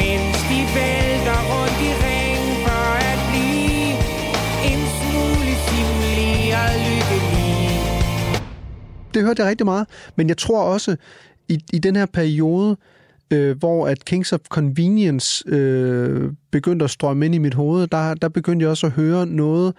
mens 0.00 0.36
de 0.50 0.58
vælter 0.76 1.38
rundt 1.52 1.78
i 1.88 1.90
ring 2.06 2.44
for 2.66 2.86
at 3.12 3.18
blive 3.30 3.92
en 4.70 4.80
smule 4.98 5.52
simlig 5.68 6.54
og 6.62 6.70
lykkelig. 6.86 7.68
Det 9.14 9.22
hørte 9.22 9.42
jeg 9.42 9.48
rigtig 9.50 9.64
meget. 9.66 9.86
Men 10.16 10.28
jeg 10.28 10.36
tror 10.36 10.62
også, 10.62 10.96
i, 11.48 11.58
i 11.72 11.78
den 11.78 11.96
her 11.96 12.06
periode, 12.06 12.76
øh, 13.32 13.58
hvor 13.58 13.86
at 13.86 14.04
Kings 14.04 14.32
of 14.32 14.40
Convenience 14.48 15.44
øh, 15.46 16.30
begyndte 16.50 16.84
at 16.84 16.90
strømme 16.90 17.26
ind 17.26 17.34
i 17.34 17.38
mit 17.38 17.54
hoved, 17.54 17.86
der, 17.86 18.14
der 18.14 18.28
begyndte 18.28 18.62
jeg 18.62 18.70
også 18.70 18.86
at 18.86 18.92
høre 18.92 19.26
noget 19.26 19.74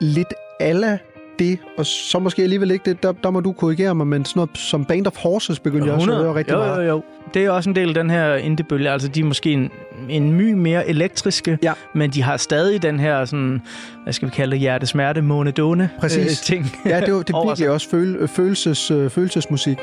lidt 0.00 0.34
alla 0.60 0.98
det, 1.38 1.58
og 1.78 1.86
så 1.86 2.18
måske 2.18 2.42
alligevel 2.42 2.70
ikke 2.70 2.84
det, 2.84 3.02
der, 3.02 3.12
der 3.12 3.30
må 3.30 3.40
du 3.40 3.52
korrigere 3.52 3.94
mig, 3.94 4.06
men 4.06 4.24
sådan 4.24 4.38
noget 4.40 4.58
som 4.58 4.84
Band 4.84 5.06
of 5.06 5.16
Horses 5.16 5.60
begyndte 5.60 5.86
jeg 5.86 5.94
også 5.94 6.10
at 6.12 6.16
høre 6.16 6.34
rigtig 6.34 6.52
jo, 6.52 6.58
meget. 6.58 6.82
Jo, 6.82 6.88
jo, 6.88 7.02
Det 7.34 7.44
er 7.44 7.50
også 7.50 7.70
en 7.70 7.76
del 7.76 7.88
af 7.88 7.94
den 7.94 8.10
her 8.10 8.34
indie-bølge. 8.34 8.90
Altså, 8.90 9.08
de 9.08 9.20
er 9.20 9.24
måske 9.24 9.52
en, 9.52 9.70
en 10.08 10.32
my 10.32 10.52
mere 10.52 10.88
elektriske, 10.88 11.58
ja. 11.62 11.72
men 11.94 12.10
de 12.10 12.22
har 12.22 12.36
stadig 12.36 12.82
den 12.82 13.00
her, 13.00 13.24
sådan, 13.24 13.62
hvad 14.02 14.12
skal 14.12 14.28
vi 14.28 14.32
kalde 14.34 14.52
det, 14.52 14.60
hjertesmerte, 14.60 15.22
månedåne 15.22 15.90
Præcis. 16.00 16.40
Øh, 16.40 16.56
ting. 16.56 16.72
Ja, 16.86 17.00
det, 17.00 17.28
det 17.28 17.34
er 17.34 17.46
virkelig 17.48 17.70
også 17.70 17.90
føle, 17.90 18.28
følelses, 18.28 18.90
øh, 18.90 19.10
følelsesmusik. 19.10 19.78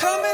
Coming 0.00 0.27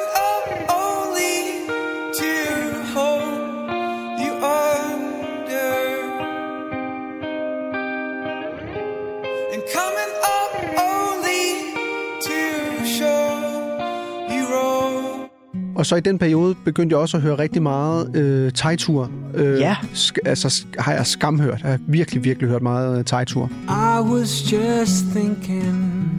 Og 15.74 15.86
så 15.86 15.96
i 15.96 16.00
den 16.00 16.18
periode 16.18 16.54
begyndte 16.64 16.94
jeg 16.94 17.00
også 17.00 17.16
at 17.16 17.22
høre 17.22 17.38
rigtig 17.38 17.62
meget 17.62 18.16
øh, 18.16 18.52
Tejtur. 18.52 19.10
Øh, 19.34 19.58
Ja. 19.58 19.74
Sk- 19.74 20.16
altså, 20.24 20.66
har 20.78 20.92
jeg 20.92 21.06
skamhørt. 21.06 21.60
Jeg 21.62 21.70
har 21.70 21.78
virkelig, 21.88 22.24
virkelig 22.24 22.48
hørt 22.50 22.62
meget 22.62 22.98
øh, 22.98 23.04
Tejtur. 23.04 23.50
I 23.68 24.00
was 24.12 24.52
just 24.52 25.04
thinking 25.14 26.10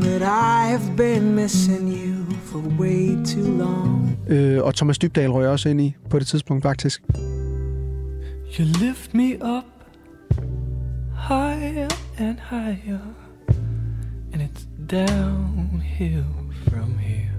that 0.00 0.22
I 0.22 0.68
have 0.70 0.96
been 0.96 1.34
missing 1.34 1.88
you 2.06 2.34
for 2.44 2.58
way 2.80 3.24
too 3.26 3.58
long. 3.58 4.18
Øh, 4.28 4.62
og 4.62 4.74
Thomas 4.74 4.98
Dybdahl 4.98 5.30
røg 5.30 5.42
jeg 5.42 5.50
også 5.50 5.68
ind 5.68 5.80
i 5.80 5.94
på 6.10 6.18
det 6.18 6.26
tidspunkt, 6.26 6.62
faktisk. 6.62 7.02
You 8.58 8.64
lift 8.80 9.14
me 9.14 9.32
up 9.42 9.64
higher 11.28 11.88
and 12.18 12.36
higher, 12.50 12.98
and 14.32 14.42
it's 14.42 14.66
downhill 14.90 16.24
from 16.68 16.90
here. 16.98 17.33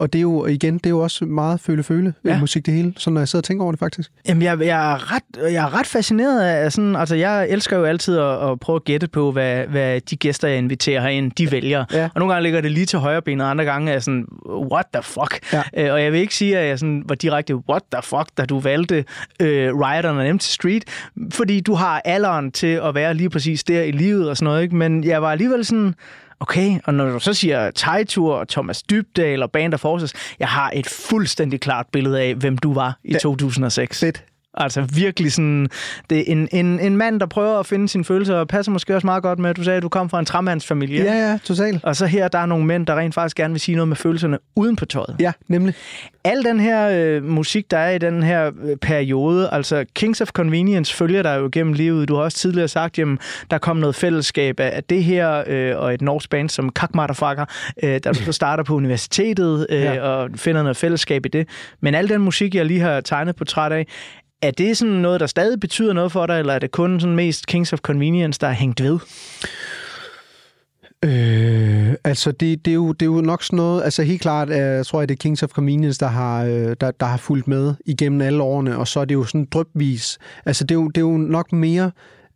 Og 0.00 0.12
det 0.12 0.18
er 0.18 0.22
jo, 0.22 0.46
igen, 0.46 0.74
det 0.74 0.86
er 0.86 0.90
jo 0.90 0.98
også 1.00 1.24
meget 1.24 1.60
føle-føle 1.60 2.14
Ja. 2.24 2.30
ja. 2.30 2.40
musik 2.40 2.66
det 2.66 2.74
hele, 2.74 2.92
så 2.96 3.10
når 3.10 3.20
jeg 3.20 3.28
sidder 3.28 3.40
og 3.40 3.44
tænker 3.44 3.62
over 3.64 3.72
det 3.72 3.78
faktisk. 3.78 4.10
Jamen, 4.28 4.42
jeg, 4.42 4.60
jeg, 4.60 4.92
er 4.92 5.14
ret, 5.14 5.52
jeg 5.52 5.64
er 5.64 5.78
ret 5.78 5.86
fascineret 5.86 6.42
af 6.42 6.72
sådan... 6.72 6.96
Altså, 6.96 7.14
jeg 7.14 7.48
elsker 7.48 7.76
jo 7.78 7.84
altid 7.84 8.18
at, 8.18 8.50
at 8.50 8.60
prøve 8.60 8.76
at 8.76 8.84
gætte 8.84 9.08
på, 9.08 9.32
hvad, 9.32 9.64
hvad 9.66 10.00
de 10.00 10.16
gæster, 10.16 10.48
jeg 10.48 10.58
inviterer 10.58 11.00
herind, 11.00 11.32
de 11.32 11.52
vælger. 11.52 11.84
Ja. 11.92 12.04
Og 12.04 12.20
nogle 12.20 12.34
gange 12.34 12.42
ligger 12.42 12.60
det 12.60 12.70
lige 12.70 12.86
til 12.86 12.98
højre 12.98 13.22
ben, 13.22 13.40
og 13.40 13.50
andre 13.50 13.64
gange 13.64 13.88
er 13.88 13.94
jeg 13.94 14.02
sådan, 14.02 14.26
what 14.72 14.86
the 14.94 15.02
fuck? 15.02 15.52
Ja. 15.52 15.62
Øh, 15.86 15.92
og 15.92 16.02
jeg 16.02 16.12
vil 16.12 16.20
ikke 16.20 16.34
sige, 16.34 16.58
at 16.58 16.68
jeg 16.68 16.78
sådan 16.78 17.04
var 17.08 17.14
direkte, 17.14 17.56
what 17.56 17.82
the 17.92 18.02
fuck, 18.04 18.26
da 18.38 18.44
du 18.44 18.60
valgte 18.60 19.04
øh, 19.40 19.74
Riot 19.76 20.04
on 20.04 20.18
an 20.20 20.26
Empty 20.26 20.48
Street, 20.48 20.84
fordi 21.32 21.60
du 21.60 21.74
har 21.74 22.02
alderen 22.04 22.52
til 22.52 22.80
at 22.84 22.94
være 22.94 23.14
lige 23.14 23.30
præcis 23.30 23.64
der 23.64 23.82
i 23.82 23.90
livet 23.90 24.30
og 24.30 24.36
sådan 24.36 24.44
noget, 24.44 24.62
ikke? 24.62 24.76
Men 24.76 25.04
jeg 25.04 25.22
var 25.22 25.30
alligevel 25.32 25.64
sådan... 25.64 25.94
Okay, 26.40 26.78
og 26.84 26.94
når 26.94 27.10
du 27.10 27.18
så 27.18 27.34
siger 27.34 27.70
Tejtur 27.70 28.34
og 28.34 28.48
Thomas 28.48 28.82
Dybdal 28.82 29.42
og 29.42 29.50
Band 29.50 29.74
of 29.74 29.80
Forces, 29.80 30.12
jeg 30.38 30.48
har 30.48 30.70
et 30.74 30.86
fuldstændig 30.86 31.60
klart 31.60 31.86
billede 31.92 32.20
af, 32.20 32.34
hvem 32.34 32.58
du 32.58 32.74
var 32.74 32.98
i 33.04 33.12
Ja. 33.12 33.18
2006. 33.18 34.00
Fedt. 34.00 34.24
Altså 34.56 34.82
virkelig 34.94 35.32
sådan, 35.32 35.68
det 36.10 36.18
er 36.18 36.24
en, 36.26 36.48
en, 36.52 36.80
en 36.80 36.96
mand, 36.96 37.20
der 37.20 37.26
prøver 37.26 37.58
at 37.58 37.66
finde 37.66 37.88
sine 37.88 38.04
følelser, 38.04 38.34
og 38.34 38.48
passer 38.48 38.72
måske 38.72 38.94
også 38.94 39.06
meget 39.06 39.22
godt 39.22 39.38
med, 39.38 39.50
at 39.50 39.56
du 39.56 39.62
sagde, 39.64 39.76
at 39.76 39.82
du 39.82 39.88
kom 39.88 40.10
fra 40.10 40.18
en 40.18 40.24
træmandsfamilie. 40.26 41.04
Ja, 41.04 41.30
ja, 41.30 41.38
totalt. 41.44 41.84
Og 41.84 41.96
så 41.96 42.06
her, 42.06 42.28
der 42.28 42.38
er 42.38 42.46
nogle 42.46 42.64
mænd, 42.66 42.86
der 42.86 42.94
rent 42.98 43.14
faktisk 43.14 43.36
gerne 43.36 43.54
vil 43.54 43.60
sige 43.60 43.74
noget 43.74 43.88
med 43.88 43.96
følelserne 43.96 44.38
uden 44.56 44.76
på 44.76 44.84
tøjet. 44.84 45.16
Ja, 45.20 45.32
nemlig. 45.48 45.74
Al 46.24 46.44
den 46.44 46.60
her 46.60 46.88
øh, 46.92 47.24
musik, 47.24 47.70
der 47.70 47.78
er 47.78 47.90
i 47.90 47.98
den 47.98 48.22
her 48.22 48.50
øh, 48.64 48.76
periode, 48.76 49.48
altså 49.52 49.84
Kings 49.94 50.20
of 50.20 50.28
Convenience 50.28 50.94
følger 50.94 51.22
dig 51.22 51.38
jo 51.40 51.48
gennem 51.52 51.72
livet. 51.72 52.08
Du 52.08 52.14
har 52.14 52.22
også 52.22 52.38
tidligere 52.38 52.68
sagt, 52.68 52.98
at 52.98 53.08
der 53.50 53.58
kom 53.58 53.76
noget 53.76 53.94
fællesskab 53.94 54.60
af 54.60 54.76
af 54.76 54.84
det 54.84 55.04
her, 55.04 55.44
øh, 55.46 55.76
og 55.78 55.94
et 55.94 56.02
norsk 56.02 56.30
band 56.30 56.48
som 56.48 56.70
Kak 56.70 56.94
Motherfucker, 56.94 57.44
øh, 57.82 58.00
der 58.04 58.12
så 58.12 58.32
starter 58.32 58.64
på 58.64 58.74
universitetet 58.74 59.66
øh, 59.70 59.80
Ja. 59.80 60.00
og 60.00 60.30
finder 60.36 60.62
noget 60.62 60.76
fællesskab 60.76 61.26
i 61.26 61.28
det. 61.28 61.48
Men 61.80 61.94
al 61.94 62.08
den 62.08 62.20
musik, 62.20 62.54
jeg 62.54 62.66
lige 62.66 62.80
har 62.80 63.00
tegnet 63.00 63.36
portræt 63.36 63.72
af, 63.72 63.86
er 64.42 64.50
det 64.50 64.76
sådan 64.76 64.94
noget, 64.94 65.20
der 65.20 65.26
stadig 65.26 65.60
betyder 65.60 65.92
noget 65.92 66.12
for 66.12 66.26
dig, 66.26 66.38
eller 66.38 66.52
er 66.52 66.58
det 66.58 66.70
kun 66.70 67.00
sådan 67.00 67.16
mest 67.16 67.46
Kings 67.46 67.72
of 67.72 67.78
Convenience, 67.78 68.40
der 68.40 68.46
er 68.46 68.52
hængt 68.52 68.82
ved? 68.82 68.98
Øh, 71.04 71.94
altså, 72.04 72.32
det, 72.32 72.64
det, 72.64 72.70
er 72.70 72.74
jo, 72.74 72.92
det 72.92 73.02
er 73.02 73.10
jo 73.10 73.20
nok 73.20 73.42
sådan 73.42 73.56
noget... 73.56 73.82
Altså, 73.84 74.02
helt 74.02 74.20
klart, 74.20 74.48
øh, 74.48 74.56
jeg 74.56 74.86
tror 74.86 75.00
jeg, 75.00 75.08
det 75.08 75.14
er 75.14 75.22
Kings 75.22 75.42
of 75.42 75.50
Convenience, 75.50 76.00
der 76.00 76.06
har, 76.06 76.44
øh, 76.44 76.76
der, 76.80 76.90
der 76.90 77.06
har 77.06 77.16
fulgt 77.16 77.48
med 77.48 77.74
igennem 77.86 78.20
alle 78.20 78.42
årene, 78.42 78.78
og 78.78 78.88
så 78.88 79.00
er 79.00 79.04
det 79.04 79.14
jo 79.14 79.24
sådan 79.24 79.48
drøbvis. 79.52 80.18
Altså, 80.46 80.64
det 80.64 80.70
er 80.70 80.80
jo, 80.80 80.88
det 80.88 80.96
er 80.96 81.06
jo 81.06 81.16
nok 81.16 81.52
mere 81.52 81.90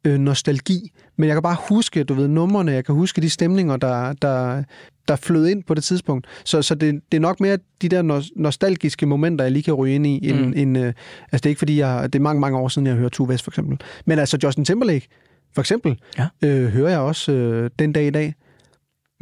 øh, 0.04 0.18
nostalgi, 0.18 0.92
men 1.16 1.28
jeg 1.28 1.36
kan 1.36 1.42
bare 1.42 1.56
huske, 1.68 2.04
du 2.04 2.14
ved, 2.14 2.28
numrene, 2.28 2.72
jeg 2.72 2.84
kan 2.84 2.94
huske 2.94 3.20
de 3.20 3.30
stemninger, 3.30 3.76
der, 3.76 4.12
der, 4.12 4.62
der 5.10 5.16
flød 5.16 5.46
ind 5.48 5.62
på 5.64 5.74
det 5.74 5.84
tidspunkt. 5.84 6.26
Så, 6.44 6.62
så 6.62 6.74
det, 6.74 7.00
det 7.12 7.16
er 7.18 7.20
nok 7.20 7.40
mere 7.40 7.58
de 7.82 7.88
der 7.88 8.02
nos- 8.02 8.30
nostalgiske 8.36 9.06
momenter, 9.06 9.44
jeg 9.44 9.52
lige 9.52 9.62
kan 9.62 9.74
ryge 9.74 9.94
ind 9.94 10.06
i, 10.06 10.28
end, 10.28 10.38
Mm. 10.46 10.52
end 10.56 10.78
øh, 10.78 10.84
altså 10.86 10.94
det 11.32 11.46
er 11.46 11.48
ikke 11.48 11.58
fordi, 11.58 11.78
jeg, 11.78 12.12
det 12.12 12.18
er 12.18 12.22
mange, 12.22 12.40
mange 12.40 12.58
år 12.58 12.68
siden, 12.68 12.86
jeg 12.86 12.94
har 12.94 13.00
hørt 13.00 13.12
Tue 13.12 13.28
West 13.28 13.44
for 13.44 13.50
eksempel. 13.50 13.78
Men 14.04 14.18
altså 14.18 14.38
Justin 14.44 14.64
Timberlake, 14.64 15.08
for 15.54 15.60
eksempel, 15.60 15.98
Ja. 16.18 16.26
øh, 16.44 16.68
hører 16.68 16.90
jeg 16.90 16.98
også 16.98 17.32
øh, 17.32 17.70
den 17.78 17.92
dag 17.92 18.06
i 18.06 18.10
dag. 18.10 18.34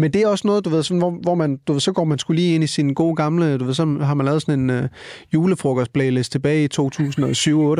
Men 0.00 0.12
det 0.12 0.22
er 0.22 0.28
også 0.28 0.46
noget, 0.46 0.64
du 0.64 0.70
ved, 0.70 0.82
sådan, 0.82 0.98
hvor, 0.98 1.10
hvor 1.10 1.34
man, 1.34 1.56
du 1.66 1.72
ved, 1.72 1.80
så 1.80 1.92
går 1.92 2.04
man 2.04 2.18
skulle 2.18 2.40
lige 2.40 2.54
ind 2.54 2.64
i 2.64 2.66
sin 2.66 2.94
gode 2.94 3.16
gamle, 3.16 3.58
du 3.58 3.64
ved, 3.64 3.74
så 3.74 3.98
har 4.02 4.14
man 4.14 4.26
lavet 4.26 4.42
sådan 4.42 4.60
en 4.60 4.70
øh, 4.70 4.88
julefrokost-playlist 5.34 6.32
tilbage 6.32 6.64
i 6.64 6.68
2007-2008 6.80 6.80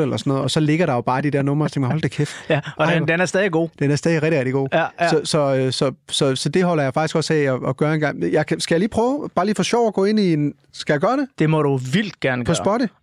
eller 0.01 0.17
sådan 0.17 0.21
noget, 0.25 0.43
og 0.43 0.51
så 0.51 0.59
ligger 0.59 0.85
der 0.85 0.93
jo 0.93 1.01
bare 1.01 1.21
de 1.21 1.31
der 1.31 1.41
numre, 1.41 1.65
og 1.65 1.69
så 1.69 1.73
tænker 1.73 1.89
hold 1.89 2.01
da 2.01 2.07
kæft. 2.07 2.35
Ja, 2.49 2.59
og 2.77 2.85
Ej, 2.85 2.93
den, 2.93 3.07
den 3.07 3.19
er 3.19 3.25
stadig 3.25 3.51
god. 3.51 3.69
Den 3.79 3.91
er 3.91 3.95
stadig 3.95 4.23
rigtig, 4.23 4.39
rigtig 4.39 4.53
god. 4.53 4.67
Ja, 4.73 4.85
ja. 5.01 5.09
Så, 5.09 5.21
så, 5.23 5.55
øh, 5.55 5.71
så, 5.71 5.91
så, 6.09 6.35
så 6.35 6.49
det 6.49 6.63
holder 6.63 6.83
jeg 6.83 6.93
faktisk 6.93 7.15
også 7.15 7.33
af 7.33 7.37
at, 7.37 7.59
at 7.67 7.77
gøre 7.77 7.93
en 7.93 7.99
gang. 7.99 8.33
Jeg 8.33 8.45
kan, 8.45 8.59
skal 8.59 8.75
jeg 8.75 8.79
lige 8.79 8.89
prøve, 8.89 9.29
bare 9.35 9.45
lige 9.45 9.55
for 9.55 9.63
sjov 9.63 9.87
at 9.87 9.93
gå 9.93 10.05
ind 10.05 10.19
i 10.19 10.33
en... 10.33 10.53
Skal 10.73 10.93
jeg 10.93 11.01
gøre 11.01 11.17
det? 11.17 11.27
Det 11.39 11.49
må 11.49 11.61
du 11.61 11.77
vildt 11.77 12.19
gerne 12.19 12.43
På 12.43 12.49
gøre. 12.49 12.55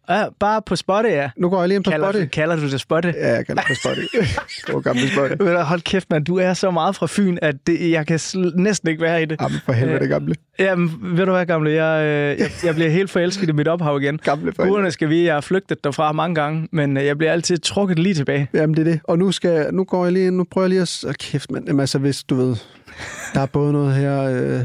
Ja, 0.09 0.25
bare 0.41 0.63
på 0.63 0.77
Spotify, 0.77 1.13
ja. 1.13 1.31
Nu 1.37 1.49
går 1.49 1.61
jeg 1.61 1.69
lige 1.69 1.77
ind 1.77 1.85
på 1.85 1.91
kalder, 1.91 2.13
Spotify. 2.13 2.29
Kalder 2.31 2.57
du 2.57 2.71
det 2.71 2.81
Spotify? 2.81 3.15
Ja, 3.17 3.35
jeg 3.35 3.47
kalder 3.47 3.63
det 3.63 3.79
på. 3.83 4.73
God 4.73 4.83
gamle 4.83 5.09
Spotify. 5.09 5.43
Ved 5.43 5.53
du, 5.53 5.59
Hold 5.59 5.81
kæft, 5.81 6.11
mand. 6.11 6.25
Du 6.25 6.37
er 6.39 6.55
så 6.55 6.71
meget 6.71 6.97
fra 6.97 7.07
Fyn, 7.11 7.39
at 7.43 7.55
det, 7.67 7.91
jeg 7.91 8.07
kan 8.07 8.21
næsten 8.55 8.89
ikke 8.89 9.03
være 9.03 9.23
i 9.23 9.25
det. 9.25 9.41
Jamen, 9.41 9.59
for 9.65 9.73
helvede, 9.73 10.09
gamle. 10.09 10.35
Jamen, 10.59 10.91
ved 11.01 11.27
du 11.27 11.33
hvad, 11.33 11.47
gamle? 11.47 11.71
Jeg, 11.71 12.05
øh, 12.05 12.41
jeg, 12.41 12.51
jeg 12.65 12.75
bliver 12.75 12.91
helt 12.91 13.11
forelsket 13.11 13.49
i 13.49 13.53
mit 13.53 13.69
ophav 13.69 14.01
igen. 14.01 14.19
Gamle 14.19 14.53
for 14.57 14.67
Guderne 14.67 14.91
skal 14.91 15.09
vide, 15.09 15.25
jeg 15.25 15.35
har 15.35 15.41
flygtet 15.41 15.85
derfra 15.85 16.13
mange 16.13 16.35
gange, 16.35 16.69
men 16.73 16.97
øh, 16.97 17.05
jeg 17.05 17.19
bliver 17.19 17.33
altid 17.33 17.59
trukket 17.59 17.99
lige 17.99 18.15
tilbage. 18.15 18.49
Jamen, 18.55 18.77
det 18.77 18.89
er 18.89 18.93
det. 18.93 19.01
Og 19.05 19.19
nu, 19.19 19.33
skal, 19.33 19.75
nu 19.75 19.85
går 19.85 20.05
jeg 20.05 20.13
lige 20.13 20.27
ind, 20.27 20.37
nu 20.37 20.45
prøver 20.51 20.65
jeg 20.65 20.69
lige 20.69 20.83
at... 20.83 21.05
Åh, 21.07 21.15
kæft, 21.15 21.51
mand. 21.51 21.67
Jamen, 21.67 21.81
altså, 21.81 21.99
hvis 21.99 22.25
du 22.25 22.35
ved... 22.35 22.57
Der 23.35 23.41
er 23.41 23.47
både 23.47 23.73
noget 23.73 23.95
her... 23.95 24.23
Øh, 24.23 24.61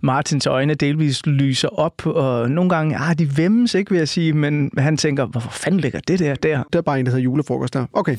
Martins 0.00 0.46
øjne 0.46 0.74
delvis 0.74 1.26
lyser 1.26 1.68
op, 1.68 2.06
og 2.06 2.50
nogle 2.50 2.70
gange, 2.70 2.96
ah, 2.96 3.18
de 3.18 3.36
vemmes 3.36 3.74
ikke, 3.74 3.90
vil 3.90 3.98
jeg 3.98 4.08
sige, 4.08 4.32
men 4.32 4.70
han 4.78 4.96
tænker, 4.96 5.24
hvorfor 5.26 5.50
fanden 5.50 5.80
ligger 5.80 6.00
det 6.08 6.18
der 6.18 6.34
der? 6.34 6.62
der 6.72 6.78
er 6.78 6.82
bare 6.82 7.00
en, 7.00 7.06
der 7.06 7.12
hedder 7.12 7.24
julefrokost 7.24 7.74
der. 7.74 7.86
Okay. 7.92 8.16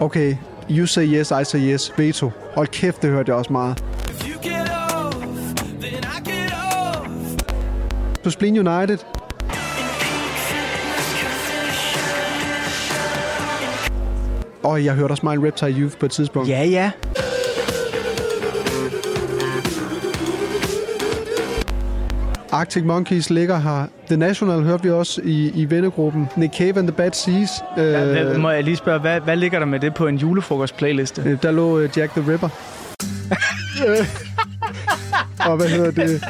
Okay. 0.00 0.36
You 0.70 0.86
say 0.86 1.06
yes, 1.06 1.30
I 1.30 1.44
say 1.44 1.72
yes. 1.72 1.92
Veto. 1.98 2.30
Hold 2.54 2.68
kæft, 2.68 3.02
det 3.02 3.10
hørte 3.10 3.30
jeg 3.30 3.36
også 3.38 3.52
meget. 3.52 3.84
Off. 6.60 7.10
På 8.24 8.30
Spleen 8.30 8.68
United. 8.68 9.19
Og 14.62 14.84
jeg 14.84 14.94
hørte 14.94 15.12
også 15.12 15.20
Smile 15.20 15.46
Reptile 15.46 15.80
Youth 15.80 15.96
på 15.96 16.06
et 16.06 16.12
tidspunkt. 16.12 16.48
Ja, 16.48 16.64
ja. 16.64 16.90
Arctic 22.52 22.84
Monkeys 22.84 23.30
ligger 23.30 23.58
her. 23.60 23.86
The 24.06 24.16
National 24.16 24.62
hørte 24.62 24.82
vi 24.82 24.90
også 24.90 25.20
i, 25.24 25.50
i 25.54 25.70
vennegruppen. 25.70 26.28
Nick 26.36 26.56
Cave 26.56 26.78
and 26.78 26.86
the 26.88 26.92
Bad 26.96 27.12
Seas. 27.12 27.50
Øh, 27.78 27.84
Hvad, 28.10 28.38
må 28.38 28.50
jeg 28.50 28.64
lige 28.64 28.76
spørge, 28.76 29.00
hvad, 29.00 29.20
hvad 29.20 29.36
ligger 29.36 29.58
der 29.58 29.66
med 29.66 29.80
det 29.80 29.94
på 29.94 30.06
en 30.06 30.16
julefrokost-playliste? 30.18 31.22
øh, 31.26 31.38
der 31.42 31.50
lå 31.50 31.78
øh, 31.78 31.90
Jack 31.96 32.12
the 32.12 32.32
Ripper. 32.32 32.48
og 35.50 35.56
hvad 35.56 35.68
hedder 35.68 35.90
det? 35.90 36.22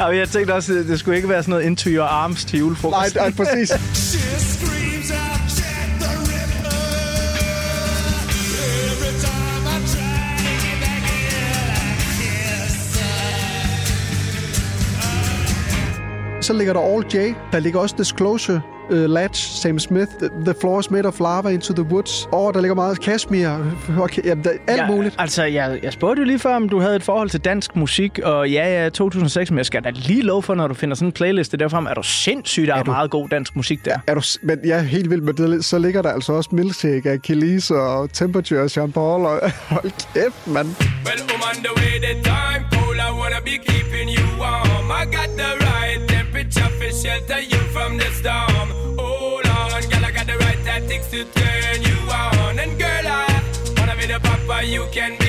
Og 0.00 0.16
jeg 0.16 0.28
tænkte 0.28 0.52
også, 0.54 0.72
at 0.72 0.86
det 0.86 0.98
skulle 0.98 1.16
ikke 1.16 1.28
være 1.28 1.42
sådan 1.42 1.50
noget 1.50 1.64
into 1.64 1.90
your 1.90 2.04
arms 2.04 2.44
til 2.44 2.58
julefrokost. 2.58 3.14
Nej, 3.16 3.30
nej, 3.30 3.44
præcis. 3.46 3.70
Så 16.44 16.52
ligger 16.52 16.72
der 16.72 16.80
All 16.80 17.04
J. 17.14 17.34
Der 17.52 17.58
ligger 17.60 17.80
også 17.80 17.94
Disclosure, 17.98 18.60
uh, 18.90 18.96
Latch, 18.96 19.50
Sam 19.62 19.78
Smith, 19.78 20.10
The, 20.18 20.28
the 20.44 20.54
Floor 20.60 20.80
is 20.80 20.90
Made 20.90 21.06
of 21.08 21.20
Lava, 21.20 21.48
Into 21.48 21.72
the 21.74 21.82
Woods. 21.82 22.28
Og 22.32 22.54
der 22.54 22.60
ligger 22.60 22.74
meget 22.74 23.00
Kashmir. 23.00 23.48
Okay, 24.00 24.24
jamen, 24.24 24.44
der, 24.44 24.50
alt 24.66 24.80
ja, 24.80 24.86
muligt. 24.86 25.14
Altså, 25.18 25.44
jeg, 25.44 25.78
jeg 25.82 25.92
spurgte 25.92 26.20
jo 26.20 26.26
lige 26.26 26.38
før, 26.38 26.56
om 26.56 26.68
du 26.68 26.80
havde 26.80 26.96
et 26.96 27.02
forhold 27.02 27.30
til 27.30 27.40
dansk 27.40 27.76
musik, 27.76 28.18
og 28.24 28.50
ja, 28.50 28.82
ja, 28.82 28.88
2006, 28.88 29.50
men 29.50 29.58
jeg 29.58 29.66
skal 29.66 29.84
da 29.84 29.90
lige 29.90 30.22
love 30.22 30.42
for, 30.42 30.54
når 30.54 30.66
du 30.68 30.74
finder 30.74 30.94
sådan 30.96 31.08
en 31.08 31.12
playliste 31.12 31.56
derfra, 31.56 31.90
er 31.90 31.94
du 31.94 32.02
sindssygt, 32.02 32.68
der 32.68 32.74
er, 32.74 32.78
er 32.78 32.82
du- 32.82 32.90
meget 32.90 33.10
god 33.10 33.28
dansk 33.28 33.56
musik 33.56 33.84
der. 33.84 33.96
Er 34.06 34.14
du, 34.14 34.22
men 34.42 34.58
jeg 34.64 34.78
er 34.78 34.82
helt 34.82 35.10
vild 35.10 35.20
med 35.20 35.34
det. 35.34 35.64
Så 35.64 35.78
ligger 35.78 36.02
der 36.02 36.12
altså 36.12 36.32
også 36.32 36.50
Milkshake 36.52 37.10
af 37.10 37.22
Kelis 37.22 37.70
og 37.70 38.12
Temperature 38.12 38.60
og 38.60 38.76
Jean 38.76 38.92
Paul. 38.92 39.26
Og, 39.26 39.40
hold 39.74 39.90
kæft, 40.14 40.46
mand. 40.46 40.66
Well, 40.66 41.20
I'm 41.32 41.48
on 41.50 41.64
the 41.64 41.72
way, 41.76 41.94
the 42.06 42.22
time 42.22 42.64
cold. 42.72 42.96
I 42.96 43.10
wanna 43.20 43.40
be 43.44 43.50
keeping 43.66 44.08
you 44.18 44.26
warm. 44.40 44.90
I 45.02 45.04
got 45.16 45.28
the 45.38 45.63
shelter 47.04 47.40
you 47.40 47.58
from 47.74 47.98
the 47.98 48.08
storm. 48.18 48.70
Hold 48.98 49.46
on, 49.46 49.82
girl, 49.90 50.04
I 50.06 50.10
got 50.10 50.26
the 50.26 50.38
right 50.38 50.60
tactics 50.64 51.10
to 51.10 51.24
turn 51.36 51.82
you 51.82 51.98
on. 52.10 52.58
And 52.58 52.78
girl, 52.78 53.06
I 53.06 53.42
wanna 53.76 53.94
be 53.94 54.06
the 54.06 54.18
papa, 54.20 54.64
you 54.64 54.86
can 54.90 55.18
be 55.18 55.23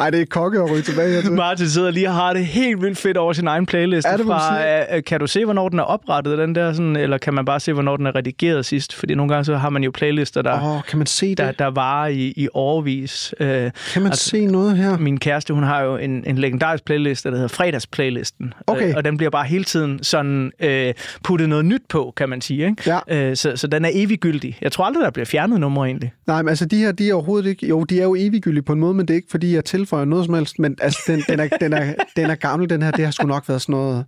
Ej, 0.00 0.10
det 0.10 0.20
er 0.20 0.24
kokke 0.30 0.58
at 0.58 0.70
ryge 0.70 0.82
tilbage 0.82 1.12
her 1.14 1.20
til. 1.20 1.32
Martin 1.44 1.68
sidder 1.68 1.90
lige 1.90 2.08
og 2.08 2.14
har 2.14 2.32
det 2.32 2.46
helt 2.46 2.82
vildt 2.82 2.98
fedt 2.98 3.16
over 3.16 3.32
sin 3.32 3.46
egen 3.46 3.66
playliste. 3.66 4.10
Er 4.10 4.16
det, 4.16 4.26
fra, 4.26 4.96
øh, 4.96 5.02
kan 5.04 5.20
du 5.20 5.26
se, 5.26 5.44
hvornår 5.44 5.68
den 5.68 5.78
er 5.78 5.82
oprettet, 5.82 6.38
den 6.38 6.54
der, 6.54 6.72
sådan, 6.72 6.96
eller 6.96 7.18
kan 7.18 7.34
man 7.34 7.44
bare 7.44 7.60
se, 7.60 7.72
hvornår 7.72 7.96
den 7.96 8.06
er 8.06 8.14
redigeret 8.14 8.66
sidst? 8.66 8.94
Fordi 8.94 9.14
nogle 9.14 9.32
gange 9.32 9.44
så 9.44 9.56
har 9.56 9.70
man 9.70 9.84
jo 9.84 9.90
playlister, 9.90 10.42
der, 10.42 10.76
Åh, 10.76 10.82
kan 10.88 10.98
man 10.98 11.06
se 11.06 11.28
det? 11.28 11.38
der, 11.38 11.52
der 11.52 11.66
varer 11.66 12.08
i, 12.08 12.32
i 12.36 12.48
årvis. 12.54 13.34
Øh, 13.40 13.70
Kan 13.92 14.02
man 14.02 14.12
se 14.12 14.46
noget 14.46 14.76
her? 14.76 14.98
Min 14.98 15.18
kæreste, 15.18 15.54
hun 15.54 15.62
har 15.62 15.82
jo 15.82 15.96
en, 15.96 16.24
en 16.26 16.38
legendarisk 16.38 16.84
playliste, 16.84 17.28
der 17.28 17.34
hedder 17.34 17.48
Fredagsplaylisten. 17.48 18.54
Okay. 18.66 18.88
Øh, 18.88 18.94
og 18.96 19.04
den 19.04 19.16
bliver 19.16 19.30
bare 19.30 19.44
hele 19.44 19.64
tiden 19.64 20.02
sådan 20.02 20.52
øh, 20.60 20.94
puttet 21.24 21.48
noget 21.48 21.64
nyt 21.64 21.82
på, 21.88 22.12
kan 22.16 22.28
man 22.28 22.40
sige. 22.40 22.66
Ikke? 22.66 22.98
Ja. 23.08 23.28
Øh, 23.30 23.36
så, 23.36 23.52
så 23.56 23.66
den 23.66 23.84
er 23.84 23.90
eviggyldig. 23.92 24.58
Jeg 24.62 24.72
tror 24.72 24.84
aldrig, 24.84 25.04
der 25.04 25.10
bliver 25.10 25.26
fjernet 25.26 25.60
numre 25.60 25.86
egentlig. 25.86 26.12
Nej, 26.26 26.42
men 26.42 26.48
altså 26.48 26.66
de 26.66 26.76
her, 26.76 26.92
de 26.92 27.08
er 27.10 27.14
overhovedet 27.14 27.48
ikke... 27.48 27.66
Jo, 27.66 27.84
de 27.84 27.98
er 28.00 28.04
jo 28.04 28.14
eviggyldige 28.18 28.62
på 28.62 28.72
en 28.72 28.80
måde, 28.80 28.94
men 28.94 29.08
det 29.08 29.14
er 29.14 29.16
ikke, 29.16 29.30
fordi 29.30 29.54
jeg 29.54 29.64
tilføje 29.88 30.06
noget 30.06 30.24
som 30.24 30.34
helst. 30.34 30.58
Men 30.58 30.76
altså, 30.80 31.00
den, 31.06 31.20
den, 31.28 31.40
er, 31.40 31.48
den, 31.60 31.72
er, 31.72 31.94
den 32.16 32.30
er 32.30 32.34
gammel, 32.34 32.70
den 32.70 32.82
her. 32.82 32.90
Det 32.90 33.04
har 33.04 33.12
sgu 33.12 33.26
nok 33.26 33.48
været 33.48 33.62
sådan 33.62 33.72
noget... 33.72 34.04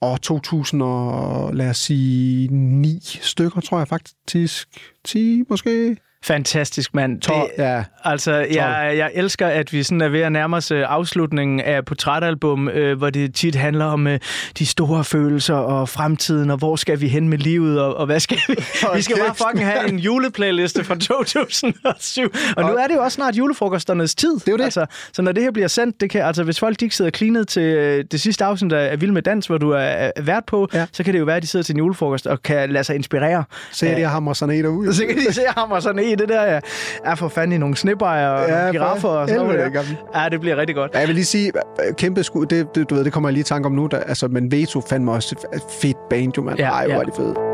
År 0.00 0.16
2000 0.16 0.82
og 0.82 1.54
lad 1.54 1.70
os 1.70 1.76
sige 1.76 2.48
9 2.48 3.00
stykker, 3.02 3.60
tror 3.60 3.78
jeg 3.78 3.88
faktisk. 3.88 4.66
10 5.04 5.42
måske? 5.50 5.96
Fantastisk, 6.24 6.94
mand. 6.94 7.20
12, 7.20 7.50
ja. 7.58 7.84
Altså, 8.04 8.32
jeg, 8.32 8.94
jeg 8.96 9.10
elsker, 9.14 9.46
at 9.46 9.72
vi 9.72 9.82
sådan 9.82 10.00
er 10.00 10.08
ved 10.08 10.20
at 10.20 10.32
nærme 10.32 10.56
os 10.56 10.70
øh, 10.70 10.84
afslutningen 10.88 11.60
af 11.60 11.84
portrætalbum, 11.84 12.68
øh, 12.68 12.98
hvor 12.98 13.10
det 13.10 13.34
tit 13.34 13.54
handler 13.54 13.84
om 13.84 14.06
øh, 14.06 14.18
de 14.58 14.66
store 14.66 15.04
følelser 15.04 15.54
og 15.54 15.88
fremtiden, 15.88 16.50
og 16.50 16.56
hvor 16.56 16.76
skal 16.76 17.00
vi 17.00 17.08
hen 17.08 17.28
med 17.28 17.38
livet, 17.38 17.80
og, 17.80 17.96
og 17.96 18.06
hvad 18.06 18.20
skal 18.20 18.38
vi? 18.48 18.54
vi 18.96 19.02
skal 19.02 19.16
bare 19.26 19.34
fucking 19.34 19.66
have 19.66 19.88
en 19.88 19.98
juleplayliste 19.98 20.84
fra 20.84 20.94
2007. 21.14 22.32
Og 22.56 22.64
nu 22.64 22.76
er 22.76 22.86
det 22.86 22.94
jo 22.94 23.02
også 23.02 23.14
snart 23.14 23.36
julefrokosternes 23.36 24.14
tid. 24.14 24.34
Det 24.34 24.48
er 24.48 24.56
det. 24.56 24.64
Altså, 24.64 24.86
så 25.12 25.22
når 25.22 25.32
det 25.32 25.42
her 25.42 25.50
bliver 25.50 25.68
sendt, 25.68 26.00
det 26.00 26.10
kan, 26.10 26.22
altså, 26.22 26.42
hvis 26.42 26.60
folk 26.60 26.80
de 26.80 26.84
ikke 26.84 26.96
sidder 26.96 27.10
klinet 27.10 27.48
til 27.48 27.62
øh, 27.62 28.04
det 28.10 28.20
sidste 28.20 28.44
afsnit 28.44 28.72
af 28.72 29.00
Vild 29.00 29.12
med 29.12 29.22
Dans, 29.22 29.46
hvor 29.46 29.58
du 29.58 29.70
er, 29.70 29.78
er 29.78 30.10
vært 30.22 30.44
på, 30.46 30.68
ja. 30.74 30.86
så 30.92 31.04
kan 31.04 31.14
det 31.14 31.20
jo 31.20 31.24
være, 31.24 31.36
at 31.36 31.42
de 31.42 31.46
sidder 31.46 31.64
til 31.64 31.72
en 31.72 31.78
julefrokost 31.78 32.26
og 32.26 32.42
kan 32.42 32.70
lade 32.70 32.84
sig 32.84 32.96
inspirere. 32.96 33.44
Se, 33.72 33.88
at 33.88 34.00
jeg 34.00 34.10
hammer 34.10 34.32
sådan 34.32 34.54
en 34.54 34.64
derude. 34.64 34.94
Så 35.04 35.06
kan 35.06 35.16
de 35.16 35.32
se 35.32 35.42
ham 35.56 35.70
og 35.70 35.82
sådan 35.82 36.13
i 36.14 36.16
det 36.16 36.28
der, 36.28 36.44
ja. 36.52 36.60
er 37.04 37.14
for 37.14 37.28
fanden 37.28 37.52
i 37.52 37.58
nogle 37.58 37.76
snebejer 37.76 38.28
og 38.28 38.48
Ja, 38.48 38.70
giraffer 38.70 39.08
og 39.08 39.28
sådan 39.28 39.46
noget. 39.46 39.72
gammel. 39.72 39.96
Ja, 40.14 40.28
det 40.28 40.40
bliver 40.40 40.56
rigtig 40.56 40.76
godt. 40.76 40.90
Ja, 40.94 40.98
jeg 40.98 41.08
vil 41.08 41.14
lige 41.14 41.24
sige, 41.24 41.52
øh, 41.88 41.94
kæmpe 41.94 42.22
skud, 42.24 42.46
det, 42.46 42.74
det, 42.74 42.90
du 42.90 42.94
ved, 42.94 43.04
det 43.04 43.12
kommer 43.12 43.28
jeg 43.28 43.32
lige 43.32 43.40
i 43.40 43.44
tanke 43.44 43.66
om 43.66 43.72
nu, 43.72 43.86
der, 43.86 43.98
altså, 43.98 44.28
men 44.28 44.52
Veto 44.52 44.80
fandme 44.80 45.12
også 45.12 45.36
et 45.54 45.62
fedt 45.80 45.96
band, 46.10 46.32
jo, 46.36 46.42
mand. 46.42 46.58
Ja, 46.58 46.70
Ej, 46.70 46.84
hvor 46.84 46.94
ja. 46.94 47.00
er 47.00 47.04
det 47.04 47.14
fedt. 47.16 47.53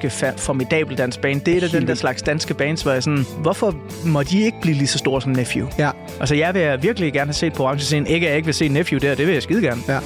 Ganske 0.00 0.34
formidabel 0.38 0.98
dansk 0.98 1.20
band. 1.20 1.40
Det 1.40 1.56
er 1.56 1.60
da 1.60 1.78
den 1.78 1.88
der 1.88 1.94
slags 1.94 2.22
danske 2.22 2.54
bands, 2.54 2.82
hvor 2.82 2.92
jeg 2.92 3.02
sådan, 3.02 3.26
hvorfor 3.38 3.74
må 4.04 4.22
de 4.22 4.40
ikke 4.40 4.58
blive 4.60 4.76
lige 4.76 4.86
så 4.86 4.98
store 4.98 5.22
som 5.22 5.32
Nephew? 5.32 5.66
Ja. 5.78 5.90
Altså, 6.20 6.34
jeg 6.34 6.54
vil 6.54 6.82
virkelig 6.82 7.12
gerne 7.12 7.28
have 7.28 7.34
set 7.34 7.52
på 7.52 7.62
orange 7.62 7.96
Ikke 7.96 8.26
at 8.26 8.30
jeg 8.30 8.36
ikke 8.36 8.46
vil 8.46 8.54
se 8.54 8.68
Nephew 8.68 8.98
der, 8.98 9.14
det 9.14 9.26
vil 9.26 9.32
jeg 9.32 9.42
skide 9.42 9.62
gerne. 9.62 9.80
Ja. 9.88 10.00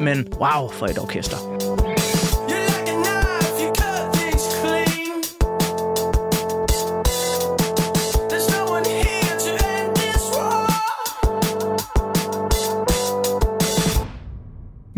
Men 0.00 0.26
wow, 0.40 0.70
for 0.72 0.86
et 0.86 0.98
orkester. 0.98 1.57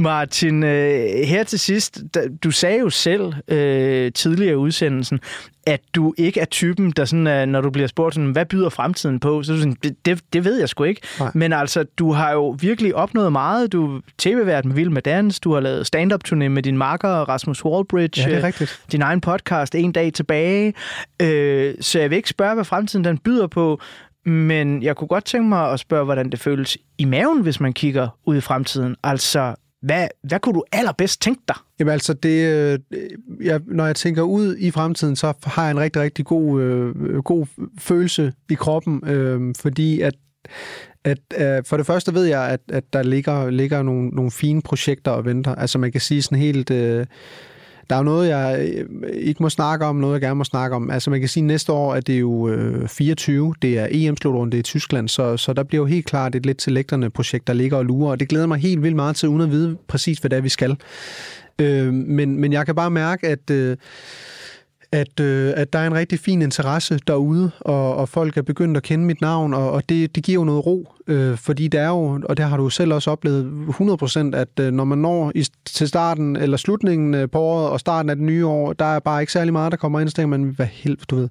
Martin, 0.00 0.62
øh, 0.62 1.04
her 1.24 1.44
til 1.44 1.58
sidst, 1.58 2.02
du 2.44 2.50
sagde 2.50 2.78
jo 2.78 2.90
selv 2.90 3.32
øh, 3.48 4.12
tidligere 4.12 4.52
i 4.52 4.56
udsendelsen, 4.56 5.20
at 5.66 5.80
du 5.94 6.14
ikke 6.18 6.40
er 6.40 6.44
typen, 6.44 6.90
der 6.90 7.04
sådan, 7.04 7.48
når 7.48 7.60
du 7.60 7.70
bliver 7.70 7.88
spurgt, 7.88 8.14
sådan, 8.14 8.30
hvad 8.30 8.46
byder 8.46 8.68
fremtiden 8.68 9.20
på, 9.20 9.42
så 9.42 9.52
er 9.52 9.56
du 9.56 9.60
sådan, 9.62 9.76
det, 10.04 10.20
det, 10.32 10.44
ved 10.44 10.58
jeg 10.58 10.68
sgu 10.68 10.84
ikke. 10.84 11.00
Nej. 11.20 11.30
Men 11.34 11.52
altså, 11.52 11.84
du 11.98 12.12
har 12.12 12.32
jo 12.32 12.56
virkelig 12.60 12.94
opnået 12.94 13.32
meget. 13.32 13.72
Du 13.72 14.00
tv-vært 14.18 14.64
med 14.64 14.74
Vild 14.74 14.90
med 14.90 15.02
Dans, 15.02 15.40
du 15.40 15.52
har 15.52 15.60
lavet 15.60 15.86
stand-up-turné 15.86 16.48
med 16.48 16.62
din 16.62 16.78
makker 16.78 17.08
Rasmus 17.08 17.64
Wallbridge. 17.64 18.20
Ja, 18.20 18.26
det 18.26 18.34
er 18.34 18.38
øh, 18.38 18.44
rigtigt. 18.44 18.80
Din 18.92 19.02
egen 19.02 19.20
podcast, 19.20 19.74
En 19.74 19.92
dag 19.92 20.12
tilbage. 20.12 20.74
Øh, 21.22 21.74
så 21.80 22.00
jeg 22.00 22.10
vil 22.10 22.16
ikke 22.16 22.28
spørge, 22.28 22.54
hvad 22.54 22.64
fremtiden 22.64 23.04
den 23.04 23.18
byder 23.18 23.46
på, 23.46 23.80
men 24.26 24.82
jeg 24.82 24.96
kunne 24.96 25.08
godt 25.08 25.24
tænke 25.24 25.48
mig 25.48 25.72
at 25.72 25.80
spørge, 25.80 26.04
hvordan 26.04 26.30
det 26.30 26.40
føles 26.40 26.78
i 26.98 27.04
maven, 27.04 27.42
hvis 27.42 27.60
man 27.60 27.72
kigger 27.72 28.08
ud 28.26 28.36
i 28.36 28.40
fremtiden. 28.40 28.96
Altså, 29.02 29.54
hvad, 29.82 30.08
hvad 30.22 30.40
kunne 30.40 30.54
du 30.54 30.64
allerbedst 30.72 31.22
tænke 31.22 31.42
dig? 31.48 31.56
Jamen 31.78 31.92
altså, 31.92 32.12
det, 32.12 32.46
øh, 32.46 32.78
jeg, 33.40 33.60
når 33.66 33.86
jeg 33.86 33.96
tænker 33.96 34.22
ud 34.22 34.56
i 34.58 34.70
fremtiden, 34.70 35.16
så 35.16 35.32
har 35.44 35.62
jeg 35.62 35.70
en 35.70 35.80
rigtig, 35.80 36.02
rigtig 36.02 36.24
god, 36.24 36.60
øh, 36.60 37.22
god 37.22 37.46
følelse 37.78 38.32
i 38.50 38.54
kroppen, 38.54 39.02
øh, 39.06 39.54
fordi 39.60 40.00
at, 40.00 40.14
at 41.04 41.18
øh, 41.38 41.64
for 41.64 41.76
det 41.76 41.86
første 41.86 42.14
ved 42.14 42.24
jeg, 42.24 42.48
at, 42.48 42.60
at 42.68 42.84
der 42.92 43.02
ligger, 43.02 43.50
ligger 43.50 43.82
nogle, 43.82 44.08
nogle 44.08 44.30
fine 44.30 44.62
projekter 44.62 45.10
og 45.10 45.24
venter. 45.24 45.54
Altså 45.54 45.78
man 45.78 45.92
kan 45.92 46.00
sige 46.00 46.22
sådan 46.22 46.38
helt... 46.38 46.70
Øh, 46.70 47.06
der 47.90 47.96
er 47.96 48.00
jo 48.00 48.04
noget, 48.04 48.28
jeg 48.28 48.72
øh, 48.76 49.10
ikke 49.12 49.42
må 49.42 49.48
snakke 49.48 49.84
om, 49.86 49.96
noget 49.96 50.14
jeg 50.14 50.20
gerne 50.20 50.34
må 50.34 50.44
snakke 50.44 50.76
om. 50.76 50.90
Altså 50.90 51.10
man 51.10 51.20
kan 51.20 51.28
sige, 51.28 51.42
at 51.42 51.46
næste 51.46 51.72
år 51.72 51.94
er 51.94 52.00
det 52.00 52.20
jo 52.20 52.48
øh, 52.48 52.88
24, 52.88 53.54
det 53.62 53.78
er 53.78 53.86
EM-slutrunde 53.90 54.58
i 54.58 54.62
Tyskland, 54.62 55.08
så, 55.08 55.36
så 55.36 55.52
der 55.52 55.62
bliver 55.62 55.82
jo 55.82 55.86
helt 55.86 56.06
klart 56.06 56.34
et 56.34 56.46
lidt 56.46 56.58
til 56.58 56.72
lægterne 56.72 57.10
projekt, 57.10 57.46
der 57.46 57.52
ligger 57.52 57.76
og 57.76 57.84
lurer, 57.84 58.10
og 58.10 58.20
det 58.20 58.28
glæder 58.28 58.46
mig 58.46 58.58
helt 58.58 58.82
vildt 58.82 58.96
meget 58.96 59.16
til, 59.16 59.28
uden 59.28 59.40
at 59.40 59.50
vide 59.50 59.76
præcis, 59.88 60.18
hvad 60.18 60.30
det 60.30 60.36
er, 60.36 60.40
vi 60.40 60.48
skal. 60.48 60.76
Øh, 61.58 61.92
men, 61.92 62.40
men 62.40 62.52
jeg 62.52 62.66
kan 62.66 62.74
bare 62.74 62.90
mærke, 62.90 63.28
at, 63.28 63.50
øh, 63.50 63.76
at, 64.92 65.20
øh, 65.20 65.52
at 65.56 65.72
der 65.72 65.78
er 65.78 65.86
en 65.86 65.94
rigtig 65.94 66.20
fin 66.20 66.42
interesse 66.42 66.98
derude, 67.06 67.50
og, 67.60 67.96
og 67.96 68.08
folk 68.08 68.36
er 68.36 68.42
begyndt 68.42 68.76
at 68.76 68.82
kende 68.82 69.04
mit 69.04 69.20
navn, 69.20 69.54
og, 69.54 69.70
og 69.70 69.88
det, 69.88 70.14
det 70.14 70.24
giver 70.24 70.34
jo 70.34 70.44
noget 70.44 70.66
ro, 70.66 70.94
øh, 71.06 71.36
fordi 71.36 71.68
det 71.68 71.80
er 71.80 71.88
jo, 71.88 72.20
og 72.28 72.36
det 72.36 72.44
har 72.44 72.56
du 72.56 72.70
selv 72.70 72.94
også 72.94 73.10
oplevet 73.10 73.66
100%, 73.68 74.36
at 74.36 74.48
øh, 74.60 74.72
når 74.72 74.84
man 74.84 74.98
når 74.98 75.32
i, 75.34 75.46
til 75.66 75.88
starten 75.88 76.36
eller 76.36 76.56
slutningen 76.56 77.14
øh, 77.14 77.30
på 77.30 77.38
året 77.40 77.68
og 77.70 77.80
starten 77.80 78.10
af 78.10 78.16
det 78.16 78.24
nye 78.24 78.46
år, 78.46 78.72
der 78.72 78.84
er 78.84 78.98
bare 78.98 79.20
ikke 79.20 79.32
særlig 79.32 79.52
meget, 79.52 79.72
der 79.72 79.78
kommer 79.78 80.00
ind, 80.00 80.08
så 80.08 80.14
tænker 80.14 80.38
man, 80.38 80.42
hvad 80.42 80.66
helvede, 80.66 81.04
du 81.10 81.16
ved, 81.16 81.28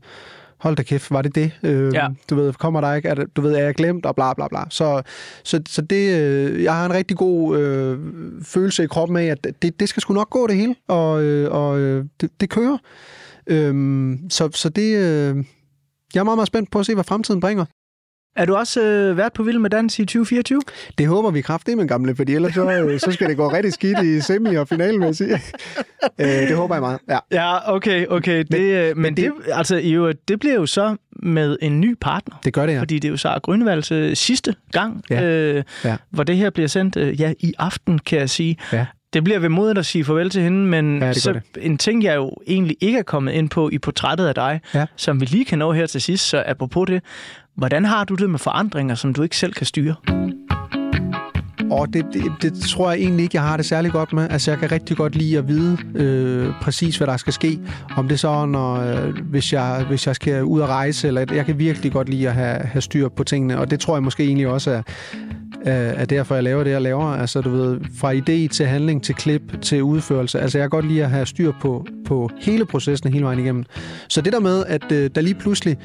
hold 0.58 0.76
da 0.76 0.84
kæft, 0.84 1.12
var 1.12 1.22
det 1.22 1.36
det? 1.36 1.52
Øh, 1.64 1.94
Ja. 1.94 2.08
Du 2.30 2.36
ved, 2.36 2.54
kommer 2.54 2.82
der 2.82 2.94
ikke, 2.94 3.10
er 3.10 3.16
du 3.36 3.42
ved, 3.42 3.56
er 3.56 3.64
jeg 3.64 3.76
glemt, 3.76 4.06
og 4.06 4.16
bla 4.16 4.34
bla 4.34 4.48
bla. 4.48 4.60
Så, 4.70 5.02
så, 5.44 5.62
så 5.68 5.82
det, 5.82 6.20
øh, 6.22 6.64
jeg 6.64 6.74
har 6.76 6.86
en 6.86 6.94
rigtig 6.94 7.18
god 7.18 7.58
øh, 7.58 8.00
følelse 8.44 8.84
i 8.84 8.88
kroppen 8.88 9.18
af, 9.18 9.26
at 9.26 9.48
det, 9.62 9.80
det 9.80 9.90
skal 9.90 10.02
sgu 10.02 10.14
nok 10.14 10.30
gå 10.30 10.48
det 10.48 10.56
hele, 10.56 10.76
og, 10.88 11.24
øh, 11.24 11.52
og 11.52 11.80
øh, 11.80 12.06
det, 12.22 12.30
det 12.42 12.50
kører. 12.50 12.78
Øhm, 13.50 14.20
så, 14.30 14.50
så 14.54 14.70
det, 14.70 14.96
øh, 14.98 15.44
jeg 16.14 16.20
er 16.20 16.24
meget, 16.24 16.38
meget 16.38 16.48
spændt 16.48 16.72
på 16.72 16.80
at 16.80 16.86
se, 16.86 16.94
hvad 16.94 17.04
fremtiden 17.04 17.40
bringer. 17.42 17.66
Er 18.36 18.46
du 18.46 18.56
også 18.56 18.82
øh, 18.82 19.18
vært 19.18 19.34
på 19.34 19.44
Vild 19.44 19.60
med 19.60 19.70
Dans 19.70 20.00
i 20.00 20.06
2024? 20.06 20.62
Det 20.98 21.08
håber 21.08 21.32
vi 21.32 21.42
kraftigt 21.42 21.78
med 21.78 21.88
gamle, 21.88 22.16
fordi 22.16 22.36
ellers 22.36 22.54
så, 22.54 22.72
øh, 22.72 23.00
så 23.00 23.12
skal 23.12 23.30
det 23.30 23.38
gå 23.38 23.52
rigtig 23.52 23.74
skidt 23.74 24.00
i 24.04 24.22
semi 24.22 24.56
og 24.56 24.68
finalen, 24.68 25.00
vil 25.00 25.06
jeg 25.06 25.16
sige. 25.16 25.34
øh, 26.20 26.28
det 26.28 26.56
håber 26.56 26.76
jeg 26.76 26.82
meget. 26.82 27.00
Ja. 27.10 27.20
Ja, 27.32 27.74
okay, 27.76 28.06
okay. 28.08 28.44
Det, 28.52 28.52
men, 28.52 28.62
men, 28.62 29.02
men 29.02 29.18
det, 29.18 29.24
det, 29.46 29.52
altså, 29.54 29.76
jo, 29.76 30.12
det 30.28 30.40
bliver 30.40 30.56
jo 30.56 30.66
så 30.66 30.96
med 31.24 31.58
en 31.62 31.82
ny 31.82 31.96
partner. 32.02 32.36
Det 32.44 32.54
gør 32.54 32.66
det, 32.66 32.74
ja. 32.74 32.80
Fordi 32.80 33.00
det 33.00 33.08
er 33.08 33.12
jo 33.12 33.18
så 33.18 33.40
Grønnevalds 33.44 33.92
øh, 33.92 34.16
sidste 34.16 34.56
gang, 34.72 35.04
Ja. 35.10 35.24
øh, 35.24 35.64
Ja. 35.84 35.98
hvor 36.10 36.24
det 36.24 36.38
her 36.38 36.50
bliver 36.50 36.68
sendt 36.68 36.98
øh, 36.98 37.22
ja, 37.22 37.34
i 37.40 37.54
aften, 37.58 38.00
kan 38.00 38.20
jeg 38.20 38.30
sige. 38.30 38.58
Ja. 38.74 38.86
Det 39.14 39.24
bliver 39.24 39.40
ved 39.40 39.50
modet 39.50 39.78
at 39.78 39.86
sige 39.86 40.06
farvel 40.06 40.30
til 40.30 40.42
hende, 40.42 40.58
men 40.66 41.00
Ja, 41.02 41.14
så 41.14 41.40
en 41.62 41.78
ting, 41.78 42.04
jeg 42.04 42.16
jo 42.16 42.32
egentlig 42.48 42.78
ikke 42.82 43.00
er 43.00 43.04
kommet 43.04 43.32
ind 43.32 43.50
på 43.50 43.70
i 43.70 43.78
portrættet 43.78 44.26
af 44.28 44.36
dig, 44.36 44.62
Ja. 44.74 44.86
som 44.96 45.22
vi 45.22 45.26
lige 45.26 45.46
kan 45.46 45.60
nå 45.60 45.72
her 45.72 45.86
til 45.86 46.02
sidst, 46.02 46.30
så 46.30 46.44
apropos 46.48 46.88
det, 46.88 47.02
hvordan 47.56 47.86
har 47.86 48.04
du 48.04 48.16
det 48.16 48.30
med 48.30 48.40
forandringer, 48.40 48.96
som 48.96 49.14
du 49.14 49.24
ikke 49.24 49.38
selv 49.38 49.54
kan 49.54 49.66
styre? 49.66 49.96
Og 51.72 51.94
det, 51.94 52.06
det, 52.14 52.24
det 52.42 52.54
tror 52.54 52.92
jeg 52.92 53.00
egentlig 53.00 53.24
ikke, 53.24 53.36
jeg 53.38 53.44
har 53.44 53.58
det 53.58 53.66
særlig 53.66 53.92
godt 53.92 54.14
med. 54.14 54.28
Altså, 54.30 54.52
jeg 54.52 54.60
kan 54.60 54.72
rigtig 54.72 54.98
godt 54.98 55.16
lide 55.16 55.38
at 55.38 55.48
vide 55.48 55.78
øh, 55.96 56.54
præcis, 56.62 56.98
hvad 56.98 57.08
der 57.08 57.18
skal 57.18 57.34
ske. 57.34 57.60
Om 57.98 58.08
det 58.08 58.20
så, 58.20 58.46
når, 58.46 58.76
øh, 58.76 59.14
hvis, 59.24 59.54
jeg, 59.54 59.86
hvis 59.88 60.08
jeg 60.08 60.16
skal 60.16 60.44
ud 60.44 60.60
og 60.62 60.70
rejse, 60.70 61.08
eller 61.08 61.26
jeg 61.34 61.46
kan 61.46 61.60
virkelig 61.60 61.92
godt 61.92 62.10
lide 62.10 62.28
at 62.28 62.34
have, 62.34 62.60
have 62.66 62.82
styr 62.82 63.10
på 63.10 63.24
tingene. 63.24 63.60
Og 63.60 63.72
det 63.72 63.80
tror 63.80 63.96
jeg 63.96 64.04
måske 64.04 64.24
egentlig 64.24 64.48
også 64.48 64.72
er, 64.72 64.82
er, 65.66 65.74
er 65.74 66.06
derfor, 66.06 66.36
jeg 66.36 66.44
laver 66.44 66.64
det, 66.64 66.72
jeg 66.72 66.82
laver. 66.82 67.06
Altså, 67.06 67.42
du 67.42 67.50
ved, 67.50 67.80
fra 68.00 68.14
idé 68.14 68.48
til 68.48 68.66
handling, 68.66 69.04
til 69.04 69.16
klip, 69.16 69.42
til 69.62 69.84
udførelse. 69.84 70.40
Altså, 70.40 70.58
jeg 70.58 70.64
kan 70.64 70.70
godt 70.70 70.88
lide 70.88 71.04
at 71.04 71.10
have 71.10 71.26
styr 71.26 71.52
på, 71.62 71.86
på 72.06 72.30
hele 72.42 72.66
processen 72.66 73.14
hele 73.14 73.26
vejen 73.26 73.40
igennem. 73.40 73.64
Så 74.08 74.22
det 74.22 74.34
der 74.34 74.40
med, 74.40 74.64
at 74.68 74.92
øh, 74.92 75.10
der 75.16 75.22
lige 75.22 75.36
pludselig 75.36 75.78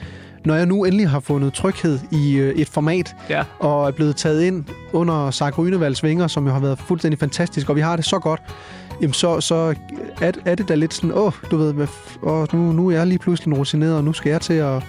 når 0.45 0.55
jeg 0.55 0.67
nu 0.67 0.85
endelig 0.85 1.09
har 1.09 1.21
fundet 1.21 1.53
tryghed 1.53 1.99
i 2.13 2.37
øh, 2.37 2.55
et 2.55 2.69
format, 2.69 3.15
Ja. 3.31 3.43
og 3.59 3.87
er 3.87 3.91
blevet 3.91 4.17
taget 4.17 4.43
ind 4.43 4.65
under 4.93 5.31
Sark 5.31 5.59
Rynevalds 5.59 6.03
vinger, 6.03 6.27
som 6.27 6.47
jo 6.47 6.53
har 6.53 6.61
været 6.61 6.79
fuldstændig 6.79 7.19
fantastisk, 7.21 7.69
og 7.71 7.77
vi 7.77 7.81
har 7.81 7.97
det 7.97 8.05
så 8.05 8.19
godt, 8.19 8.41
jamen 9.03 9.13
så, 9.13 9.41
så 9.41 9.75
er, 10.21 10.33
er 10.45 10.55
det 10.55 10.69
da 10.69 10.75
lidt 10.75 10.95
sådan, 10.95 11.13
åh, 11.15 11.33
du 11.51 11.57
ved, 11.57 11.73
hvad, 11.73 11.87
åh, 12.23 12.47
nu, 12.55 12.73
nu 12.73 12.89
er 12.89 12.93
jeg 12.97 13.07
lige 13.07 13.19
pludselig 13.19 13.59
rutineret, 13.59 13.97
og 13.97 14.05
nu 14.05 14.13
skal 14.13 14.31
jeg 14.31 14.41
til 14.41 14.55
at, 14.55 14.83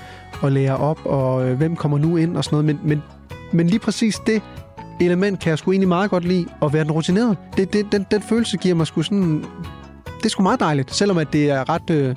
at 0.43 0.51
lære 0.51 0.77
op, 0.77 0.99
og 1.05 1.49
øh, 1.49 1.57
hvem 1.57 1.75
kommer 1.75 1.97
nu 1.97 2.17
ind 2.17 2.37
og 2.37 2.43
sådan 2.43 2.55
noget. 2.55 2.65
Men, 2.65 2.79
men, 2.83 3.03
men 3.51 3.67
lige 3.67 3.79
præcis 3.79 4.15
det 4.27 4.41
element 4.99 5.39
kan 5.39 5.49
jeg 5.49 5.57
sgu 5.57 5.71
egentlig 5.71 5.87
meget 5.87 6.09
godt 6.09 6.25
lide, 6.25 6.45
at 6.61 6.73
være 6.73 6.83
den 6.83 6.91
rutinerede. 6.91 7.35
Det, 7.57 7.73
det, 7.73 7.85
den, 7.91 8.05
den 8.11 8.21
følelse 8.21 8.57
giver 8.57 8.75
mig 8.75 8.87
sgu 8.87 9.01
sådan... 9.01 9.45
Det 10.17 10.25
er 10.25 10.29
sgu 10.29 10.43
meget 10.43 10.59
dejligt, 10.59 10.95
selvom 10.95 11.17
at 11.17 11.27
det 11.33 11.49
er 11.49 11.69
ret... 11.69 11.89
Øh, 11.89 12.15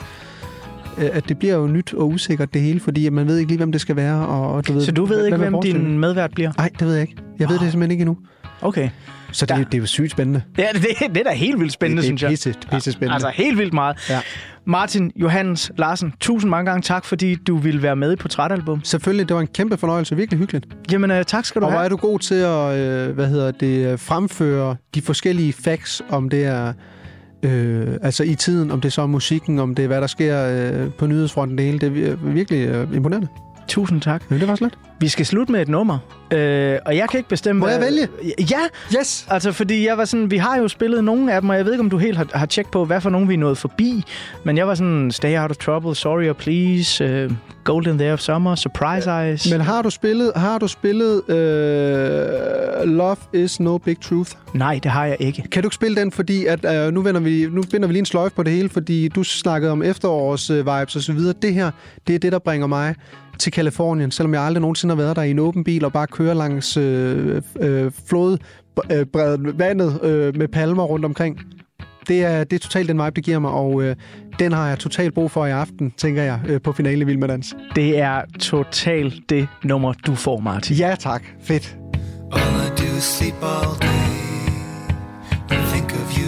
øh, 0.99 1.11
at 1.13 1.29
det 1.29 1.39
bliver 1.39 1.55
jo 1.55 1.67
nyt 1.67 1.95
og 1.95 2.09
usikkert 2.09 2.55
det 2.55 2.63
hele, 2.63 2.81
fordi 2.81 3.09
man 3.09 3.27
ved 3.27 3.37
ikke 3.37 3.51
lige, 3.51 3.59
hvem 3.59 3.73
det 3.73 3.81
skal 3.81 3.97
være. 3.97 4.27
Og, 4.27 4.53
og 4.53 4.69
du 4.69 4.73
ved, 4.73 4.83
Så 4.83 4.93
du 4.93 5.05
ved 5.05 5.25
ikke, 5.27 5.39
hvem 5.39 5.61
din 5.63 5.99
medvært 5.99 6.31
bliver? 6.35 6.53
Nej, 6.57 6.71
det 6.79 6.87
ved 6.87 6.93
jeg 6.95 7.03
ikke. 7.03 7.17
Jeg 7.39 7.49
ved 7.49 7.59
det 7.59 7.71
simpelthen 7.71 7.91
ikke 7.91 8.03
endnu. 8.03 8.17
Okay. 8.63 8.89
Så 9.33 9.47
det, 9.47 9.57
det 9.67 9.75
er 9.75 9.79
jo 9.79 9.87
sygt 9.87 10.11
spændende. 10.11 10.43
Ja, 10.59 10.67
det, 10.73 10.83
det 11.15 11.17
er 11.17 11.25
da 11.25 11.31
helt 11.33 11.61
vildt 11.61 11.73
spændende, 11.73 12.03
det, 12.03 12.07
synes 12.07 12.21
det 12.21 12.27
er 12.27 12.31
jeg. 12.31 12.33
pisse, 12.55 12.71
pisse 12.71 12.93
spændende. 12.93 13.15
Altså 13.15 13.31
helt 13.35 13.59
vildt 13.59 13.73
meget. 13.73 13.97
Ja. 14.11 14.21
Martin 14.65 15.13
Johannes 15.17 15.73
Larsen, 15.79 16.15
tusind 16.21 16.51
mange 16.51 16.71
gange 16.71 16.83
tak, 16.83 17.05
fordi 17.05 17.35
du 17.35 17.57
ville 17.57 17.83
være 17.83 17.97
med 17.97 18.13
i 18.13 18.17
Portrætalbum. 18.17 18.85
Selvfølgelig, 18.85 19.29
det 19.29 19.35
var 19.35 19.41
en 19.41 19.47
kæmpe 19.47 19.77
fornøjelse. 19.77 20.17
Virkelig 20.17 20.39
hyggeligt. 20.39 20.67
Jamen, 20.93 21.11
øh, 21.11 21.25
tak 21.25 21.45
skal 21.45 21.61
du 21.61 21.67
Og 21.67 21.73
have. 21.73 21.85
er 21.85 21.89
du 21.89 21.97
god 21.97 22.19
til 22.19 22.35
at 22.35 22.79
øh, 22.79 23.15
hvad 23.15 23.27
hedder 23.27 23.51
det, 23.51 24.01
fremføre 24.01 24.77
de 24.95 25.03
forskellige 25.03 25.53
facts, 25.53 26.03
om 26.11 26.29
det 26.31 26.45
er 26.45 26.73
øh, 27.43 27.87
altså 28.03 28.23
i 28.25 28.35
tiden, 28.35 28.71
om 28.71 28.81
det 28.81 28.93
så 28.93 29.03
er 29.03 29.07
musikken, 29.07 29.59
om 29.59 29.75
det 29.75 29.83
er, 29.83 29.87
hvad 29.87 30.01
der 30.01 30.07
sker 30.07 30.47
øh, 30.73 30.91
på 30.99 31.07
nyhedsfronten, 31.07 31.59
det 31.59 31.67
hele. 31.67 31.79
Det 31.79 32.09
er 32.09 32.13
vir- 32.17 32.29
virkelig 32.29 32.69
øh, 32.69 32.95
imponerende. 32.97 33.29
Tusind 33.69 34.01
tak. 34.01 34.23
Ja, 34.31 34.35
det 34.39 34.49
var 34.49 34.55
slet. 34.55 34.79
Vi 35.01 35.09
skal 35.09 35.27
slutte 35.27 35.53
med 35.53 35.63
et 35.63 35.69
nummer, 35.69 35.99
øh, 36.33 36.79
og 36.87 36.97
jeg 36.97 37.09
kan 37.09 37.19
ikke 37.19 37.29
bestemme... 37.29 37.61
Må 37.61 37.69
jeg 37.69 37.79
hvad- 37.79 37.89
vælge? 37.89 38.09
Ja! 38.51 38.99
Yes! 38.99 39.27
Altså, 39.31 39.53
fordi 39.53 39.87
jeg 39.87 39.99
var 39.99 40.05
sådan... 40.05 40.31
Vi 40.31 40.37
har 40.37 40.57
jo 40.59 40.69
spillet 40.69 41.05
nogle 41.05 41.35
af 41.35 41.41
dem, 41.41 41.51
og 41.51 41.57
jeg 41.57 41.65
ved 41.65 41.73
ikke, 41.73 41.83
om 41.83 41.91
du 41.91 41.99
helt 41.99 42.17
har, 42.17 42.27
har 42.35 42.47
tjekket 42.47 42.73
på, 42.73 42.85
hvad 42.85 43.01
for 43.01 43.11
nogle 43.11 43.29
vi 43.29 43.35
er 43.35 43.39
nået 43.39 43.59
forbi. 43.59 44.05
Men 44.45 44.57
jeg 44.59 44.67
var 44.69 44.75
sådan... 44.75 45.11
Stay 45.11 45.39
Out 45.39 45.51
of 45.51 45.57
Trouble, 45.57 45.95
Sorry 45.95 46.29
or 46.29 46.33
Please, 46.33 47.05
øh, 47.05 47.31
Golden 47.65 47.99
Day 47.99 48.13
of 48.13 48.19
Summer, 48.21 48.55
Surprise 48.55 49.11
Eyes. 49.11 49.51
Men 49.51 49.61
har 49.61 49.83
du 49.83 49.91
spillet, 49.91 50.33
har 50.37 50.59
du 50.59 50.69
spillet 50.69 51.31
øh, 51.31 52.89
Love 52.89 53.17
is 53.33 53.61
no 53.61 53.79
big 53.79 54.01
truth? 54.01 54.31
Nej, 54.55 54.81
det 54.83 54.91
har 54.91 55.07
jeg 55.07 55.17
ikke. 55.21 55.43
Kan 55.53 55.63
du 55.63 55.67
ikke 55.67 55.75
spille 55.75 56.01
den, 56.01 56.13
fordi 56.13 56.47
at, 56.47 56.65
øh, 56.87 56.93
nu, 56.95 57.03
vender 57.03 57.21
vi, 57.21 57.47
nu 57.51 57.63
binder 57.71 57.87
vi 57.89 57.93
lige 57.93 57.99
en 58.01 58.07
sløjf 58.07 58.33
på 58.33 58.43
det 58.43 58.53
hele, 58.53 58.69
fordi 58.69 59.09
du 59.09 59.23
snakkede 59.23 59.73
om 59.73 59.83
efterårs 59.83 60.51
øh, 60.51 60.57
vibes 60.59 60.97
og 60.97 61.03
så 61.03 61.13
videre. 61.13 61.35
Det 61.43 61.55
her, 61.55 61.71
det 62.07 62.15
er 62.15 62.19
det, 62.19 62.33
der 62.33 62.39
bringer 62.39 62.67
mig 62.67 62.95
til 63.39 63.53
Kalifornien, 63.53 64.11
selvom 64.11 64.35
jeg 64.35 64.43
aldrig 64.43 64.61
nogensinde 64.61 64.95
har 64.95 65.03
været 65.03 65.17
der 65.17 65.23
i 65.23 65.31
en 65.31 65.39
åben 65.39 65.65
bil 65.65 65.85
og 65.85 65.93
bare 65.93 66.07
kører 66.07 66.35
langs 66.35 66.77
øh, 66.77 67.43
øh, 67.61 67.93
flodbredet 68.07 69.59
vandet 69.59 70.01
øh, 70.03 70.37
med 70.37 70.49
palmer 70.49 70.83
rundt 70.85 71.05
omkring. 71.05 71.41
Det 72.09 72.25
er, 72.25 72.45
det 72.45 72.57
er 72.57 72.61
totalt 72.61 72.89
den 72.89 72.97
vibe, 72.97 73.11
det 73.11 73.25
giver 73.25 73.39
mig, 73.39 73.51
og 73.51 73.83
øh, 73.83 73.97
den 74.39 74.53
har 74.53 74.69
jeg 74.69 74.79
totalt 74.79 75.15
brug 75.15 75.31
for 75.31 75.47
i 75.47 75.51
aften, 75.51 75.91
tænker 75.97 76.23
jeg, 76.23 76.41
øh, 76.49 76.61
på 76.61 76.73
finale 76.73 77.01
i 77.01 77.05
Vild 77.05 77.19
med 77.19 77.29
Dans. 77.29 77.57
Det 77.75 77.99
er 77.99 78.23
totalt 78.41 79.15
det 79.29 79.49
nummer, 79.65 79.93
du 79.93 80.15
får, 80.15 80.41
Martin. 80.41 80.77
Ja, 80.77 80.95
tak. 80.99 81.23
Fedt. 81.43 81.77
All 82.33 82.43
I 82.43 82.69
do 82.77 82.97
is 82.97 83.03
sleep 83.03 83.35
all 83.43 83.75
day 83.81 84.09
and 85.51 85.67
think 85.73 85.93
of 85.93 86.19
you. 86.19 86.28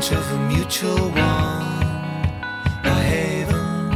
Image 0.00 0.12
of 0.12 0.32
a 0.32 0.38
mutual 0.48 1.10
one, 1.10 1.84
a 2.84 2.94
haven. 3.10 3.90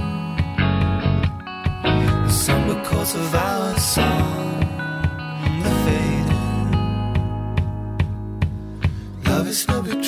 The 2.27 2.31
somber 2.31 2.85
chords 2.85 3.15
of 3.15 3.35
our 3.35 3.79
song, 3.79 4.61
the 5.63 5.71
fading. 5.85 6.73
Love 9.25 9.49
is 9.49 9.67
no 9.67 9.81
good 9.81 10.04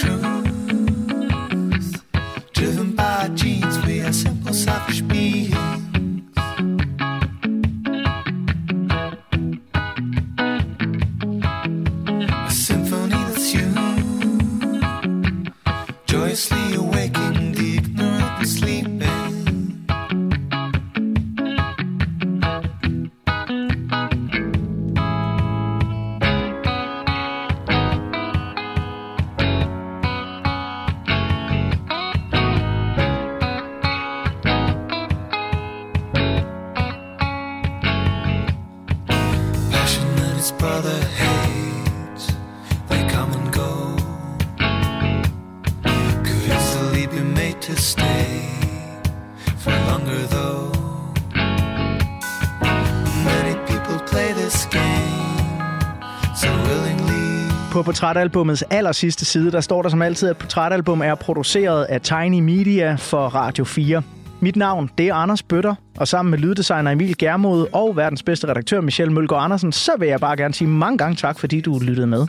portrætalbumets 57.87 58.64
aller 58.70 58.93
sidste 58.93 59.24
side, 59.24 59.53
der 59.53 59.61
står 59.61 59.82
der 59.82 59.89
som 59.89 60.03
altid, 60.03 60.28
at 60.28 60.37
portrætalbum 60.37 61.03
er 61.03 61.14
produceret 61.14 61.84
af 61.84 62.01
Tiny 62.01 62.41
Media 62.41 62.95
for 62.95 63.26
Radio 63.26 63.64
4. 63.64 64.03
Mit 64.41 64.57
navn, 64.57 64.91
det 64.99 65.09
er 65.09 65.14
Anders 65.14 65.43
Bøtter, 65.43 65.74
og 65.97 66.09
sammen 66.09 66.30
med 66.30 66.39
lyddesigner 66.39 66.91
Emil 66.91 67.18
Germod 67.18 67.66
og 67.72 67.97
verdens 67.97 68.22
bedste 68.22 68.49
redaktør 68.49 68.80
Michelle 68.80 69.12
Mølgaard 69.12 69.45
Andersen, 69.45 69.72
så 69.72 69.93
vil 69.99 70.09
jeg 70.09 70.20
bare 70.20 70.37
gerne 70.37 70.55
sige 70.55 70.68
mange 70.68 70.99
gange 70.99 71.16
tak, 71.16 71.39
fordi 71.39 71.61
du 71.61 71.78
lyttede 71.78 72.07
med. 72.07 72.26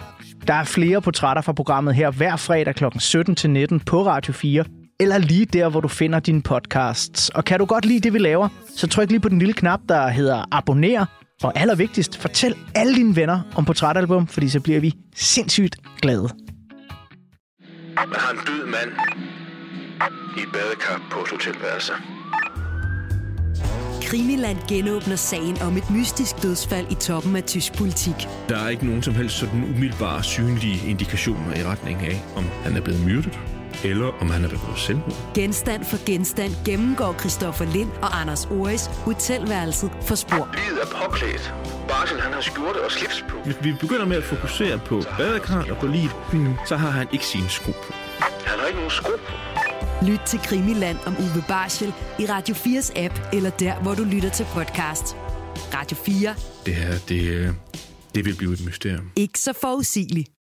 Der 0.47 0.53
er 0.53 0.63
flere 0.63 1.01
portrætter 1.01 1.41
fra 1.41 1.53
programmet 1.53 1.95
her 1.95 2.11
hver 2.11 2.35
fredag 2.35 2.75
kl. 2.75 2.85
17-19 2.85 3.79
på 3.85 4.05
Radio 4.05 4.33
4, 4.33 4.63
eller 4.99 5.17
lige 5.17 5.45
der, 5.45 5.69
hvor 5.69 5.81
du 5.81 5.87
finder 5.87 6.19
dine 6.19 6.41
podcasts. 6.41 7.29
Og 7.29 7.45
kan 7.45 7.59
du 7.59 7.65
godt 7.65 7.85
lide 7.85 7.99
det, 7.99 8.13
vi 8.13 8.19
laver, 8.19 8.47
så 8.75 8.87
tryk 8.87 9.09
lige 9.09 9.19
på 9.19 9.29
den 9.29 9.39
lille 9.39 9.53
knap, 9.53 9.79
der 9.89 10.07
hedder 10.07 10.43
abonner, 10.51 11.05
og 11.43 11.59
allervigtigst, 11.59 12.17
fortæl 12.17 12.55
alle 12.75 12.95
dine 12.95 13.15
venner 13.15 13.41
om 13.55 13.65
portrætalbum, 13.65 14.27
fordi 14.27 14.49
så 14.49 14.59
bliver 14.59 14.79
vi 14.79 14.93
sindssygt 15.15 15.75
glade. 16.01 16.29
Man 17.95 18.19
har 18.19 18.31
en 18.31 18.39
død 18.47 18.65
mand 18.65 18.89
i 20.37 20.41
et 20.41 20.47
badekar 20.53 21.07
på 21.11 21.19
et 21.19 21.29
hotelværelse. 21.29 21.93
Krimiland 24.03 24.57
genåbner 24.69 25.15
sagen 25.15 25.57
om 25.61 25.77
et 25.77 25.91
mystisk 25.91 26.43
dødsfald 26.43 26.91
i 26.91 26.95
toppen 26.95 27.35
af 27.35 27.43
tysk 27.43 27.77
politik. 27.77 28.15
Der 28.49 28.57
er 28.57 28.69
ikke 28.69 28.85
nogen 28.85 29.03
som 29.03 29.13
helst 29.13 29.37
sådan 29.37 29.63
umiddelbare 29.63 30.23
synlige 30.23 30.89
indikationer 30.89 31.55
i 31.55 31.63
retning 31.63 31.97
af, 32.01 32.23
om 32.35 32.43
han 32.63 32.77
er 32.77 32.81
blevet 32.81 33.05
myrdet, 33.05 33.39
eller 33.83 34.21
om 34.21 34.29
han 34.29 34.43
er 34.43 34.49
begået 34.49 34.77
selvmord. 34.79 35.33
Genstand 35.33 35.85
for 35.85 36.05
genstand 36.05 36.51
gennemgår 36.65 37.15
Christoffer 37.19 37.65
Lind 37.65 37.91
og 38.01 38.21
Anders 38.21 38.45
Oris 38.45 38.85
hotelværelset 38.85 39.91
for 40.01 40.15
spor. 40.15 40.49
Livet 40.65 40.79
er 40.81 40.87
påklædt. 41.03 41.53
Barsel, 41.87 42.21
han 42.21 42.33
har 42.33 42.41
skjorte 42.41 42.83
og 42.85 42.91
slips 42.91 43.25
på. 43.29 43.37
Hvis 43.45 43.55
vi 43.61 43.73
begynder 43.79 44.05
med 44.05 44.17
at 44.17 44.23
fokusere 44.23 44.79
på 44.79 45.03
badekran 45.17 45.71
og 45.71 45.77
på 45.77 45.87
livet, 45.87 46.15
så 46.65 46.75
har 46.75 46.89
han 46.89 47.07
ikke 47.13 47.25
sine 47.25 47.49
sko 47.49 47.71
på. 47.71 47.93
Han 48.45 48.59
har 48.59 48.67
ikke 48.67 48.79
nogen 48.79 48.91
sko 48.91 49.11
på. 49.27 49.33
Lyt 50.05 50.19
til 50.25 50.39
Krimiland 50.39 50.97
om 51.05 51.15
Uwe 51.19 51.43
Barschel 51.47 51.93
i 52.19 52.25
Radio 52.25 52.55
4's 52.55 52.99
app, 52.99 53.19
eller 53.33 53.49
der, 53.49 53.75
hvor 53.81 53.93
du 53.93 54.03
lytter 54.03 54.29
til 54.29 54.45
podcast. 54.53 55.15
Radio 55.73 55.97
4. 55.97 56.35
Det 56.65 56.75
her, 56.75 56.93
det, 57.09 57.21
øh, 57.21 57.49
det 58.15 58.25
vil 58.25 58.35
blive 58.35 58.53
et 58.53 58.65
mysterium. 58.65 59.11
Ikke 59.15 59.39
så 59.39 59.53
forudsigeligt. 59.61 60.29